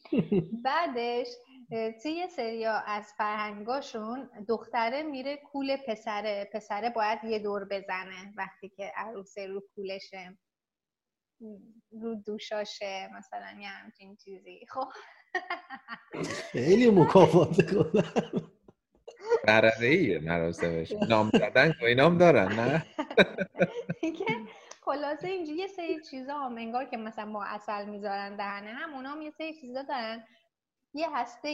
بعدش 0.64 1.26
توی 2.02 2.12
یه 2.12 2.28
سریا 2.28 2.72
از 2.72 3.12
فرهنگاشون 3.18 4.30
دختره 4.48 5.02
میره 5.02 5.36
کول 5.36 5.76
پسره. 5.76 6.50
پسره 6.52 6.90
باید 6.90 7.24
یه 7.24 7.38
دور 7.38 7.64
بزنه 7.64 8.34
وقتی 8.36 8.68
که 8.68 8.92
عروسه 8.96 9.46
رو 9.46 9.62
کولشه. 9.74 10.38
رو 11.90 12.14
دوشاشه 12.14 13.10
مثلا 13.18 13.60
یه 13.60 13.68
همچین 13.68 14.16
چیزی. 14.16 14.66
خب. 14.68 14.88
خیلی 16.52 16.90
مکافات 16.90 17.70
کنم. 17.70 18.04
برره 19.46 19.86
ایه 19.86 20.18
مراسمش. 20.18 20.92
نام 21.08 21.30
زدن 21.30 21.74
و 21.82 21.84
اینام 21.84 22.18
دارن 22.18 22.52
نه؟ 22.52 22.86
خلاصه 24.82 25.28
اینجا 25.28 25.52
یه 25.52 25.66
سری 25.66 26.00
چیزا 26.10 26.38
هم 26.38 26.56
انگار 26.56 26.84
که 26.84 26.96
مثلا 26.96 27.24
ما 27.24 27.44
اصل 27.44 27.84
می‌ذارن 27.84 28.36
دهنه 28.36 28.72
هم 28.72 28.94
اونا 28.94 29.10
هم 29.10 29.22
یه 29.22 29.30
سری 29.30 29.60
چیزا 29.60 29.82
دارن. 29.82 30.24
یه 30.94 31.16
هسته 31.16 31.50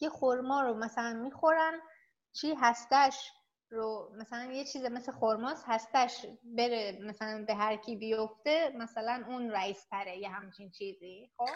یه 0.00 0.08
خورما 0.10 0.62
رو 0.62 0.74
مثلا 0.74 1.12
می‌خورن 1.12 1.80
چی؟ 2.32 2.54
هستش 2.54 3.32
رو 3.74 4.12
مثلا 4.20 4.52
یه 4.52 4.64
چیز 4.64 4.84
مثل 4.84 5.12
خرماس 5.12 5.62
هستش 5.66 6.26
بره 6.44 6.98
مثلا 7.02 7.44
به 7.46 7.54
هر 7.54 7.76
کی 7.76 7.96
بیفته 7.96 8.72
مثلا 8.78 9.24
اون 9.28 9.50
رئیس 9.50 9.86
تره 9.90 10.18
یه 10.18 10.28
همچین 10.28 10.70
چیزی 10.70 11.30
خب؟ 11.36 11.46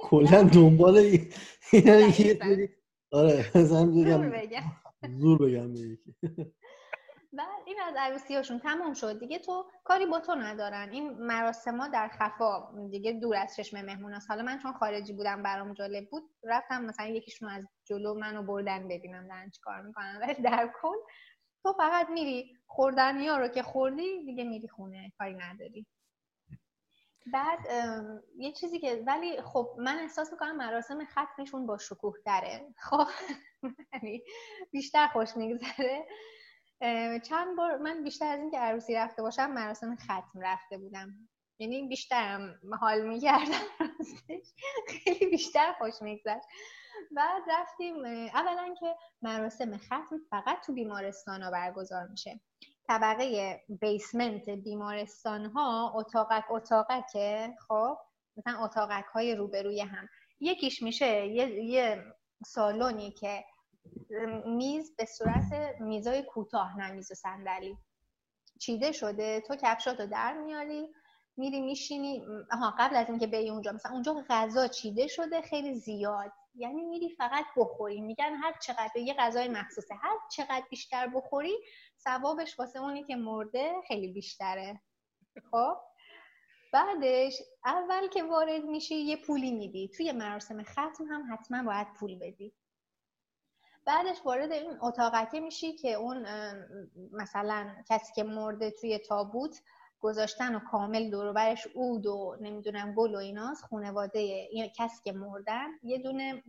کلا 0.00 0.42
دنبال 0.42 0.96
این 0.96 1.32
آره 3.12 3.50
مثلا 3.54 3.86
بگم. 3.86 4.32
زور 5.18 5.38
بگم 5.38 5.74
بعد 7.32 7.62
این 7.66 7.76
از 7.82 7.94
عروسی 7.98 8.34
هاشون 8.34 8.58
تمام 8.58 8.94
شد 8.94 9.18
دیگه. 9.20 9.38
تو 9.38 9.70
کاری 9.84 10.06
با 10.06 10.20
تو 10.20 10.34
ندارن. 10.34 10.88
این 10.92 11.10
مراسم 11.10 11.88
در 11.88 12.08
خفا 12.08 12.72
دیگه 12.90 13.12
دور 13.12 13.36
از 13.36 13.56
چشم 13.56 13.80
مهمون 13.80 14.14
هست. 14.14 14.30
حالا 14.30 14.42
من 14.42 14.58
چون 14.58 14.72
خارجی 14.72 15.12
بودم 15.12 15.42
برام 15.42 15.72
جالب 15.74 16.10
بود 16.10 16.22
رفتم 16.44 16.84
مثلا 16.84 17.06
یکیشون 17.06 17.48
از 17.48 17.64
جلو 17.84 18.14
منو 18.14 18.42
بردن 18.42 18.88
ببینم 18.88 19.28
دارن 19.28 19.50
چی 19.50 19.60
کار 19.62 19.80
می‌کنن. 19.80 20.18
ولی 20.22 20.42
در 20.42 20.72
کل 20.82 20.96
تو 21.62 21.72
فقط 21.72 22.08
میری 22.08 22.56
خوردنی 22.66 23.28
ها 23.28 23.36
رو 23.36 23.48
که 23.48 23.62
خوردی 23.62 24.24
دیگه 24.24 24.44
میری 24.44 24.68
خونه. 24.68 25.12
کاری 25.18 25.34
نداری. 25.34 25.86
بعد 27.32 27.58
یه 28.38 28.52
چیزی 28.52 28.78
که 28.78 29.02
ولی 29.06 29.42
خب 29.42 29.76
من 29.78 29.98
احساس 29.98 30.32
می‌کنم 30.32 30.56
مراسم 30.56 31.04
ختمشون 31.04 31.66
با 31.66 31.78
شکوه 31.78 32.14
داره 32.26 32.74
خب 32.78 33.06
یعنی 33.92 34.22
بیشتر 34.72 35.06
خوش 35.06 35.36
میگذره. 35.36 36.06
چند 37.24 37.56
بار 37.56 37.76
من 37.76 38.04
بیشتر 38.04 38.26
از 38.26 38.40
اینکه 38.40 38.58
عروسی 38.58 38.94
رفته 38.94 39.22
باشم 39.22 39.50
مراسم 39.50 39.96
ختم 39.96 40.40
رفته 40.40 40.78
بودم. 40.78 41.28
یعنی 41.58 41.88
بیشترم 41.88 42.60
حال 42.80 43.08
می‌کردم 43.08 43.88
خیلی 45.04 45.26
بیشتر 45.30 45.72
خوش 45.78 46.02
میگذشت. 46.02 46.46
بعد 47.10 47.42
رفتیم 47.48 48.04
اولا 48.34 48.74
که 48.80 48.96
مراسم 49.22 49.76
ختم 49.76 50.18
فقط 50.30 50.60
تو 50.66 50.72
بیمارستان 50.72 51.42
ها 51.42 51.50
برگزار 51.50 52.06
میشه. 52.06 52.40
طبقه 52.86 53.60
بیسمنت 53.80 54.48
بیمارستان 54.50 55.46
ها 55.46 55.92
اتاقک 55.94 56.44
اتاقکه. 56.50 57.54
خب 57.68 57.98
مثلا 58.36 58.64
اتاقک 58.64 59.04
های 59.04 59.34
روبروی 59.34 59.80
هم. 59.80 60.08
یکیش 60.40 60.82
میشه 60.82 61.26
یه, 61.26 61.64
یه 61.64 62.04
سالونی 62.46 63.10
که 63.10 63.44
میز 64.46 64.96
به 64.96 65.04
صورت 65.04 65.80
میزای 65.80 66.22
کوتاه 66.22 66.78
نه 66.78 66.92
میز 66.92 67.10
و 67.10 67.14
صندلی. 67.14 67.78
چیده 68.60 68.92
شده 68.92 69.40
تو 69.40 69.56
کفشاتو 69.56 70.06
در 70.06 70.38
میاری 70.38 70.88
میری 71.36 71.60
میشینی. 71.60 72.24
آها 72.52 72.74
قبل 72.78 72.96
از 72.96 73.08
اینکه 73.08 73.26
به 73.26 73.48
اونجا 73.48 73.72
مثلا 73.72 73.92
اونجا 73.92 74.24
غذا 74.28 74.68
چیده 74.68 75.06
شده 75.06 75.42
خیلی 75.42 75.74
زیاد. 75.74 76.32
یعنی 76.54 76.84
میری 76.84 77.08
فقط 77.08 77.44
بخوری. 77.56 78.00
میگن 78.00 78.34
هر 78.34 78.54
چقدر 78.62 78.96
یه 78.96 79.14
غذای 79.14 79.48
مخصوصه 79.48 79.94
هر 79.94 80.16
چقدر 80.30 80.64
بیشتر 80.70 81.06
بخوری 81.06 81.54
ثوابش 82.04 82.58
واسه 82.58 82.78
اونی 82.78 83.04
که 83.04 83.16
مرده 83.16 83.72
خیلی 83.88 84.12
بیشتره. 84.12 84.80
خب؟ 85.50 85.76
بعدش 86.72 87.42
اول 87.64 88.08
که 88.08 88.22
وارد 88.22 88.64
میشی 88.64 88.94
یه 88.94 89.16
پولی 89.16 89.52
میدی. 89.52 89.88
توی 89.88 90.12
مراسم 90.12 90.62
ختم 90.62 91.04
هم 91.10 91.32
حتما 91.32 91.62
باید 91.62 91.86
پول 92.00 92.18
بدی. 92.18 92.54
بعدش 93.88 94.16
وارد 94.24 94.52
این 94.52 94.78
اتاقکه 94.82 95.40
میشی 95.40 95.72
که 95.72 95.92
اون 95.92 96.26
مثلا 97.12 97.74
کسی 97.88 98.12
که 98.16 98.22
مرده 98.22 98.70
توی 98.70 98.98
تابوت 98.98 99.60
گذاشتن 100.00 100.54
و 100.54 100.58
کامل 100.58 101.10
دوروبرش 101.10 101.66
اود 101.74 102.06
و 102.06 102.36
نمی‌دونم 102.40 102.94
گل 102.94 103.14
و 103.14 103.18
ایناست 103.18 103.64
خانواده 103.64 104.48
کسی 104.76 105.02
که 105.04 105.12
مردن 105.12 105.68
یه 105.82 105.98
دونه 105.98 106.42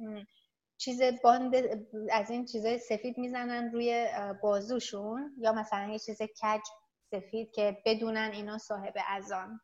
چیز 0.77 1.01
باند 1.23 1.55
از 2.11 2.29
این 2.29 2.45
چیزای 2.45 2.79
سفید 2.79 3.17
می‌زنن 3.17 3.71
روی 3.71 4.07
بازوشون 4.43 5.35
یا 5.37 5.53
مثلا 5.53 5.91
یه 5.91 5.99
چیز 5.99 6.21
کج 6.21 6.61
سفید 7.11 7.51
که 7.51 7.77
بدونن 7.85 8.31
اینا 8.33 8.57
صاحب 8.57 8.93
ازان 9.07 9.59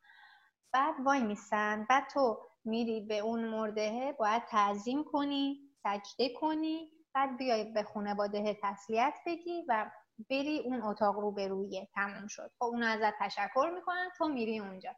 بعد 0.73 0.95
وای 1.05 1.23
میسن 1.23 1.86
بعد 1.89 2.03
تو 2.13 2.39
میری 2.65 3.01
به 3.01 3.19
اون 3.19 3.45
مرده 3.45 4.15
باید 4.19 4.45
تعظیم 4.45 5.03
کنی 5.03 5.59
سجده 5.84 6.30
کنی 6.30 6.91
بعد 7.16 7.38
بیای 7.38 7.63
به 7.63 7.84
خانواده 7.84 8.57
تسلیت 8.63 9.13
بگی 9.26 9.66
و 9.68 9.91
بری 10.30 10.59
اون 10.59 10.82
اتاق 10.82 11.16
رو 11.20 11.32
به 11.32 11.47
روی 11.47 11.88
تموم 11.95 12.28
شد. 12.28 12.51
خب 12.59 12.66
اون 12.66 12.84
ازت 12.84 13.13
تشکر 13.20 13.72
می‌کنن 13.76 14.09
تو 14.18 14.28
میری 14.28 14.59
اونجا. 14.59 14.95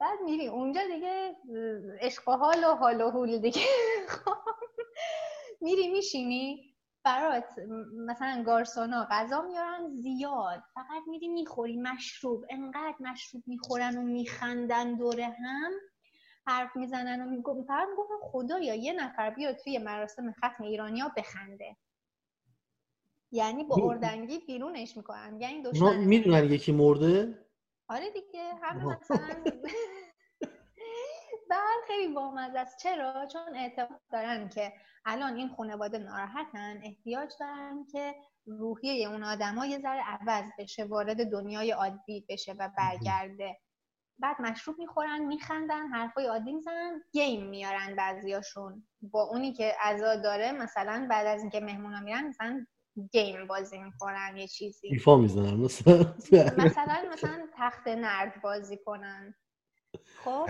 بعد 0.00 0.18
میری 0.24 0.48
اونجا 0.48 0.80
دیگه 0.94 1.36
عشق 2.00 2.28
و 2.28 2.32
حال 2.32 2.64
و 2.64 2.74
حال 2.74 3.00
و 3.00 3.10
حول 3.10 3.38
دیگه. 3.38 3.60
خب 4.08 4.36
میری 5.60 5.88
میشینی. 5.88 6.68
برات 7.04 7.44
مثلا 8.06 8.42
گارسونا 8.46 9.06
غذا 9.10 9.42
میارن 9.42 9.88
زیاد. 9.96 10.62
فقط 10.74 11.02
میری 11.06 11.28
می‌خوری 11.28 11.76
مشروب. 11.76 12.44
انقدر 12.50 12.94
مشروب 13.00 13.42
می‌خورن 13.46 13.96
و 13.98 14.02
میخندن 14.02 14.94
دوره 14.94 15.24
هم. 15.26 15.72
حرف 16.46 16.76
می‌زنن 16.76 17.22
و 17.22 17.30
میگم 17.30 17.64
فقط 17.64 17.88
می‌گفتم 17.88 18.18
خدایا 18.22 18.74
یه 18.74 18.92
نفر 18.92 19.30
بیاد 19.30 19.56
توی 19.56 19.78
مراسم 19.78 20.32
ختم 20.32 20.64
ایرانیا 20.64 21.12
بخنده. 21.16 21.76
یعنی 23.32 23.64
با 23.64 23.76
اردنگی 23.76 24.38
بیرونش 24.38 24.96
می‌کنن. 24.96 25.40
یعنی 25.40 25.62
دشمن 25.62 25.96
می‌دونن 25.96 26.44
یکی 26.44 26.72
مرده؟ 26.72 27.46
آره 27.88 28.10
دیگه 28.10 28.54
همه 28.62 28.84
مثلا 28.84 29.18
بعد 31.50 31.84
خیلی 31.86 32.14
بامزه 32.14 32.58
است. 32.58 32.78
چرا؟ 32.78 33.26
چون 33.26 33.56
اعتقاد 33.56 34.00
دارن 34.12 34.48
که 34.48 34.72
الان 35.04 35.36
این 35.36 35.48
خانواده 35.48 35.98
ناراحتن 35.98 36.80
احتیاج 36.82 37.32
دارن 37.40 37.86
که 37.92 38.14
روحیه 38.46 39.08
اون 39.08 39.24
آدما 39.24 39.66
یه 39.66 39.78
ذره 39.78 40.02
عوض 40.06 40.44
بشه 40.58 40.84
وارد 40.84 41.30
دنیای 41.30 41.70
عادی 41.70 42.26
بشه 42.28 42.52
و 42.52 42.70
برگرده. 42.78 43.60
بعد 44.22 44.40
مشروب 44.40 44.78
می‌خورن 44.78 45.18
میخندن 45.18 45.86
حرفای 45.86 46.26
عادی 46.26 46.52
می‌زنن 46.52 47.02
گیم 47.12 47.46
میارن 47.46 47.96
بعضیاشون. 47.96 48.88
با 49.02 49.22
اونی 49.22 49.52
که 49.52 49.74
عزا 49.80 50.16
داره 50.16 50.52
مثلا 50.52 51.06
بعد 51.10 51.26
از 51.26 51.40
اینکه 51.40 51.60
مهمونا 51.60 52.00
میرن 52.00 52.26
مثلا 52.26 52.66
گیم 53.12 53.46
بازی 53.46 53.78
می‌کنن 53.78 54.36
یه 54.36 54.46
چیزی. 54.46 54.88
ایفا 54.88 55.16
می‌زنن 55.16 55.54
مثلا. 55.54 56.14
مثلا 56.58 56.96
مثلا 57.12 57.46
تخت 57.56 57.88
نرد 57.88 58.42
بازی 58.42 58.78
کنن. 58.84 59.34
خب؟ 60.24 60.48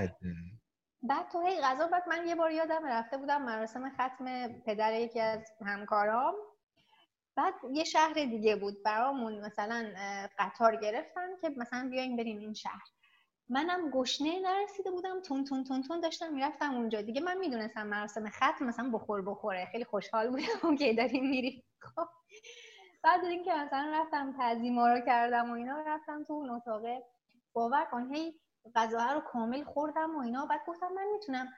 بعد 1.02 1.28
تو 1.28 1.46
هی 1.46 1.60
غذا 1.60 1.86
بعد 1.86 2.08
من 2.08 2.26
یه 2.26 2.34
بار 2.34 2.50
یادم 2.50 2.86
رفته 2.86 3.16
بودم 3.16 3.42
مراسم 3.42 3.90
ختم 3.90 4.48
پدر 4.48 5.00
یکی 5.00 5.20
از 5.20 5.52
همکارام. 5.66 6.34
بعد 7.36 7.54
یه 7.72 7.84
شهر 7.84 8.12
دیگه 8.12 8.56
بود 8.56 8.82
برامون 8.84 9.40
مثلا 9.40 9.92
قطار 10.38 10.76
گرفتن 10.76 11.28
که 11.40 11.50
مثلا 11.56 11.88
بیایم 11.90 12.16
بریم 12.16 12.38
این 12.38 12.54
شهر. 12.54 12.82
منم 13.48 13.90
گشنه 13.90 14.40
نرسیده 14.40 14.90
بودم 14.90 15.20
تون 15.22 15.44
تون 15.44 15.64
تون 15.64 15.82
تون 15.82 16.00
داشتم 16.00 16.32
می‌رفتم 16.34 16.74
اونجا. 16.74 17.02
دیگه 17.02 17.20
من 17.20 17.38
می‌دونستم 17.38 17.86
مراسم 17.86 18.28
ختم 18.28 18.64
مثلا 18.64 18.90
بخور 18.90 19.22
بخوره. 19.22 19.68
خیلی 19.72 19.84
خوشحال 19.84 20.30
بودم. 20.30 20.76
که 20.78 20.94
داریم 20.94 21.30
میریم. 21.30 21.64
خب. 21.80 22.06
بعد 23.04 23.24
اینکه 23.24 23.54
مثلا 23.54 23.92
رفتم 23.94 24.32
تعظیما 24.38 24.88
رو 24.88 25.00
کردم 25.06 25.50
و 25.50 25.54
اینا 25.54 25.80
رفتم 25.86 26.24
تو 26.24 26.32
اون 26.32 26.50
اتاقه 26.50 27.02
باور 27.52 27.84
کن 27.84 28.14
هی 28.14 28.40
غذاها 28.74 29.12
رو 29.12 29.20
کامل 29.20 29.64
خوردم 29.64 30.16
و 30.16 30.20
اینا. 30.20 30.46
بعد 30.46 30.60
گفتم 30.66 30.92
من 30.92 31.06
می‌تونم 31.12 31.48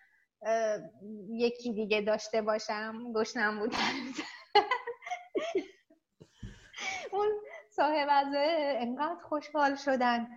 یکی 1.30 1.72
دیگه 1.72 2.00
داشته 2.00 2.42
باشم. 2.42 3.12
گشنم 3.14 3.58
بود. 3.58 3.74
اون 7.12 7.28
صاحب 7.70 8.08
غذا 8.08 8.40
انقدر 8.80 9.20
خوشحال 9.22 9.74
شدن. 9.76 10.28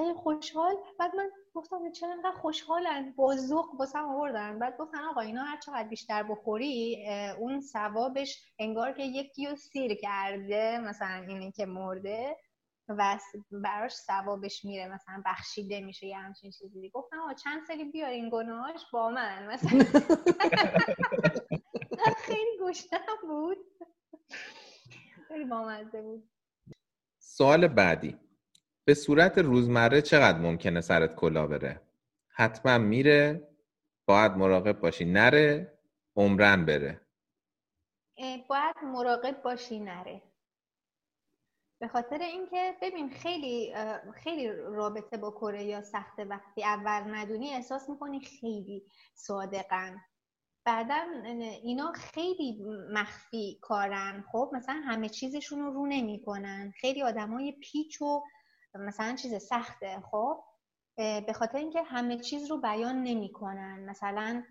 خیلی 0.00 0.14
خوشحال 0.14 0.74
بعد 0.98 1.16
من 1.16 1.30
گفتم 1.54 1.92
چرا 1.92 2.12
انقدر 2.12 2.36
خوشحالن 2.36 3.12
با 3.16 3.36
ذوق 3.36 3.80
واسم 3.80 4.04
آوردن؟ 4.04 4.58
بعد 4.58 4.76
گفتن 4.78 4.98
آقا 4.98 5.20
اینا 5.20 5.42
هر 5.42 5.60
چقدر 5.60 5.88
بیشتر 5.88 6.22
بخوری 6.22 7.08
اون 7.38 7.60
ثوابش 7.60 8.44
انگار 8.58 8.92
که 8.92 9.02
یکی 9.02 9.46
رو 9.46 9.56
سیر 9.56 9.94
کرده 9.94 10.78
مثلا 10.78 11.24
اینی 11.28 11.52
که 11.52 11.66
مرده 11.66 12.36
و 12.88 13.18
براش 13.50 13.92
ثوابش 13.92 14.64
میره 14.64 14.88
مثلا 14.88 15.22
بخشیده 15.26 15.80
میشه 15.80 16.06
یه 16.06 16.16
همچین 16.16 16.50
چیزی. 16.50 16.90
گفتم 16.94 17.20
آقا 17.20 17.34
چند 17.34 17.66
سالی 17.66 17.84
بیارین 17.84 18.30
گناهاش 18.32 18.80
با 18.92 19.10
من 19.10 19.46
مثلا. 19.46 19.70
خیلی 22.26 22.58
گشتم 22.62 22.98
بود. 23.22 23.58
خیلی 25.28 25.44
بامزه 25.44 26.02
بود. 26.02 26.30
سوال 27.18 27.68
بعدی. 27.68 28.29
به 28.90 28.94
صورت 28.94 29.38
روزمره 29.38 30.02
چقدر 30.02 30.38
ممکنه 30.38 30.80
سرت 30.80 31.14
کلا 31.14 31.46
بره؟ 31.46 31.80
حتما 32.28 32.78
میره 32.78 33.48
باید 34.06 34.32
مراقب 34.32 34.80
باشی. 34.80 35.04
نره 35.04 35.78
عمرن 36.16 36.64
بره. 36.64 37.00
باید 38.48 38.76
مراقب 38.84 39.42
باشی 39.42 39.80
نره. 39.80 40.22
به 41.80 41.88
خاطر 41.88 42.18
اینکه 42.18 42.76
ببین 42.82 43.10
خیلی 43.10 43.74
خیلی 44.14 44.48
رابطه 44.52 45.16
با 45.16 45.30
کره 45.30 45.64
یا 45.64 45.82
سخته 45.82 46.24
وقتی 46.24 46.64
اول 46.64 47.14
ندونی 47.14 47.54
احساس 47.54 47.88
می‌کنی 47.88 48.20
خیلی 48.20 48.86
صادقن. 49.14 50.00
بعدا 50.64 51.04
اینا 51.62 51.92
خیلی 51.92 52.64
مخفی 52.92 53.58
کارن. 53.62 54.24
خب 54.32 54.50
مثلا 54.52 54.82
همه 54.86 55.08
چیزشون 55.08 55.58
رو 55.58 55.72
رو 55.72 55.86
نمی‌کنن. 55.86 56.72
خیلی 56.80 57.02
آدمای 57.02 57.52
پیچ 57.52 58.02
و 58.02 58.22
مثلا 58.74 59.16
چیز 59.16 59.42
سخته 59.42 60.02
خب؟ 60.10 60.44
به 60.96 61.32
خاطر 61.34 61.58
اینکه 61.58 61.82
همه 61.82 62.18
چیز 62.18 62.50
رو 62.50 62.60
بیان 62.60 63.02
نمی‌کنن. 63.02 63.90
مثلا 63.90 64.42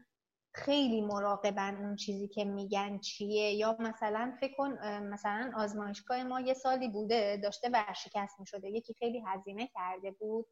خیلی 0.53 1.01
مراقبن 1.01 1.75
اون 1.75 1.95
چیزی 1.95 2.27
که 2.27 2.45
میگن 2.45 2.99
چیه. 2.99 3.53
یا 3.53 3.77
مثلا 3.79 4.37
فکر 4.39 4.53
کن 4.57 4.71
مثلا 4.99 5.51
آزمایشگاه 5.55 6.23
ما 6.23 6.39
یه 6.39 6.53
سالی 6.53 6.87
بوده 6.87 7.39
داشته 7.43 7.69
ورشکست 7.69 8.39
می‌شده. 8.39 8.69
یکی 8.69 8.93
خیلی 8.93 9.23
هزینه 9.27 9.67
کرده 9.67 10.11
بود. 10.11 10.45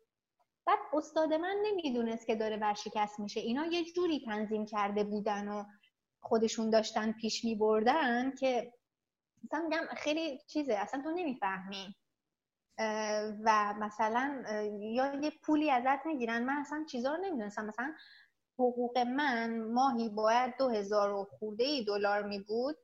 بعد 0.65 0.79
استاد 0.93 1.33
من 1.33 1.55
نمی‌دونست 1.65 2.27
که 2.27 2.35
داره 2.35 2.57
ورشکست 2.57 3.19
میشه. 3.19 3.39
اینا 3.39 3.65
یه 3.65 3.83
جوری 3.83 4.25
تنظیم 4.25 4.65
کرده 4.65 5.03
بودن 5.03 5.47
و 5.47 5.63
خودشون 6.19 6.69
داشتن 6.69 7.11
پیش 7.11 7.45
میبردن 7.45 8.35
که 8.35 8.73
مثلا 9.43 9.61
میگم 9.61 9.83
خیلی 9.97 10.39
چیزه. 10.47 10.73
اصلا 10.73 11.01
تو 11.01 11.11
نمی‌فهمی. 11.11 11.95
و 13.45 13.73
مثلا 13.79 14.43
یا 14.79 15.13
یه 15.13 15.31
پولی 15.43 15.71
ازت 15.71 16.05
می‌گیرن 16.05 16.43
من 16.43 16.57
اصلا 16.57 16.85
چیزا 16.89 17.15
رو 17.15 17.21
نمی‌دونستم. 17.23 17.65
مثلا 17.65 17.93
حقوق 18.59 18.97
من 18.97 19.61
ماهی 19.61 20.09
باید 20.09 20.57
دو 20.59 20.69
هزار 20.69 21.11
و 21.11 21.27
خورده 21.39 21.63
ای 21.63 21.85
دلار 21.85 22.23
می 22.23 22.39
بود. 22.39 22.77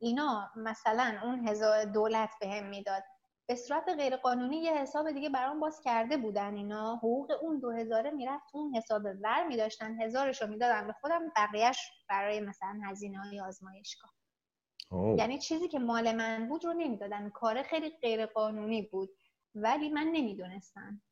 اینا 0.00 0.50
مثلا 0.56 1.20
اون 1.22 1.48
هزار 1.48 1.84
دولت 1.84 2.30
به 2.40 2.48
هم 2.48 2.68
می‌داد. 2.68 3.02
به 3.48 3.54
صورت 3.54 3.88
غیرقانونی 3.88 4.56
یه 4.56 4.72
حساب 4.72 5.12
دیگه 5.12 5.28
برام 5.28 5.60
باز 5.60 5.80
کرده 5.80 6.16
بودن 6.16 6.54
اینا. 6.54 6.96
حقوق 6.96 7.32
اون 7.42 7.58
دو 7.58 7.70
هزاره 7.70 8.10
می‌رفت 8.10 8.44
اون 8.54 8.74
حساب 8.76 9.02
ور 9.22 9.46
میداشتن. 9.46 10.00
هزارش 10.02 10.42
رو 10.42 10.48
می‌دادن 10.48 10.86
به 10.86 10.92
خودم. 10.92 11.22
بقیهش 11.36 11.78
برای 12.08 12.40
مثلا 12.40 12.80
هزینه 12.84 13.18
های 13.18 13.40
آزمایشگاه. 13.40 14.10
یعنی 15.18 15.38
چیزی 15.38 15.68
که 15.68 15.78
مال 15.78 16.16
من 16.16 16.48
بود 16.48 16.64
رو 16.64 16.72
نمی‌دادن 16.72 17.30
کار 17.30 17.62
خیلی 17.62 17.90
غیرقانونی 17.90 18.82
بود. 18.82 19.10
ولی 19.54 19.88
من 19.88 20.06
نمی‌دونستم. 20.12 21.02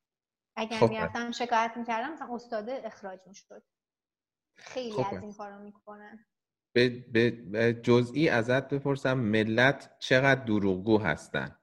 اگر 0.57 0.77
خب. 0.77 0.89
می‌رفتم 0.89 1.31
شکایت 1.31 1.73
می‌کردم 1.77 2.13
مثلا 2.13 2.35
استاده 2.35 2.83
اخراج 2.85 3.21
می‌شد. 3.27 3.63
خیلی 4.57 4.93
خب. 4.93 5.15
از 5.15 5.23
این 5.23 5.33
کارو 5.33 5.59
می‌کنن. 5.59 6.27
به, 6.75 6.89
به 7.31 7.81
جزئی 7.83 8.29
ازت 8.29 8.69
بپرسم 8.69 9.19
ملت 9.19 9.97
چقدر 9.99 10.45
دروغگو 10.45 10.99
هستن؟ 10.99 11.57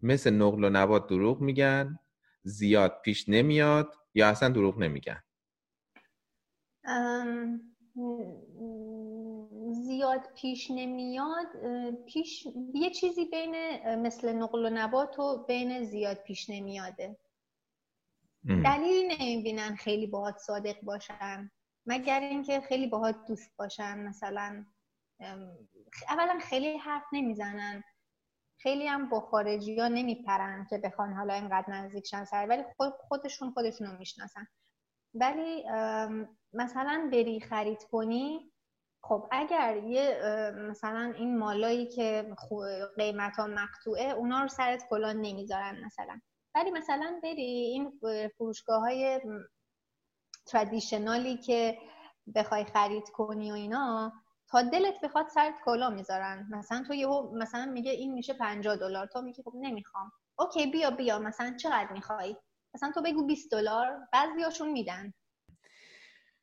مثل 0.00 0.30
نقل 0.30 0.64
و 0.64 0.70
نبات 0.70 1.06
دروغ 1.08 1.40
میگن 1.40 1.98
زیاد 2.42 3.00
پیش 3.04 3.28
نمیاد 3.28 3.94
یا 4.14 4.28
اصلا 4.28 4.48
دروغ 4.48 4.78
نمیگن؟ 4.78 5.22
زیاد 9.96 10.28
پیش 10.34 10.70
نمیاد 10.70 11.46
پیش 12.06 12.46
یه 12.74 12.90
چیزی 12.90 13.24
بین 13.24 13.54
مثل 13.96 14.32
نقل 14.32 14.66
و 14.66 14.70
نبات 14.70 15.18
و 15.18 15.44
بین 15.44 15.84
زیاد 15.84 16.16
پیش 16.16 16.50
نمیاده. 16.50 17.16
دلیلی 18.44 19.16
نمی‌بینن 19.16 19.74
خیلی 19.74 20.06
باهات 20.06 20.38
صادق 20.38 20.80
باشن 20.82 21.50
مگر 21.86 22.20
اینکه 22.20 22.60
خیلی 22.60 22.86
باهات 22.86 23.16
دوست 23.28 23.56
باشن 23.56 23.98
مثلا 23.98 24.66
اولا 26.08 26.38
خیلی 26.40 26.76
حرف 26.76 27.04
نمی‌زنن 27.12 27.82
خیلی 28.58 28.86
هم 28.86 29.08
با 29.08 29.20
خارجی 29.20 29.80
ها 29.80 29.88
نمیپرن 29.88 30.66
که 30.70 30.78
بخوان 30.78 31.12
حالا 31.12 31.34
اینقدر 31.34 31.70
نزدیک 31.70 32.06
شن 32.06 32.24
سر 32.24 32.46
ولی 32.46 32.64
خود 32.76 32.92
خودشون 33.08 33.50
خودشون 33.50 33.86
رو 33.86 33.98
می‌شناسن. 33.98 34.46
ولی 35.14 35.64
مثلا 36.52 37.08
بری 37.12 37.40
خرید 37.40 37.82
کنی 37.82 38.52
خب 39.08 39.28
اگر 39.30 39.76
یه 39.76 40.20
مثلا 40.54 41.14
این 41.16 41.38
مالایی 41.38 41.86
که 41.86 42.34
قیمت 42.96 43.36
ها 43.36 43.46
مقطوعه 43.46 44.10
اونا 44.10 44.42
رو 44.42 44.48
سرت 44.48 44.88
کلان 44.90 45.16
نمی‌ذارن 45.16 45.84
مثلا. 45.84 46.20
ولی 46.54 46.70
مثلا 46.70 47.20
بری 47.22 47.42
این 47.42 48.00
فروشگاه 48.38 48.80
های 48.80 49.20
تردیشنالی 50.46 51.36
که 51.36 51.78
بخوای 52.34 52.64
خرید 52.64 53.08
کنی 53.10 53.50
و 53.52 53.54
اینا 53.54 54.12
تا 54.48 54.62
دلت 54.62 55.00
بخواد 55.00 55.28
سرت 55.28 55.54
کلا 55.64 55.90
می‌ذارن. 55.90 56.48
مثلا 56.50 56.84
تو 56.86 56.94
یهو 56.94 57.36
مثلا 57.36 57.64
میگه 57.72 57.90
این 57.90 58.12
میشه 58.12 58.34
50 58.34 58.76
دلار 58.76 59.06
تو 59.06 59.22
میگی 59.22 59.42
خب 59.42 59.52
نمی‌خوام. 59.54 60.12
اوکی 60.38 60.66
بیا 60.66 60.90
بیا. 60.90 61.18
مثلا 61.18 61.56
چقدر 61.56 61.92
می‌خوای؟ 61.92 62.36
مثلا 62.74 62.92
تو 62.94 63.02
بگو 63.02 63.26
20 63.26 63.50
دلار 63.52 64.08
بعضیاشون 64.12 64.72
میدن. 64.72 65.12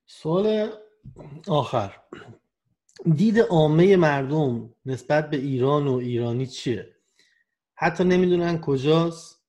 سوال 0.05 0.70
آخر. 1.49 1.99
دید 3.16 3.39
عامه 3.39 3.96
مردم 3.96 4.76
نسبت 4.86 5.30
به 5.30 5.38
ایران 5.38 5.88
و 5.88 5.94
ایرانی 5.94 6.48
چیه؟ 6.48 6.96
حتی 7.76 8.04
نمی‌دونن 8.04 8.62
کجاست. 8.62 9.44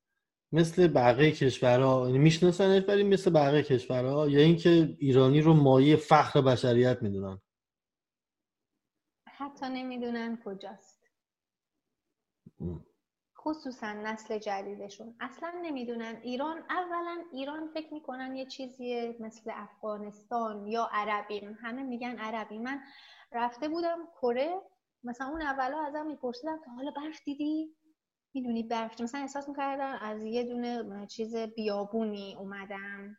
مثل 0.53 0.89
بقیه 0.89 1.33
کشورها. 1.33 2.07
یعنی 2.07 2.19
میشناسنش 2.19 2.83
ولی 2.89 3.05
مثل 3.05 3.31
بقیه 3.31 3.63
کشورها. 3.63 4.29
یا 4.29 4.41
اینکه 4.41 4.97
ایرانی 4.99 5.41
رو 5.41 5.55
مایه 5.55 5.97
فخر 5.97 6.41
بشریت 6.41 7.03
می‌دونن. 7.03 7.41
حتی 9.27 9.67
نمی‌دونن 9.67 10.39
کجاست. 10.45 11.05
خصوصا 13.39 13.93
نسل 13.93 14.39
جدیدشون. 14.39 15.17
اصلا 15.21 15.53
نمی‌دونن. 15.63 16.21
ایران 16.23 16.63
اولا 16.71 17.25
ایران 17.33 17.69
فکر 17.75 17.95
می‌کنن 17.95 18.37
یه 18.37 18.47
چیزی 18.47 19.15
مثل 19.21 19.51
افغانستان 19.55 20.67
یا 20.67 20.89
عربی 20.93 21.41
همه 21.61 21.83
میگن 21.83 22.19
عربی. 22.19 22.59
من 22.59 22.81
رفته 23.35 23.69
بودم 23.69 23.99
کره 24.23 24.61
مثلا 25.05 25.27
اون 25.27 25.43
اولا 25.43 25.87
ازم 25.87 26.07
میپرسیدم 26.07 26.61
که 26.65 26.71
حالا 26.71 26.91
برف 26.91 27.25
دیدی؟ 27.25 27.77
می‌دونی 28.35 28.63
برف؟ 28.63 29.01
مثلا 29.01 29.21
احساس 29.21 29.49
می‌کردم 29.49 29.99
از 30.01 30.23
یه 30.23 30.45
دونه 30.45 31.07
چیز 31.07 31.37
بیابونی 31.37 32.37
اومدم 32.39 33.17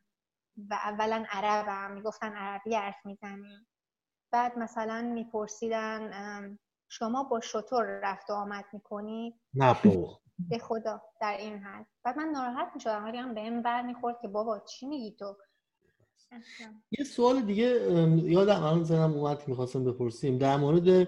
و 0.69 0.73
اولا 0.73 1.25
عربم 1.29 1.91
می‌گفتن 1.91 2.33
عربی 2.33 2.75
حرف 2.75 3.05
می‌زنی. 3.05 3.67
بعد 4.31 4.57
مثلا 4.57 5.01
میپرسیدن 5.01 6.59
شما 6.89 7.23
با 7.23 7.39
شطور 7.39 7.85
رفت 7.85 8.29
و 8.29 8.33
آمد 8.33 8.65
می‌کنی؟ 8.73 9.39
نه 9.53 9.73
به 10.49 10.57
خدا 10.57 11.01
در 11.21 11.37
این 11.37 11.57
حد. 11.57 11.85
بعد 12.03 12.17
من 12.17 12.25
ناراحت 12.25 12.71
می‌شدم 12.75 13.03
ولی 13.03 13.17
هم 13.17 13.33
بهم 13.33 13.61
بر 13.61 13.81
می‌خورد 13.81 14.19
که 14.21 14.27
بابا 14.27 14.59
چی 14.59 14.87
میگی 14.87 15.11
تو؟ 15.11 15.37
یه 16.99 17.05
سوال 17.05 17.41
دیگه 17.41 17.63
یادم 18.23 18.63
الان 18.63 18.83
زنم 18.83 19.13
اومد 19.13 19.47
می‌خواستم 19.47 19.83
بپرسیم. 19.83 20.37
در 20.37 20.57
مورد 20.57 21.07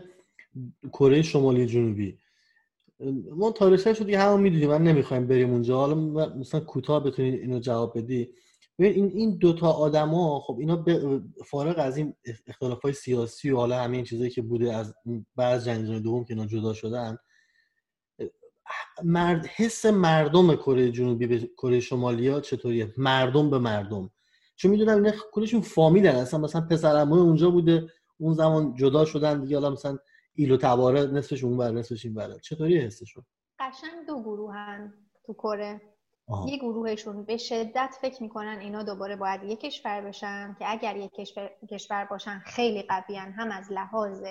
کره 0.94 1.22
شمالی 1.22 1.66
جنوبی. 1.66 2.20
ما 3.36 3.52
تاریخش 3.52 4.00
رو 4.00 4.06
دیگه 4.06 4.20
همون 4.20 4.42
می‌دونیم 4.42 4.70
من 4.70 4.84
نمی‌خوایم 4.84 5.28
بریم 5.28 5.52
اونجا. 5.52 5.78
حالا 5.78 5.96
مثلا 6.30 6.60
کوتاه 6.60 7.04
بتونید 7.04 7.34
اینو 7.34 7.60
جواب 7.60 7.98
بدی. 7.98 8.34
این 8.80 9.12
این 9.16 9.38
دوتا 9.38 9.72
آدما 9.72 10.40
خب 10.40 10.58
اینا 10.60 10.86
فارغ 11.46 11.76
از 11.80 11.98
این 11.98 12.14
اختلاف 12.48 12.82
های 12.82 12.94
سیاسی 12.94 13.52
و 13.52 13.58
حالا 13.58 13.84
همین 13.84 14.04
چیزایی 14.04 14.30
که 14.30 14.42
بوده 14.42 14.76
از 14.76 14.94
بعد 15.36 15.64
جنگ 15.64 16.04
دوم 16.04 16.26
که 16.26 16.34
اینا 16.34 16.46
جدا 16.46 16.74
شدن 16.74 17.18
مرد 19.04 19.46
حس 19.46 19.86
مردم 19.86 20.56
کره 20.56 20.92
جنوبی 20.92 21.28
به 21.28 21.40
کره 21.58 21.80
شمالی 21.80 22.28
ها 22.28 22.42
چطوریه؟ 22.42 22.94
مردم 22.98 23.50
به 23.50 23.60
مردم. 23.60 24.12
چون 24.58 24.72
می‌دونم 24.72 24.96
اینا 24.96 25.12
کلشون 25.32 25.62
فامیلن 25.62 26.16
اصلا 26.16 26.40
مثلا 26.40 26.62
پسرمون 26.62 27.20
اونجا 27.20 27.50
بوده 27.50 27.88
اون 28.18 28.34
زمان 28.34 28.76
جدا 28.76 29.06
شدن 29.06 29.42
دیگه 29.42 29.60
حالا 29.60 29.70
مثلا 29.70 29.98
ایلو 30.34 30.58
تباره 30.58 31.02
نصفش 31.02 31.44
اون 31.44 31.58
بر 31.58 31.72
نصفش 31.72 32.06
این 32.06 32.14
بره 32.14 32.40
چطوری 32.40 32.78
حسشون؟ 32.78 33.24
قشنگ 33.60 34.08
دو 34.08 34.22
گروهن 34.22 34.94
تو 35.26 35.34
کره. 35.34 35.82
یه 36.48 36.58
گروهشون 36.58 37.24
به 37.24 37.38
شدت 37.38 37.96
فکر 38.02 38.24
می‌کنن 38.24 38.58
اینا 38.62 38.84
دوباره 38.84 39.16
باید 39.16 39.44
یک 39.44 39.60
کشور 39.60 40.02
بشن 40.02 40.56
که 40.60 40.72
اگر 40.72 40.98
یک 40.98 41.12
کشور 41.70 42.06
باشن 42.06 42.40
خیلی 42.46 42.82
قویان 42.82 43.32
هم 43.32 43.52
از 43.52 43.72
لحاظ 43.72 44.24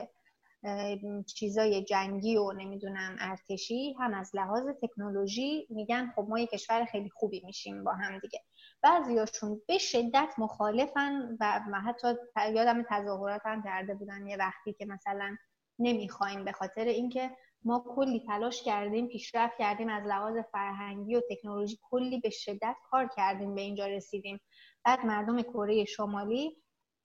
چیزای 1.27 1.85
جنگی 1.85 2.37
و 2.37 2.53
نمی‌دونم 2.53 3.17
ارتشی 3.21 3.93
هم 3.99 4.15
از 4.15 4.31
لحاظ 4.35 4.67
تکنولوژی 4.83 5.67
میگن 5.71 6.13
خب 6.17 6.27
ما 6.29 6.39
یک 6.39 6.51
کشور 6.51 6.85
خیلی 6.85 7.11
خوبی 7.11 7.43
میشیم 7.45 7.85
با 7.85 7.93
هم 7.93 8.19
دیگه. 8.19 8.43
بعضیاشون 8.83 9.63
به 9.69 9.79
شدت 9.79 10.35
مخالفن 10.39 11.37
و 11.41 11.81
حتی 11.81 12.09
یادم 12.55 12.85
تظاهرات 12.91 13.43
هم 13.45 13.63
کرده 13.63 13.95
بودن 13.95 14.27
یه 14.27 14.37
وقتی 14.37 14.73
که 14.73 14.87
مثلا 14.87 15.37
نمی‌خوایم 15.79 16.45
به 16.45 16.53
خاطر 16.53 16.85
اینکه 16.85 17.31
ما 17.65 17.85
کلی 17.97 18.25
تلاش 18.27 18.63
کردیم 18.63 19.09
پیشرفت 19.09 19.59
کردیم 19.59 19.89
از 19.89 20.07
لحاظ 20.07 20.37
فرهنگی 20.53 21.17
و 21.17 21.21
تکنولوژی 21.31 21.79
کلی 21.83 22.21
به 22.21 22.31
شدت 22.31 22.77
کار 22.91 23.11
کردیم 23.17 23.55
به 23.55 23.61
اینجا 23.61 23.87
رسیدیم. 23.87 24.41
بعد 24.85 25.07
مردم 25.07 25.43
کره 25.43 25.85
شمالی 25.85 26.57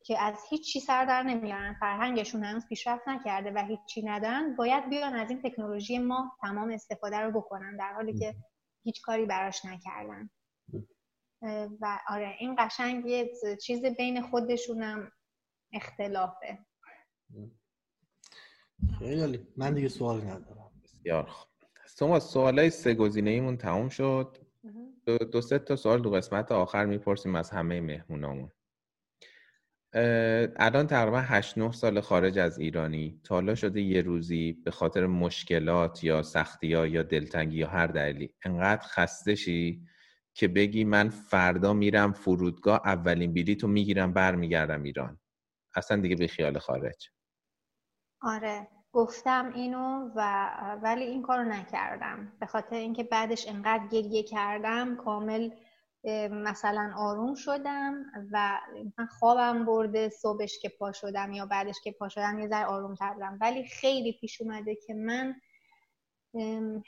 که 0.06 0.22
از 0.22 0.36
هیچ 0.50 0.74
چی 0.74 0.80
سر 0.80 1.06
در 1.06 1.24
نمیارن. 1.24 1.74
فرهنگشون 1.80 2.44
هنوز 2.44 2.68
پیشرفت 2.68 3.08
نکرده 3.08 3.52
و 3.52 3.66
هیچی 3.66 4.02
ندارن. 4.02 4.56
باید 4.56 4.90
بیان 4.90 5.14
از 5.14 5.30
این 5.30 5.42
تکنولوژی 5.42 6.00
ما 6.00 6.32
تمام 6.42 6.72
استفاده 6.72 7.18
رو 7.18 7.32
بکنن 7.32 7.78
در 7.78 7.94
حالی 7.94 8.20
که 8.20 8.36
هیچ 8.84 9.02
کاری 9.02 9.26
براش 9.26 9.66
نکردن. 9.66 10.30
و 11.82 12.00
آره 12.08 12.36
این 12.40 12.56
قشنگ 12.60 13.06
یه 13.06 13.32
چیز 13.62 13.86
بین 13.86 14.22
خودشونم 14.22 15.12
اختلافه. 15.74 16.60
خیلی. 19.00 19.48
من 19.58 19.74
دیگه 19.74 19.88
سوال 19.88 20.22
ندارم. 20.22 20.72
بسیار 20.84 21.24
خوب. 21.24 21.52
شما 22.00 22.20
سوالای 22.20 22.70
سه 22.70 22.94
گزینه 22.94 23.30
ایمون 23.30 23.58
تموم 23.58 23.90
شد. 23.90 24.38
دو, 25.06 25.18
دو 25.18 25.42
سه 25.42 25.60
تا 25.60 25.76
سوال 25.76 26.02
دو 26.02 26.12
قسمت 26.12 26.52
آخر 26.52 26.86
می‌پرسیم 26.86 27.36
از 27.36 27.50
همه 27.50 27.82
مهمونامون. 27.82 28.52
الان 29.94 30.88
تقریبا 30.88 31.20
8 31.20 31.58
9 31.58 31.72
سال 31.72 32.02
خارج 32.02 32.40
از 32.40 32.60
ایرانی. 32.60 33.22
تا 33.24 33.36
حالا 33.36 33.56
شده 33.56 33.82
یه 33.82 34.02
روزی 34.02 34.54
به 34.54 34.72
خاطر 34.72 35.06
مشکلات 35.06 36.04
یا 36.04 36.22
سختی 36.22 36.74
ها 36.74 36.88
یا 36.88 37.04
دلتنگی 37.04 37.58
یا 37.58 37.68
هر 37.68 37.88
دلیلی. 37.88 38.34
انقدر 38.46 38.82
خسته 38.82 39.36
شی 39.36 39.82
که 40.34 40.48
بگی 40.48 40.84
من 40.84 41.10
فردا 41.10 41.74
میرم 41.74 42.14
فرودگاه 42.14 42.82
اولین 42.86 43.34
بلیط 43.34 43.64
رو 43.64 43.70
می‌گیرم 43.70 44.14
برمیگردم 44.14 44.84
ایران. 44.84 45.20
اصلا 45.76 46.02
دیگه 46.02 46.16
به 46.16 46.28
خیال 46.28 46.60
خارج. 46.60 47.10
آره. 48.22 48.68
گفتم 48.94 49.52
اینو 49.56 50.10
و 50.16 50.48
ولی 50.84 51.04
این 51.04 51.22
کارو 51.22 51.44
نکردم. 51.44 52.32
به 52.40 52.46
خاطر 52.46 52.76
اینکه 52.76 53.04
بعدش 53.04 53.48
انقدر 53.48 53.88
گریه 53.88 54.24
کردم 54.24 54.96
کامل 54.96 55.50
مثلا 56.32 56.94
آروم 56.98 57.36
شدم 57.36 58.06
و 58.32 58.60
مثلا 58.86 59.06
خوابم 59.20 59.66
برده 59.66 60.10
صبحش 60.10 60.60
که 60.60 60.70
پا 60.70 60.92
شدم 60.92 61.34
یا 61.34 61.46
بعدش 61.46 61.76
که 61.84 61.92
پا 61.92 62.10
شدم 62.10 62.40
یه 62.40 62.48
ذره 62.48 62.66
آروم 62.66 62.96
کردم 62.96 63.38
ولی 63.42 63.64
خیلی 63.66 64.14
پیش 64.14 64.42
اومده 64.42 64.76
که 64.76 64.94
من 64.94 65.36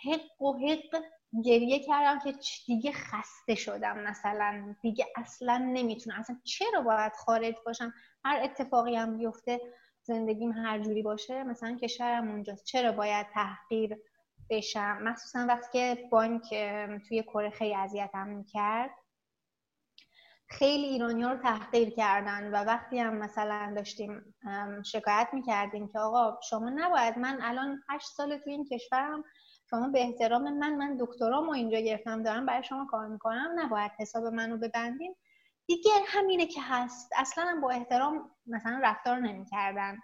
حق 0.05 0.41
و 0.41 0.53
حق 0.53 1.03
گریه 1.43 1.79
کردم 1.79 2.19
که 2.19 2.33
دیگه 2.65 2.91
خسته 2.91 3.55
شدم 3.55 3.99
مثلا. 3.99 4.75
دیگه 4.81 5.05
اصلا 5.15 5.57
نمی‌تونم. 5.57 6.19
اصلا 6.19 6.35
چرا 6.43 6.81
باید 6.81 7.11
خارج 7.13 7.55
باشم؟ 7.65 7.93
هر 8.25 8.39
اتفاقی 8.43 8.95
هم 8.95 9.17
بیفته 9.17 9.61
زندگیم 10.03 10.51
هر 10.51 10.79
جوری 10.79 11.01
باشه 11.03 11.43
مثلا 11.43 11.77
کشورم 11.81 12.31
اونجاست. 12.31 12.65
چرا 12.65 12.91
باید 12.91 13.27
تحقیر 13.33 13.97
بشم؟ 14.49 14.97
مخصوصا 15.01 15.45
وقتی 15.49 15.67
که 15.71 16.07
بانک 16.11 16.49
توی 17.07 17.23
کره 17.23 17.49
خیلی 17.49 17.75
اذیتم 17.75 18.27
می‌کرد. 18.27 18.91
خیلی 20.53 20.85
ایرانی 20.85 21.23
رو 21.23 21.35
تحقیر 21.37 21.89
کردن 21.89 22.51
و 22.51 22.63
وقتی 22.63 22.99
هم 22.99 23.17
مثلا 23.17 23.73
داشتیم 23.75 24.35
شکایت 24.85 25.27
می‌کردیم 25.33 25.87
که 25.87 25.99
آقا 25.99 26.39
شما 26.49 26.69
نباید 26.69 27.17
من 27.17 27.39
الان 27.41 27.83
هشت 27.89 28.07
سال 28.07 28.37
تو 28.37 28.49
این 28.49 28.65
کشورم 28.65 29.23
شما 29.69 29.87
به 29.87 30.01
احترام 30.01 30.57
من 30.57 30.75
من 30.75 30.97
دکترامو 30.99 31.51
اینجا 31.51 31.79
گرفتم 31.79 32.23
دارم 32.23 32.45
برای 32.45 32.63
شما 32.63 32.85
کار 32.85 33.07
می‌کنم 33.07 33.49
نباید 33.55 33.91
حساب 33.99 34.23
منو 34.23 34.57
ببندین. 34.57 35.15
دیگه 35.67 35.91
همینه 36.07 36.45
که 36.45 36.61
هست. 36.63 37.09
اصلا 37.17 37.43
هم 37.43 37.61
با 37.61 37.69
احترام 37.69 38.31
مثلا 38.47 38.79
رفتار 38.83 39.19
نمی‌کردن. 39.19 39.97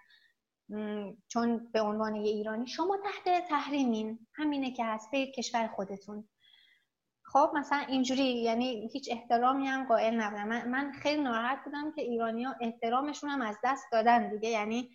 چون 1.27 1.71
به 1.71 1.81
عنوان 1.81 2.15
یه 2.15 2.31
ایرانی 2.31 2.67
شما 2.67 2.97
تحت 2.97 3.47
تحریمین. 3.49 4.27
همینه 4.33 4.71
که 4.71 4.85
هست. 4.85 5.11
به 5.11 5.31
کشور 5.31 5.67
خودتون. 5.67 6.29
خب 7.33 7.51
مثلا 7.55 7.77
اینجوری 7.77 8.23
یعنی 8.23 8.89
هیچ 8.93 9.09
احترامی 9.11 9.67
هم 9.67 9.85
قائل 9.87 10.21
نبودم. 10.21 10.47
من, 10.47 10.69
من 10.69 10.91
خیلی 10.91 11.21
ناراحت 11.21 11.63
بودم 11.63 11.91
که 11.91 12.01
ایرانی 12.01 12.43
ها 12.43 12.55
احترامشون 12.61 13.29
هم 13.29 13.41
از 13.41 13.57
دست 13.63 13.85
دادن 13.91 14.29
دیگه. 14.29 14.49
یعنی 14.49 14.89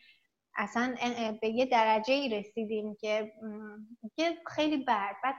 اصلا 0.57 0.95
به 1.41 1.49
یه 1.49 1.67
درجه 1.67 2.15
ای 2.15 2.29
رسیدیم 2.29 2.97
که 3.01 3.33
خیلی 4.47 4.77
بد. 4.77 5.15
بعد 5.25 5.35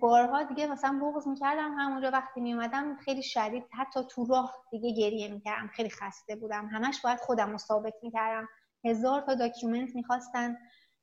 بارها 0.00 0.42
دیگه 0.42 0.66
مثلا 0.66 1.00
بغض 1.02 1.26
می‌کردم. 1.28 1.74
همونجا 1.78 2.10
وقتی 2.10 2.40
میومدم 2.40 2.96
خیلی 2.96 3.22
شدید 3.22 3.64
حتی 3.72 4.00
تو 4.10 4.24
راه 4.24 4.54
دیگه 4.70 4.92
گریه 4.92 5.28
می‌کردم. 5.28 5.68
خیلی 5.68 5.90
خسته 5.90 6.36
بودم. 6.36 6.66
همش 6.66 7.00
باید 7.00 7.18
خودم 7.18 7.50
رو 7.50 7.58
ثابت 7.58 7.94
می‌کردم. 8.02 8.48
هزار 8.84 9.20
تا 9.20 9.34
document 9.34 9.94
می‌خواستن. 9.94 10.56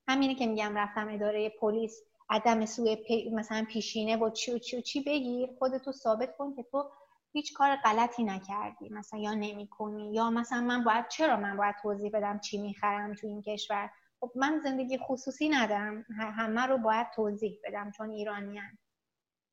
همینه 0.08 0.36
که 0.36 0.48
میگم 0.48 0.76
رفتم 0.78 1.08
اداره 1.10 1.50
پلیس. 1.50 2.04
عدم 2.30 2.66
سوء 2.66 2.96
مثلا 3.34 3.66
پیشینه 3.70 4.18
و 4.18 4.30
چی 4.30 4.52
و 4.52 4.58
چی 4.58 4.78
و 4.78 4.82
چی 4.82 5.04
بگیر 5.04 5.50
خودتو 5.60 5.92
ثابت 5.92 6.38
کن 6.38 6.56
که 6.56 6.64
تو 6.64 6.92
هیچ 7.34 7.54
کار 7.54 7.76
غلطی 7.76 8.24
نکردی 8.24 8.90
مثلا 8.90 9.20
یا 9.20 9.34
نمی‌کنی 9.34 10.14
یا 10.14 10.30
مثلا 10.30 10.62
من 10.62 10.84
باید 10.84 11.08
چرا 11.08 11.38
من 11.38 11.58
باید 11.58 11.76
توضیح 11.82 12.12
بدم 12.14 12.40
چی 12.40 12.62
می‌خرم 12.62 13.14
تو 13.14 13.28
این 13.28 13.42
کشور؟ 13.42 13.90
خب 14.20 14.32
من 14.36 14.62
زندگی 14.64 14.98
خصوصی 14.98 15.50
ندارم 15.50 16.06
همه 16.18 16.62
رو 16.62 16.78
باید 16.78 17.08
توضیح 17.16 17.60
بدم 17.64 17.92
چون 17.92 18.10
ایرانیان 18.10 18.78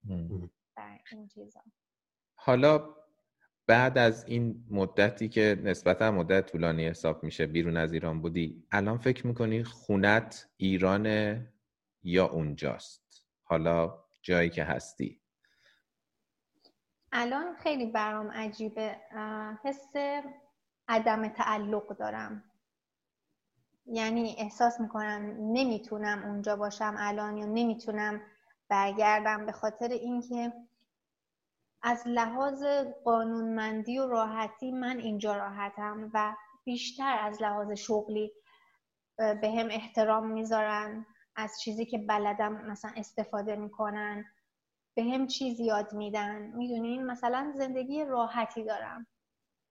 این 0.09 1.29
چیزا. 1.35 1.61
حالا 2.35 2.95
بعد 3.67 3.99
از 3.99 4.25
این 4.25 4.65
مدتی 4.71 5.29
که 5.29 5.61
نسبتا 5.65 6.11
مدت 6.11 6.53
طولانی 6.53 6.87
حساب 6.87 7.25
میشه 7.25 7.47
بیرون 7.47 7.77
از 7.77 7.93
ایران 7.93 8.21
بودی 8.21 8.67
الان 8.71 8.99
فکر 8.99 9.27
می‌کنی 9.27 9.65
خونت 9.65 10.49
ایران 10.57 11.07
یا 12.03 12.27
اونجاست. 12.27 13.25
حالا 13.43 14.05
جایی 14.23 14.51
که 14.51 14.65
هستی. 14.65 15.21
الان 17.13 17.57
خیلی 17.57 17.87
برام 17.87 18.31
عجیبه. 18.31 18.97
حس 19.65 19.93
عدم 20.89 21.29
تعلق 21.29 21.97
دارم. 21.97 22.45
یعنی 23.87 24.35
احساس 24.39 24.81
می‌کنم 24.81 25.37
نمی‌تونم 25.53 26.25
اونجا 26.25 26.57
باشم 26.57 26.95
الان 26.99 27.37
یا 27.37 27.47
نمی‌تونم 27.47 28.21
برگردم. 28.69 29.47
به 29.47 29.53
خاطر 29.53 29.89
اینکه 29.89 30.53
از 31.83 32.03
لحاظ 32.07 32.65
قانونمندی 33.05 33.99
و 33.99 34.07
راحتی 34.07 34.73
من 34.73 34.99
اینجا 34.99 35.37
راحتم 35.37 36.11
و 36.15 36.37
بیشتر 36.65 37.19
از 37.21 37.43
لحاظ 37.43 37.71
شغلی 37.71 38.33
به 39.17 39.51
هم 39.59 39.69
احترام 39.71 40.27
می‌ذارن. 40.33 41.07
از 41.41 41.61
چیزی 41.61 41.87
که 41.87 41.99
بلدم 41.99 42.53
مثلا 42.53 42.91
استفاده 42.97 43.57
می‌کنن 43.57 44.25
به 44.97 45.05
هم 45.05 45.27
چیز 45.27 45.61
یاد 45.61 45.93
میدن. 45.93 46.43
می‌دونین؟ 46.43 47.07
مثلا 47.07 47.53
زندگی 47.57 48.05
راحتی 48.05 48.65
دارم. 48.65 49.07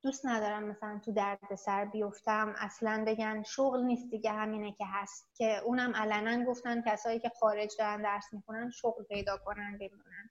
دوست 0.04 0.26
ندارم 0.26 0.64
مثلا 0.64 1.00
تو 1.06 1.12
درد 1.12 1.56
سر 1.56 1.86
بیفتم. 1.86 2.56
اصلا 2.58 3.04
بگن 3.08 3.44
شغل 3.44 3.84
نیست 3.84 4.10
دیگه 4.10 4.32
همینه 4.32 4.72
که 4.72 4.86
هست. 4.88 5.36
که 5.36 5.58
اونم 5.66 5.96
علنا 5.96 6.46
گفتن 6.46 6.82
کسایی 6.82 7.20
که 7.20 7.32
خارج 7.40 7.76
دارن 7.80 8.02
درس 8.02 8.34
می‌کنن 8.34 8.70
شغل 8.70 9.04
پیدا 9.04 9.38
کنن 9.38 9.78
بمونن. 9.78 10.30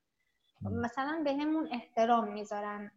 مثلا 0.84 1.22
به 1.24 1.32
همون 1.32 1.68
احترام 1.72 2.32
می‌ذارن 2.32 2.90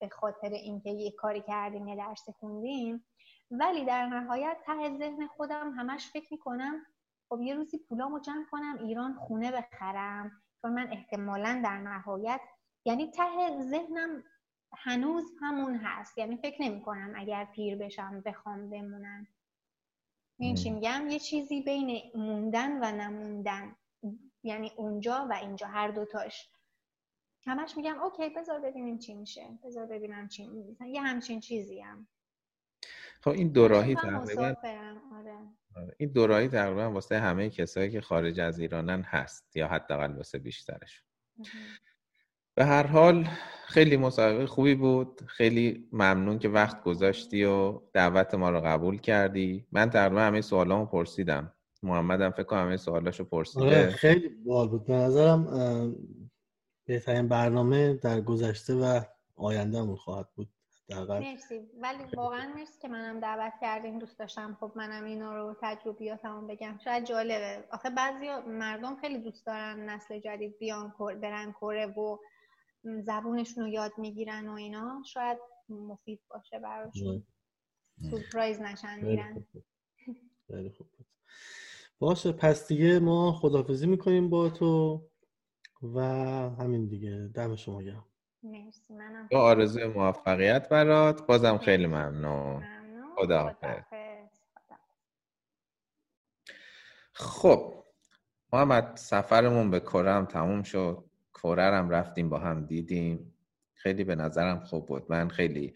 به 0.00 0.08
خاطر 0.08 0.48
اینکه 0.48 0.90
یه 0.90 1.10
کاری 1.10 1.42
کردیم 1.42 1.88
یه 1.88 1.96
درس 1.96 2.28
خوندیم 2.28 3.04
ولی 3.50 3.84
در 3.84 4.06
نهایت 4.06 4.56
ته 4.66 4.98
ذهن 4.98 5.26
خودم 5.26 5.70
همش 5.70 6.10
فکر 6.12 6.28
می‌کنم 6.30 6.86
خب 7.28 7.40
یه 7.40 7.54
روزی 7.54 7.78
پولامو 7.78 8.18
جمع 8.18 8.44
کنم 8.50 8.78
ایران 8.78 9.14
خونه 9.14 9.52
بخرم. 9.52 10.42
چون 10.62 10.72
من 10.72 10.92
احتمالا 10.92 11.60
در 11.64 11.78
نهایت 11.78 12.40
یعنی 12.84 13.10
ته 13.10 13.62
ذهنم 13.62 14.24
هنوز 14.76 15.24
همون 15.40 15.76
هست. 15.76 16.18
یعنی 16.18 16.36
فکر 16.36 16.62
نمی 16.62 16.82
کنم 16.82 17.12
اگر 17.16 17.44
پیر 17.44 17.76
بشم 17.76 18.20
بخوام 18.20 18.70
بمونم. 18.70 19.26
این 20.38 20.54
چی 20.54 20.70
میگم؟ 20.70 21.06
یه 21.10 21.18
چیزی 21.18 21.62
بین 21.62 22.02
موندن 22.14 22.72
و 22.72 22.96
نموندن. 22.96 23.76
یعنی 24.42 24.72
اونجا 24.76 25.26
و 25.30 25.32
اینجا 25.32 25.66
هر 25.66 25.88
دوتاش 25.88 26.50
همش 27.46 27.76
میگم 27.76 28.02
اوکی 28.02 28.28
بذار 28.28 28.60
ببینیم 28.60 28.98
چی 28.98 29.14
میشه. 29.14 29.58
بذار 29.64 29.86
ببینم 29.86 30.28
چی 30.28 30.46
میشه 30.46 30.88
یه 30.88 31.02
همچین 31.02 31.40
چیزی 31.40 31.80
هم. 31.80 32.08
خب 33.20 33.30
این 33.30 33.48
دوراهی 33.48 33.94
تقریبا 33.94 34.54
آره. 35.12 35.38
آره. 35.78 35.94
این 35.98 36.08
دوراهی 36.08 36.48
تقریبا 36.48 36.90
واسه 36.90 37.18
همه 37.18 37.50
کسایی 37.50 37.90
که 37.90 38.00
خارج 38.00 38.40
از 38.40 38.58
ایرانن 38.58 39.02
هست 39.02 39.56
یا 39.56 39.68
حداقل 39.68 40.12
واسه 40.12 40.38
بیشترش. 40.38 41.02
به 42.54 42.64
هر 42.64 42.86
حال 42.86 43.28
خیلی 43.66 43.96
مسابقه 43.96 44.46
خوبی 44.46 44.74
بود. 44.74 45.20
خیلی 45.26 45.88
ممنون 45.92 46.38
که 46.38 46.48
وقت 46.48 46.82
گذاشتی 46.82 47.44
و 47.44 47.80
دعوت 47.92 48.34
ما 48.34 48.50
رو 48.50 48.60
قبول 48.60 48.98
کردی. 48.98 49.66
من 49.72 49.90
تقریبا 49.90 50.20
همه 50.20 50.40
سوالامو 50.40 50.86
پرسیدم. 50.86 51.52
محمدم 51.82 52.30
فکر 52.30 52.42
کنم 52.42 52.66
همه 52.66 52.76
سوالاشو 52.76 53.24
پرسیده. 53.24 53.64
آره 53.64 53.90
خیلی 53.90 54.28
بال 54.28 54.68
بود. 54.68 54.86
به 54.86 54.92
نظرم 54.92 55.94
بهترین 56.84 57.28
برنامه 57.28 57.94
در 57.94 58.20
گذشته 58.20 58.74
و 58.74 59.00
آیندهمون 59.36 59.96
خواهد 59.96 60.28
بود. 60.34 60.48
مرسی. 60.90 61.70
ولی 61.80 62.04
واقعا 62.16 62.54
مرسی 62.54 62.80
که 62.80 62.88
منم 62.88 63.20
دعوت 63.20 63.52
کردین. 63.60 63.98
دوست 63.98 64.18
داشتم. 64.18 64.56
خب 64.60 64.72
منم 64.76 65.04
اینا 65.04 65.34
رو 65.34 65.56
تجربیاتمو 65.60 66.46
بگم. 66.46 66.78
شاید 66.84 67.04
جالبه. 67.04 67.64
آخه 67.72 67.90
بعضی 67.90 68.26
مردم 68.46 68.96
خیلی 68.96 69.18
دوست 69.18 69.46
دارن 69.46 69.88
نسل 69.88 70.18
جدید 70.18 70.58
بیان 70.58 70.94
برن 70.98 71.52
کره 71.52 71.86
و 71.86 72.18
زبونشون 73.00 73.64
رو 73.64 73.70
یاد 73.70 73.92
می‌گیرن 73.98 74.48
و 74.48 74.52
اینا. 74.52 75.02
شاید 75.06 75.38
مفید 75.68 76.20
باشه 76.28 76.58
براشون. 76.58 77.24
سورپرایز 78.10 78.60
نشن 78.60 79.00
میرن. 79.04 79.46
خیلی 80.46 80.70
خوب 80.70 80.86
باشه. 81.98 82.32
پس 82.32 82.68
دیگه 82.68 82.98
ما 82.98 83.32
خدافزی 83.32 83.86
می‌کنیم 83.86 84.30
با 84.30 84.50
تو 84.50 85.02
و 85.82 86.00
همین 86.58 86.86
دیگه. 86.86 87.30
دم 87.34 87.56
شما 87.56 87.82
گرم. 87.82 88.04
مرسی 88.42 88.94
منم 88.94 89.28
با 89.30 89.40
آرزوی 89.40 89.84
موفقیت 89.84 90.68
برات. 90.68 91.26
بازم 91.26 91.58
خیلی 91.58 91.86
ممنون. 91.86 92.64
خدا 93.16 93.56
خب 97.12 97.84
محمد 98.52 98.96
سفرمون 98.96 99.70
به 99.70 99.80
کره 99.80 100.12
هم 100.12 100.26
تموم 100.26 100.62
شد. 100.62 101.04
کره 101.34 101.62
هم 101.62 101.90
رفتیم 101.90 102.28
با 102.28 102.38
هم 102.38 102.66
دیدیم. 102.66 103.34
خیلی 103.74 104.04
به 104.04 104.14
نظرم 104.14 104.60
خوب 104.60 104.86
بود. 104.86 105.06
من 105.08 105.28
خیلی 105.28 105.74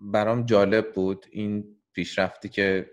برام 0.00 0.44
جالب 0.44 0.92
بود 0.92 1.26
این 1.30 1.76
پیشرفتی 1.92 2.48
که 2.48 2.90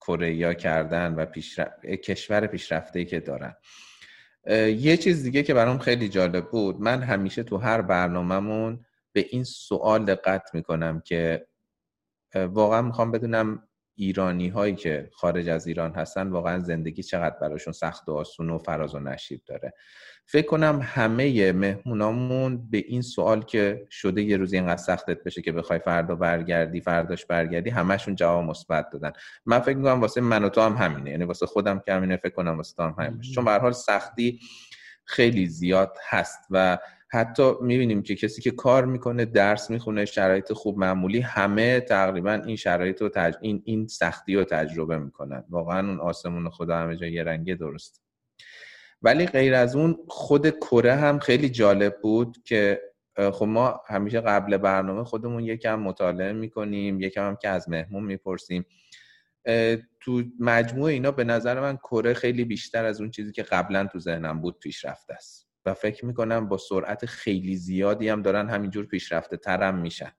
کره 0.00 0.54
کردن 0.54 1.14
و 1.14 1.24
پیشرفت... 1.24 1.86
کشور 1.86 2.46
پیشرفته 2.46 3.04
که 3.04 3.20
دارن. 3.20 3.56
یه 4.78 4.96
چیز 4.96 5.22
دیگه 5.22 5.42
که 5.42 5.54
برام 5.54 5.78
خیلی 5.78 6.08
جالب 6.08 6.50
بود 6.50 6.80
من 6.80 7.02
همیشه 7.02 7.42
تو 7.42 7.56
هر 7.56 7.82
برنامهمون 7.82 8.84
به 9.12 9.26
این 9.30 9.44
سوال 9.44 10.04
دقت 10.04 10.54
می‌کنم 10.54 11.00
که 11.00 11.46
واقعا 12.34 12.82
می‌خوام 12.82 13.10
بدونم 13.10 13.68
ایرانی 13.96 14.48
هایی 14.48 14.74
که 14.74 15.10
خارج 15.12 15.48
از 15.48 15.66
ایران 15.66 15.94
هستن 15.94 16.28
واقعا 16.28 16.58
زندگی 16.58 17.02
چقدر 17.02 17.36
براشون 17.40 17.72
سخت 17.72 18.08
و 18.08 18.12
آسون 18.12 18.50
و 18.50 18.58
فراز 18.58 18.94
و 18.94 18.98
نشیب 18.98 19.40
داره. 19.46 19.74
فکر 20.26 20.46
کنم 20.46 20.80
همه 20.82 21.52
مهمونامون 21.52 22.70
به 22.70 22.78
این 22.78 23.02
سوال 23.02 23.42
که 23.42 23.86
شده 23.90 24.22
یه 24.22 24.36
روزی 24.36 24.56
اینقدر 24.56 24.82
سختت 24.82 25.24
بشه 25.24 25.42
که 25.42 25.52
بخوای 25.52 25.78
فردا 25.78 26.14
برگردی 26.14 26.80
فرداش 26.80 27.26
برگردی 27.26 27.70
همشون 27.70 28.14
جواب 28.14 28.44
مثبت 28.44 28.90
دادن. 28.90 29.12
من 29.46 29.60
فکر 29.60 29.76
می‌کنم 29.76 30.00
واسه 30.00 30.20
من 30.20 30.44
و 30.44 30.48
تو 30.48 30.60
هم 30.60 30.72
همینه. 30.72 31.10
یعنی 31.10 31.24
واسه 31.24 31.46
خودم 31.46 31.78
که 31.78 31.92
همینه 31.92 32.16
فکر 32.16 32.34
کنم 32.34 32.56
واسه 32.56 32.76
تو 32.76 32.82
هم 32.82 32.94
همینه 32.98 33.22
چون 33.34 33.44
به 33.44 33.58
حال 33.58 33.72
سختی 33.72 34.40
خیلی 35.04 35.46
زیاد 35.46 35.96
هست 36.08 36.40
و 36.50 36.78
حتی 37.08 37.52
می‌بینیم 37.60 38.02
که 38.02 38.14
کسی 38.14 38.42
که 38.42 38.50
کار 38.50 38.84
می‌کنه 38.84 39.24
درس 39.24 39.70
می‌خونه 39.70 40.04
شرایط 40.04 40.52
خوب 40.52 40.78
معمولی 40.78 41.20
همه 41.20 41.80
تقریبا 41.80 42.32
این 42.32 42.56
شرایط 42.56 43.02
و 43.02 43.08
تج... 43.08 43.34
این, 43.40 43.62
این 43.64 43.86
سختی 43.86 44.34
رو 44.34 44.44
تجربه 44.44 44.98
می‌کنن. 44.98 45.44
واقعا 45.48 45.88
اون 45.88 46.00
آسمون 46.00 46.50
خدا 46.50 46.76
همه 46.76 46.96
جا 46.96 47.06
یه 47.06 47.22
رنگه 47.22 47.54
درست. 47.54 48.02
ولی 49.02 49.26
غیر 49.26 49.54
از 49.54 49.76
اون 49.76 49.98
خود 50.08 50.50
کره 50.50 50.94
هم 50.94 51.18
خیلی 51.18 51.48
جالب 51.48 52.00
بود 52.00 52.36
که 52.44 52.80
خب 53.32 53.46
ما 53.46 53.80
همیشه 53.86 54.20
قبل 54.20 54.56
برنامه 54.56 55.04
خودمون 55.04 55.44
یکم 55.44 55.80
مطالعه 55.80 56.32
می‌کنیم 56.32 57.00
یکم 57.00 57.26
هم 57.26 57.36
که 57.36 57.48
از 57.48 57.68
مهمون 57.68 58.04
می‌پرسیم. 58.04 58.66
تو 60.00 60.22
مجموع 60.40 60.88
اینا 60.88 61.10
به 61.10 61.24
نظر 61.24 61.60
من 61.60 61.76
کره 61.76 62.14
خیلی 62.14 62.44
بیشتر 62.44 62.84
از 62.84 63.00
اون 63.00 63.10
چیزی 63.10 63.32
که 63.32 63.42
قبلا 63.42 63.86
تو 63.86 63.98
ذهنم 63.98 64.40
بود 64.40 64.58
پیشرفته 64.58 65.14
است. 65.14 65.43
و 65.66 65.74
فکر 65.74 66.06
می‌کنم 66.06 66.48
با 66.48 66.56
سرعت 66.56 67.06
خیلی 67.06 67.56
زیادی 67.56 68.08
هم 68.08 68.22
دارن 68.22 68.48
همینجور 68.48 68.86
پیشرفته 68.86 69.36
ترم 69.36 69.78
میشن. 69.78 70.12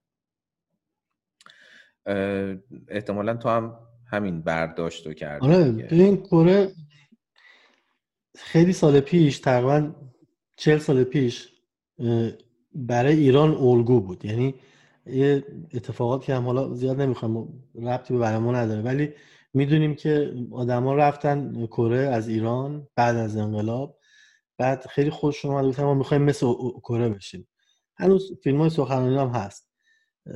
احتمالا 2.87 3.35
تو 3.37 3.49
هم 3.49 3.79
همین 4.11 4.41
برداشت 4.41 5.07
رو 5.07 5.13
کردی 5.13 5.45
آره 5.45 5.87
این 5.91 6.17
کره 6.17 6.71
خیلی 8.37 8.73
سال 8.73 8.99
پیش 8.99 9.39
تقریبا 9.39 9.91
چل 10.55 10.77
سال 10.77 11.03
پیش 11.03 11.49
برای 12.75 13.13
ایران 13.15 13.51
الگو 13.51 13.99
بود. 14.01 14.25
یعنی 14.25 14.55
یه 15.05 15.43
اتفاقات 15.73 16.23
که 16.23 16.35
هم 16.35 16.45
حالا 16.45 16.73
زیاد 16.73 17.01
نمی‌خوام 17.01 17.63
ربطی 17.75 18.13
به 18.13 18.19
برنامه 18.19 18.57
نداره 18.57 18.81
ولی 18.81 19.13
می‌دونیم 19.53 19.95
که 19.95 20.33
آدما 20.51 20.95
رفتن 20.95 21.65
کره 21.65 21.97
از 21.97 22.27
ایران 22.27 22.87
بعد 22.95 23.15
از 23.15 23.37
انقلاب. 23.37 23.99
بعد 24.57 24.87
خیلی 24.87 25.09
خوششون 25.09 25.51
اومد 25.51 25.65
گفتن 25.65 25.83
ما 25.83 25.93
می‌خوایم 25.93 26.23
مثل 26.23 26.53
کره 26.83 27.09
بشیم. 27.09 27.47
هنوز 27.97 28.39
فیلم 28.43 28.61
های 28.61 28.69
سخنرانی 28.69 29.17
هم 29.17 29.27
هست. 29.27 29.67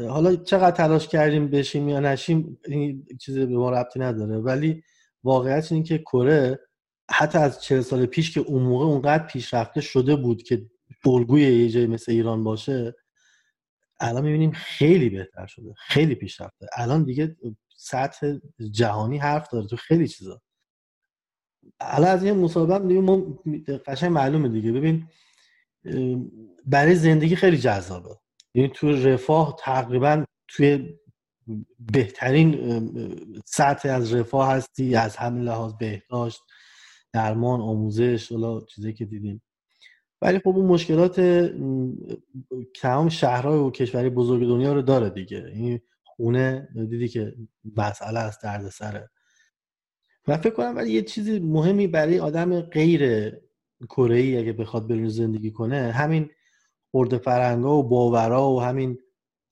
حالا 0.09 0.35
چقدر 0.35 0.75
تلاش 0.75 1.07
کردیم 1.07 1.47
بشیم 1.49 1.89
یا 1.89 1.99
نشیم 1.99 2.59
این 2.65 3.05
چیزی 3.21 3.45
به 3.45 3.57
ما 3.57 3.69
ربطی 3.71 3.99
نداره. 3.99 4.37
ولی 4.37 4.83
واقعیت 5.23 5.71
اینه 5.71 5.85
که 5.85 5.97
کره 5.97 6.59
حتی 7.11 7.37
از 7.37 7.61
چه 7.61 7.81
سال 7.81 8.05
پیش 8.05 8.33
که 8.33 8.39
اون 8.39 8.63
موقع 8.63 8.85
اونقدر 8.85 9.27
پیشرفته 9.27 9.81
شده 9.81 10.15
بود 10.15 10.43
که 10.43 10.65
الگوی 11.05 11.41
یه 11.41 11.69
جای 11.69 11.87
مثل 11.87 12.11
ایران 12.11 12.43
باشه 12.43 12.95
الان 13.99 14.23
می‌بینیم 14.23 14.51
خیلی 14.51 15.09
بهتر 15.09 15.45
شده 15.47 15.73
خیلی 15.77 16.15
پیشرفته. 16.15 16.67
الان 16.77 17.03
دیگه 17.03 17.35
سطح 17.77 18.33
جهانی 18.71 19.17
حرف 19.17 19.49
داره 19.51 19.67
تو 19.67 19.75
خیلی 19.75 20.07
چیزا. 20.07 20.41
الان 21.79 22.09
از 22.09 22.23
این 22.23 22.33
مسابقه 22.33 22.87
دیگه 22.87 23.01
ما 23.01 23.39
قشنگ 23.85 24.11
معلومه 24.11 24.49
دیگه. 24.49 24.71
ببین 24.71 25.07
برای 26.65 26.95
زندگی 26.95 27.35
خیلی 27.35 27.57
جذابه. 27.57 28.09
یعنی 28.53 28.69
تو 28.73 28.91
رفاه 28.91 29.55
تقریبا 29.59 30.25
توی 30.47 30.99
بهترین 31.93 32.59
سطح 33.45 33.89
از 33.89 34.13
رفاه 34.13 34.51
هستی 34.51 34.95
از 34.95 35.15
همین 35.17 35.43
لحاظ 35.43 35.73
بهداشت 35.73 36.41
درمان 37.13 37.61
آموزش 37.61 38.31
حالا 38.31 38.61
چیزی 38.61 38.93
که 38.93 39.05
دیدیم. 39.05 39.41
ولی 40.21 40.39
خب 40.39 40.47
اون 40.47 40.65
مشکلات 40.65 41.19
تمام 42.81 43.09
شهرهای 43.09 43.59
و 43.59 43.71
کشوری 43.71 44.09
بزرگ 44.09 44.47
دنیا 44.47 44.73
رو 44.73 44.81
داره 44.81 45.09
دیگه. 45.09 45.51
این 45.53 45.79
خونه 46.03 46.69
دیدی 46.75 47.07
که 47.07 47.35
مسئله 47.77 48.19
از 48.19 48.39
درد 48.43 48.69
سره 48.69 49.09
و 50.27 50.37
فکر 50.37 50.53
کنم 50.53 50.75
ولی 50.75 50.91
یه 50.91 51.01
چیزی 51.01 51.39
مهمی 51.39 51.87
برای 51.87 52.19
آدم 52.19 52.61
غیر 52.61 53.31
کره 53.89 54.19
اگه 54.39 54.53
بخواد 54.53 54.87
برون 54.87 55.09
زندگی 55.09 55.51
کنه 55.51 55.91
همین 55.91 56.29
خورده 56.91 57.17
فرنگا 57.17 57.75
و 57.75 57.89
باورا 57.89 58.51
و 58.51 58.61
همین 58.61 58.97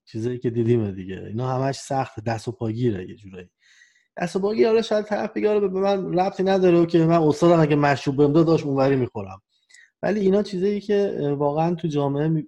چیزایی 0.06 0.38
که 0.40 0.50
دیدیم 0.50 0.92
دیگه. 0.92 1.24
اینا 1.28 1.48
همش 1.48 1.76
سخت 1.76 2.24
دست 2.24 2.48
و 2.48 2.52
پاگیره 2.52 3.10
یه 3.10 3.16
جورایی. 3.16 3.50
دست 4.18 4.36
و 4.36 4.40
پاگیر 4.40 4.68
آره 4.68 4.82
شاید 4.82 5.06
طرف 5.06 5.34
بگه 5.34 5.50
آره 5.50 5.60
به 5.60 5.80
من 5.80 6.20
ربطی 6.20 6.44
نداره 6.44 6.86
که 6.86 7.06
من 7.06 7.22
استادم 7.22 7.60
اگه 7.60 7.76
مشروب 7.76 8.18
بهم 8.18 8.34
داشت 8.34 8.66
اونوری 8.66 8.96
می‌خورم. 8.96 9.42
ولی 10.04 10.20
اینا 10.20 10.44
چیزایی 10.44 10.82
که 10.82 11.18
واقعا 11.38 11.76
تو 11.76 11.88
جامعه 11.88 12.48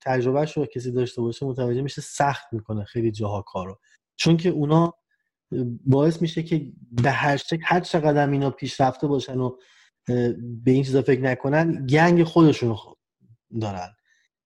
تجربهش 0.00 0.56
رو 0.56 0.66
کسی 0.66 0.92
داشته 0.92 1.22
باشه 1.22 1.46
متوجه 1.46 1.82
میشه 1.82 2.00
سخت 2.02 2.52
می‌کنه 2.52 2.84
خیلی 2.84 3.10
جاها 3.10 3.42
کارو. 3.42 3.78
چون 4.16 4.36
که 4.36 4.48
اونا 4.48 4.94
باعث 5.86 6.22
میشه 6.22 6.42
که 6.42 6.72
به 6.92 7.10
هر 7.10 7.36
شکل 7.36 7.62
هر 7.64 7.80
چقدر 7.80 8.30
اینا 8.30 8.50
پیشرفته 8.50 9.06
باشن 9.06 9.40
و 9.40 9.56
به 10.64 10.70
این 10.70 10.84
چیزا 10.84 11.02
فکر 11.02 11.20
نکنن 11.20 11.86
گنگ 11.86 12.24
خودشون 12.24 12.76
دارن. 13.60 13.88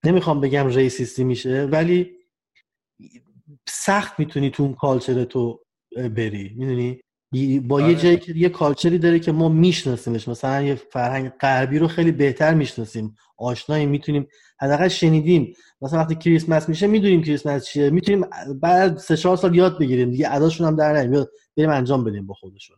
نمی‌خوام 0.04 0.40
بگم 0.40 0.66
ریسیستی 0.66 1.24
میشه 1.24 1.64
ولی 1.64 2.16
سخت 3.68 4.18
می‌تونی 4.18 4.50
تو 4.50 4.62
اون 4.62 4.74
کالچر 4.74 5.24
تو 5.24 5.64
بری. 5.96 6.54
می‌دونی؟ 6.56 7.00
با 7.32 7.80
یه 7.80 7.86
آره. 7.86 7.94
جایی 7.94 8.16
که 8.16 8.32
یه 8.32 8.48
کالچری 8.48 8.98
داره 8.98 9.18
که 9.18 9.32
ما 9.32 9.48
میشناسیمش. 9.48 10.28
مثلا 10.28 10.62
یه 10.62 10.74
فرهنگ 10.74 11.28
غربی 11.28 11.78
رو 11.78 11.88
خیلی 11.88 12.12
بهتر 12.12 12.54
می‌شناسیم. 12.54 13.16
آشنایی 13.38 13.86
می‌تونیم 13.86 14.28
حداقل 14.60 14.88
شنیدیم. 14.88 15.54
مثلا 15.80 15.98
وقتی 15.98 16.14
کریسمس 16.14 16.68
میشه 16.68 16.86
می‌دونیم 16.86 17.22
کریسمس 17.22 17.66
چیه. 17.66 17.90
می‌تونیم 17.90 18.26
بعد 18.60 18.98
سه 18.98 19.16
چهار 19.16 19.36
سال 19.36 19.54
یاد 19.54 19.78
بگیریم 19.78 20.10
دیگه. 20.10 20.34
اداشون 20.34 20.66
هم 20.66 20.76
در 20.76 20.92
نمیاد 20.92 21.30
بریم 21.56 21.70
انجام 21.70 22.04
بدیم 22.04 22.26
با 22.26 22.34
خودشون. 22.34 22.76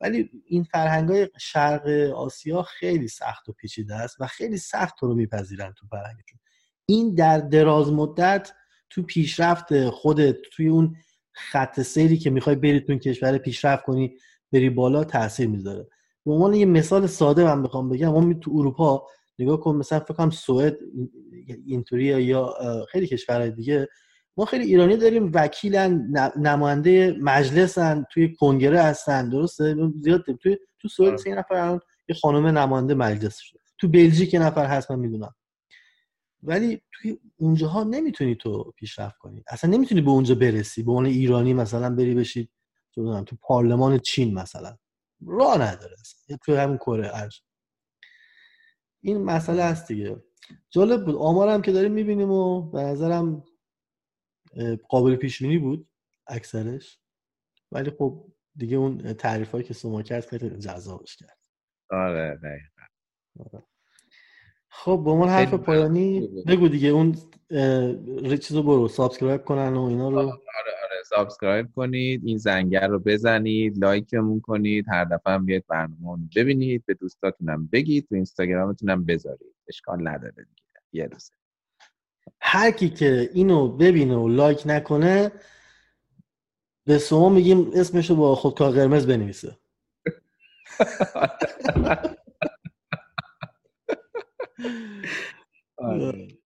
ولی 0.00 0.30
این 0.44 0.64
فرهنگ 0.64 1.08
های 1.08 1.28
شرق 1.38 1.86
آسیا 2.14 2.62
خیلی 2.62 3.08
سخت 3.08 3.48
و 3.48 3.52
پیچیده 3.52 3.94
است 3.94 4.16
و 4.20 4.26
خیلی 4.26 4.56
سخت 4.56 4.94
تو 4.98 5.06
رو 5.06 5.14
میپذیرن 5.14 5.74
تو 5.76 5.86
فرهنگشون. 5.86 6.38
این 6.86 7.14
در 7.14 7.38
دراز 7.38 7.92
مدت 7.92 8.52
تو 8.90 9.02
پیشرفت 9.02 9.88
خودت 9.88 10.36
توی 10.52 10.68
اون 10.68 10.96
خط 11.32 11.80
سیری 11.80 12.18
که 12.18 12.30
می‌خوای 12.30 12.56
بری 12.56 12.80
تو 12.80 12.86
این 12.88 12.98
کشور 12.98 13.38
پیشرفت 13.38 13.84
کنی 13.84 14.16
بری 14.52 14.70
بالا 14.70 15.04
تاثیر 15.04 15.48
می‌ذاره. 15.48 15.88
به 16.26 16.32
عنوان 16.32 16.54
یه 16.54 16.66
مثال 16.66 17.06
ساده 17.06 17.44
من 17.44 17.62
بخوام 17.62 17.88
بگم 17.88 18.08
ما 18.08 18.34
تو 18.34 18.50
اروپا 18.54 19.06
نگاه 19.38 19.60
کن 19.60 19.76
مثلا 19.76 20.00
فکر 20.00 20.14
کنم 20.14 20.30
سوئد 20.30 20.78
اینطوری 21.66 22.04
یا 22.04 22.54
خیلی 22.90 23.06
کشورهای 23.06 23.50
دیگه. 23.50 23.88
ما 24.36 24.44
خیلی 24.44 24.64
ایرانی 24.64 24.96
داریم 24.96 25.30
وکیلن 25.34 26.14
نماینده 26.36 27.16
مجلسن 27.20 28.04
توی 28.12 28.34
کنگره 28.34 28.82
هستن 28.82 29.28
درسته؟ 29.28 29.76
زیاد 30.00 30.24
توی 30.42 30.56
تو 30.80 30.88
سوئد 30.88 31.08
آره. 31.08 31.16
سه 31.16 31.34
نفر 31.34 31.78
یه 32.08 32.16
خانم 32.16 32.58
نماینده 32.58 32.94
مجلس 32.94 33.38
شده. 33.38 33.60
تو 33.78 33.88
بلژیک 33.88 34.34
یه 34.34 34.42
نفر 34.42 34.66
هست 34.66 34.90
من 34.90 34.98
می‌دونم. 34.98 35.34
ولی 36.42 36.82
توی 36.92 37.18
اونجاها 37.36 37.84
نمی‌تونی 37.84 38.34
تو 38.34 38.72
پیشرفت 38.76 39.18
کنی. 39.18 39.44
اصلا 39.48 39.70
نمی‌تونی 39.70 40.00
به 40.00 40.10
اونجا 40.10 40.34
برسی. 40.34 40.82
به 40.82 40.90
عنوان 40.90 41.06
ایرانی 41.06 41.54
مثلا 41.54 41.94
بری 41.94 42.14
بشید 42.14 42.50
تو 42.94 43.24
پارلمان 43.42 43.98
چین 43.98 44.34
مثلا. 44.34 44.76
راه 45.26 45.54
نداره 45.62 45.96
اصلا. 46.00 46.36
توی 46.44 46.56
همین 46.56 46.76
کره 46.76 47.10
ارج 47.14 47.42
این 49.02 49.24
مسئله 49.24 49.62
هست 49.64 49.88
دیگه. 49.88 50.22
جالب 50.70 51.04
بود. 51.04 51.14
آمارم 51.14 51.62
که 51.62 51.72
داریم 51.72 51.92
می‌بینیم 51.92 52.30
و 52.30 52.70
به 52.70 52.80
نظرم 52.82 53.44
قابل 54.88 55.16
پیش 55.16 55.42
بینی 55.42 55.58
بود 55.58 55.88
اکثرش. 56.26 56.98
ولی 57.72 57.90
خب 57.90 58.32
دیگه 58.56 58.76
اون 58.76 59.12
تعریف 59.12 59.52
هایی 59.52 59.64
که 59.64 59.74
شما 59.74 60.02
کرد 60.02 60.26
خیلی 60.26 60.50
جذابش 60.58 61.16
کرد. 61.16 61.38
آره 61.90 62.38
دقیقا. 62.42 62.82
آره. 63.40 63.64
خب 64.74 64.96
بهمن 64.96 65.28
حرف 65.28 65.54
پایانی 65.54 66.28
بگو 66.46 66.68
دیگه 66.68 66.88
اون 66.88 67.16
چیزو 68.42 68.62
برو 68.62 68.88
subscribe 68.88 69.44
کنن 69.44 69.74
و 69.76 69.82
اینا 69.82 70.10
رو. 70.10 70.18
آره 70.18 70.32
آره 70.84 71.02
subscribe 71.06 71.72
کنید 71.76 72.22
این 72.24 72.36
زنگه 72.38 72.88
رو 72.88 72.98
بزنید 72.98 73.78
like 73.78 74.13
مون 74.13 74.40
کنید 74.40 74.86
هر 74.88 75.04
دفعه 75.04 75.32
هم 75.32 75.44
بیاید 75.44 75.66
برنامه 75.68 76.00
رو 76.00 76.18
ببینید 76.36 76.86
به 76.86 76.94
دوستاتونم 76.94 77.66
بگید 77.66 78.08
تو 78.08 78.14
اینستاگرامتونم 78.14 79.04
بذارید. 79.04 79.54
اشکال 79.68 80.08
نداره 80.08 80.32
دیگه 80.32 80.62
یه 80.92 81.04
روزه. 81.04 81.32
هر 82.40 82.70
کی 82.70 82.90
که 82.90 83.30
اینو 83.34 83.68
ببینه 83.68 84.16
و 84.16 84.28
لایک 84.28 84.62
نکنه 84.66 85.32
به 86.84 86.98
شما 86.98 87.28
میگیم 87.28 87.70
اسمشو 87.74 88.16
با 88.16 88.34
خودکار 88.34 88.70
قرمز 88.70 89.06
بنویسه. 89.06 89.56
آره. 95.78 96.41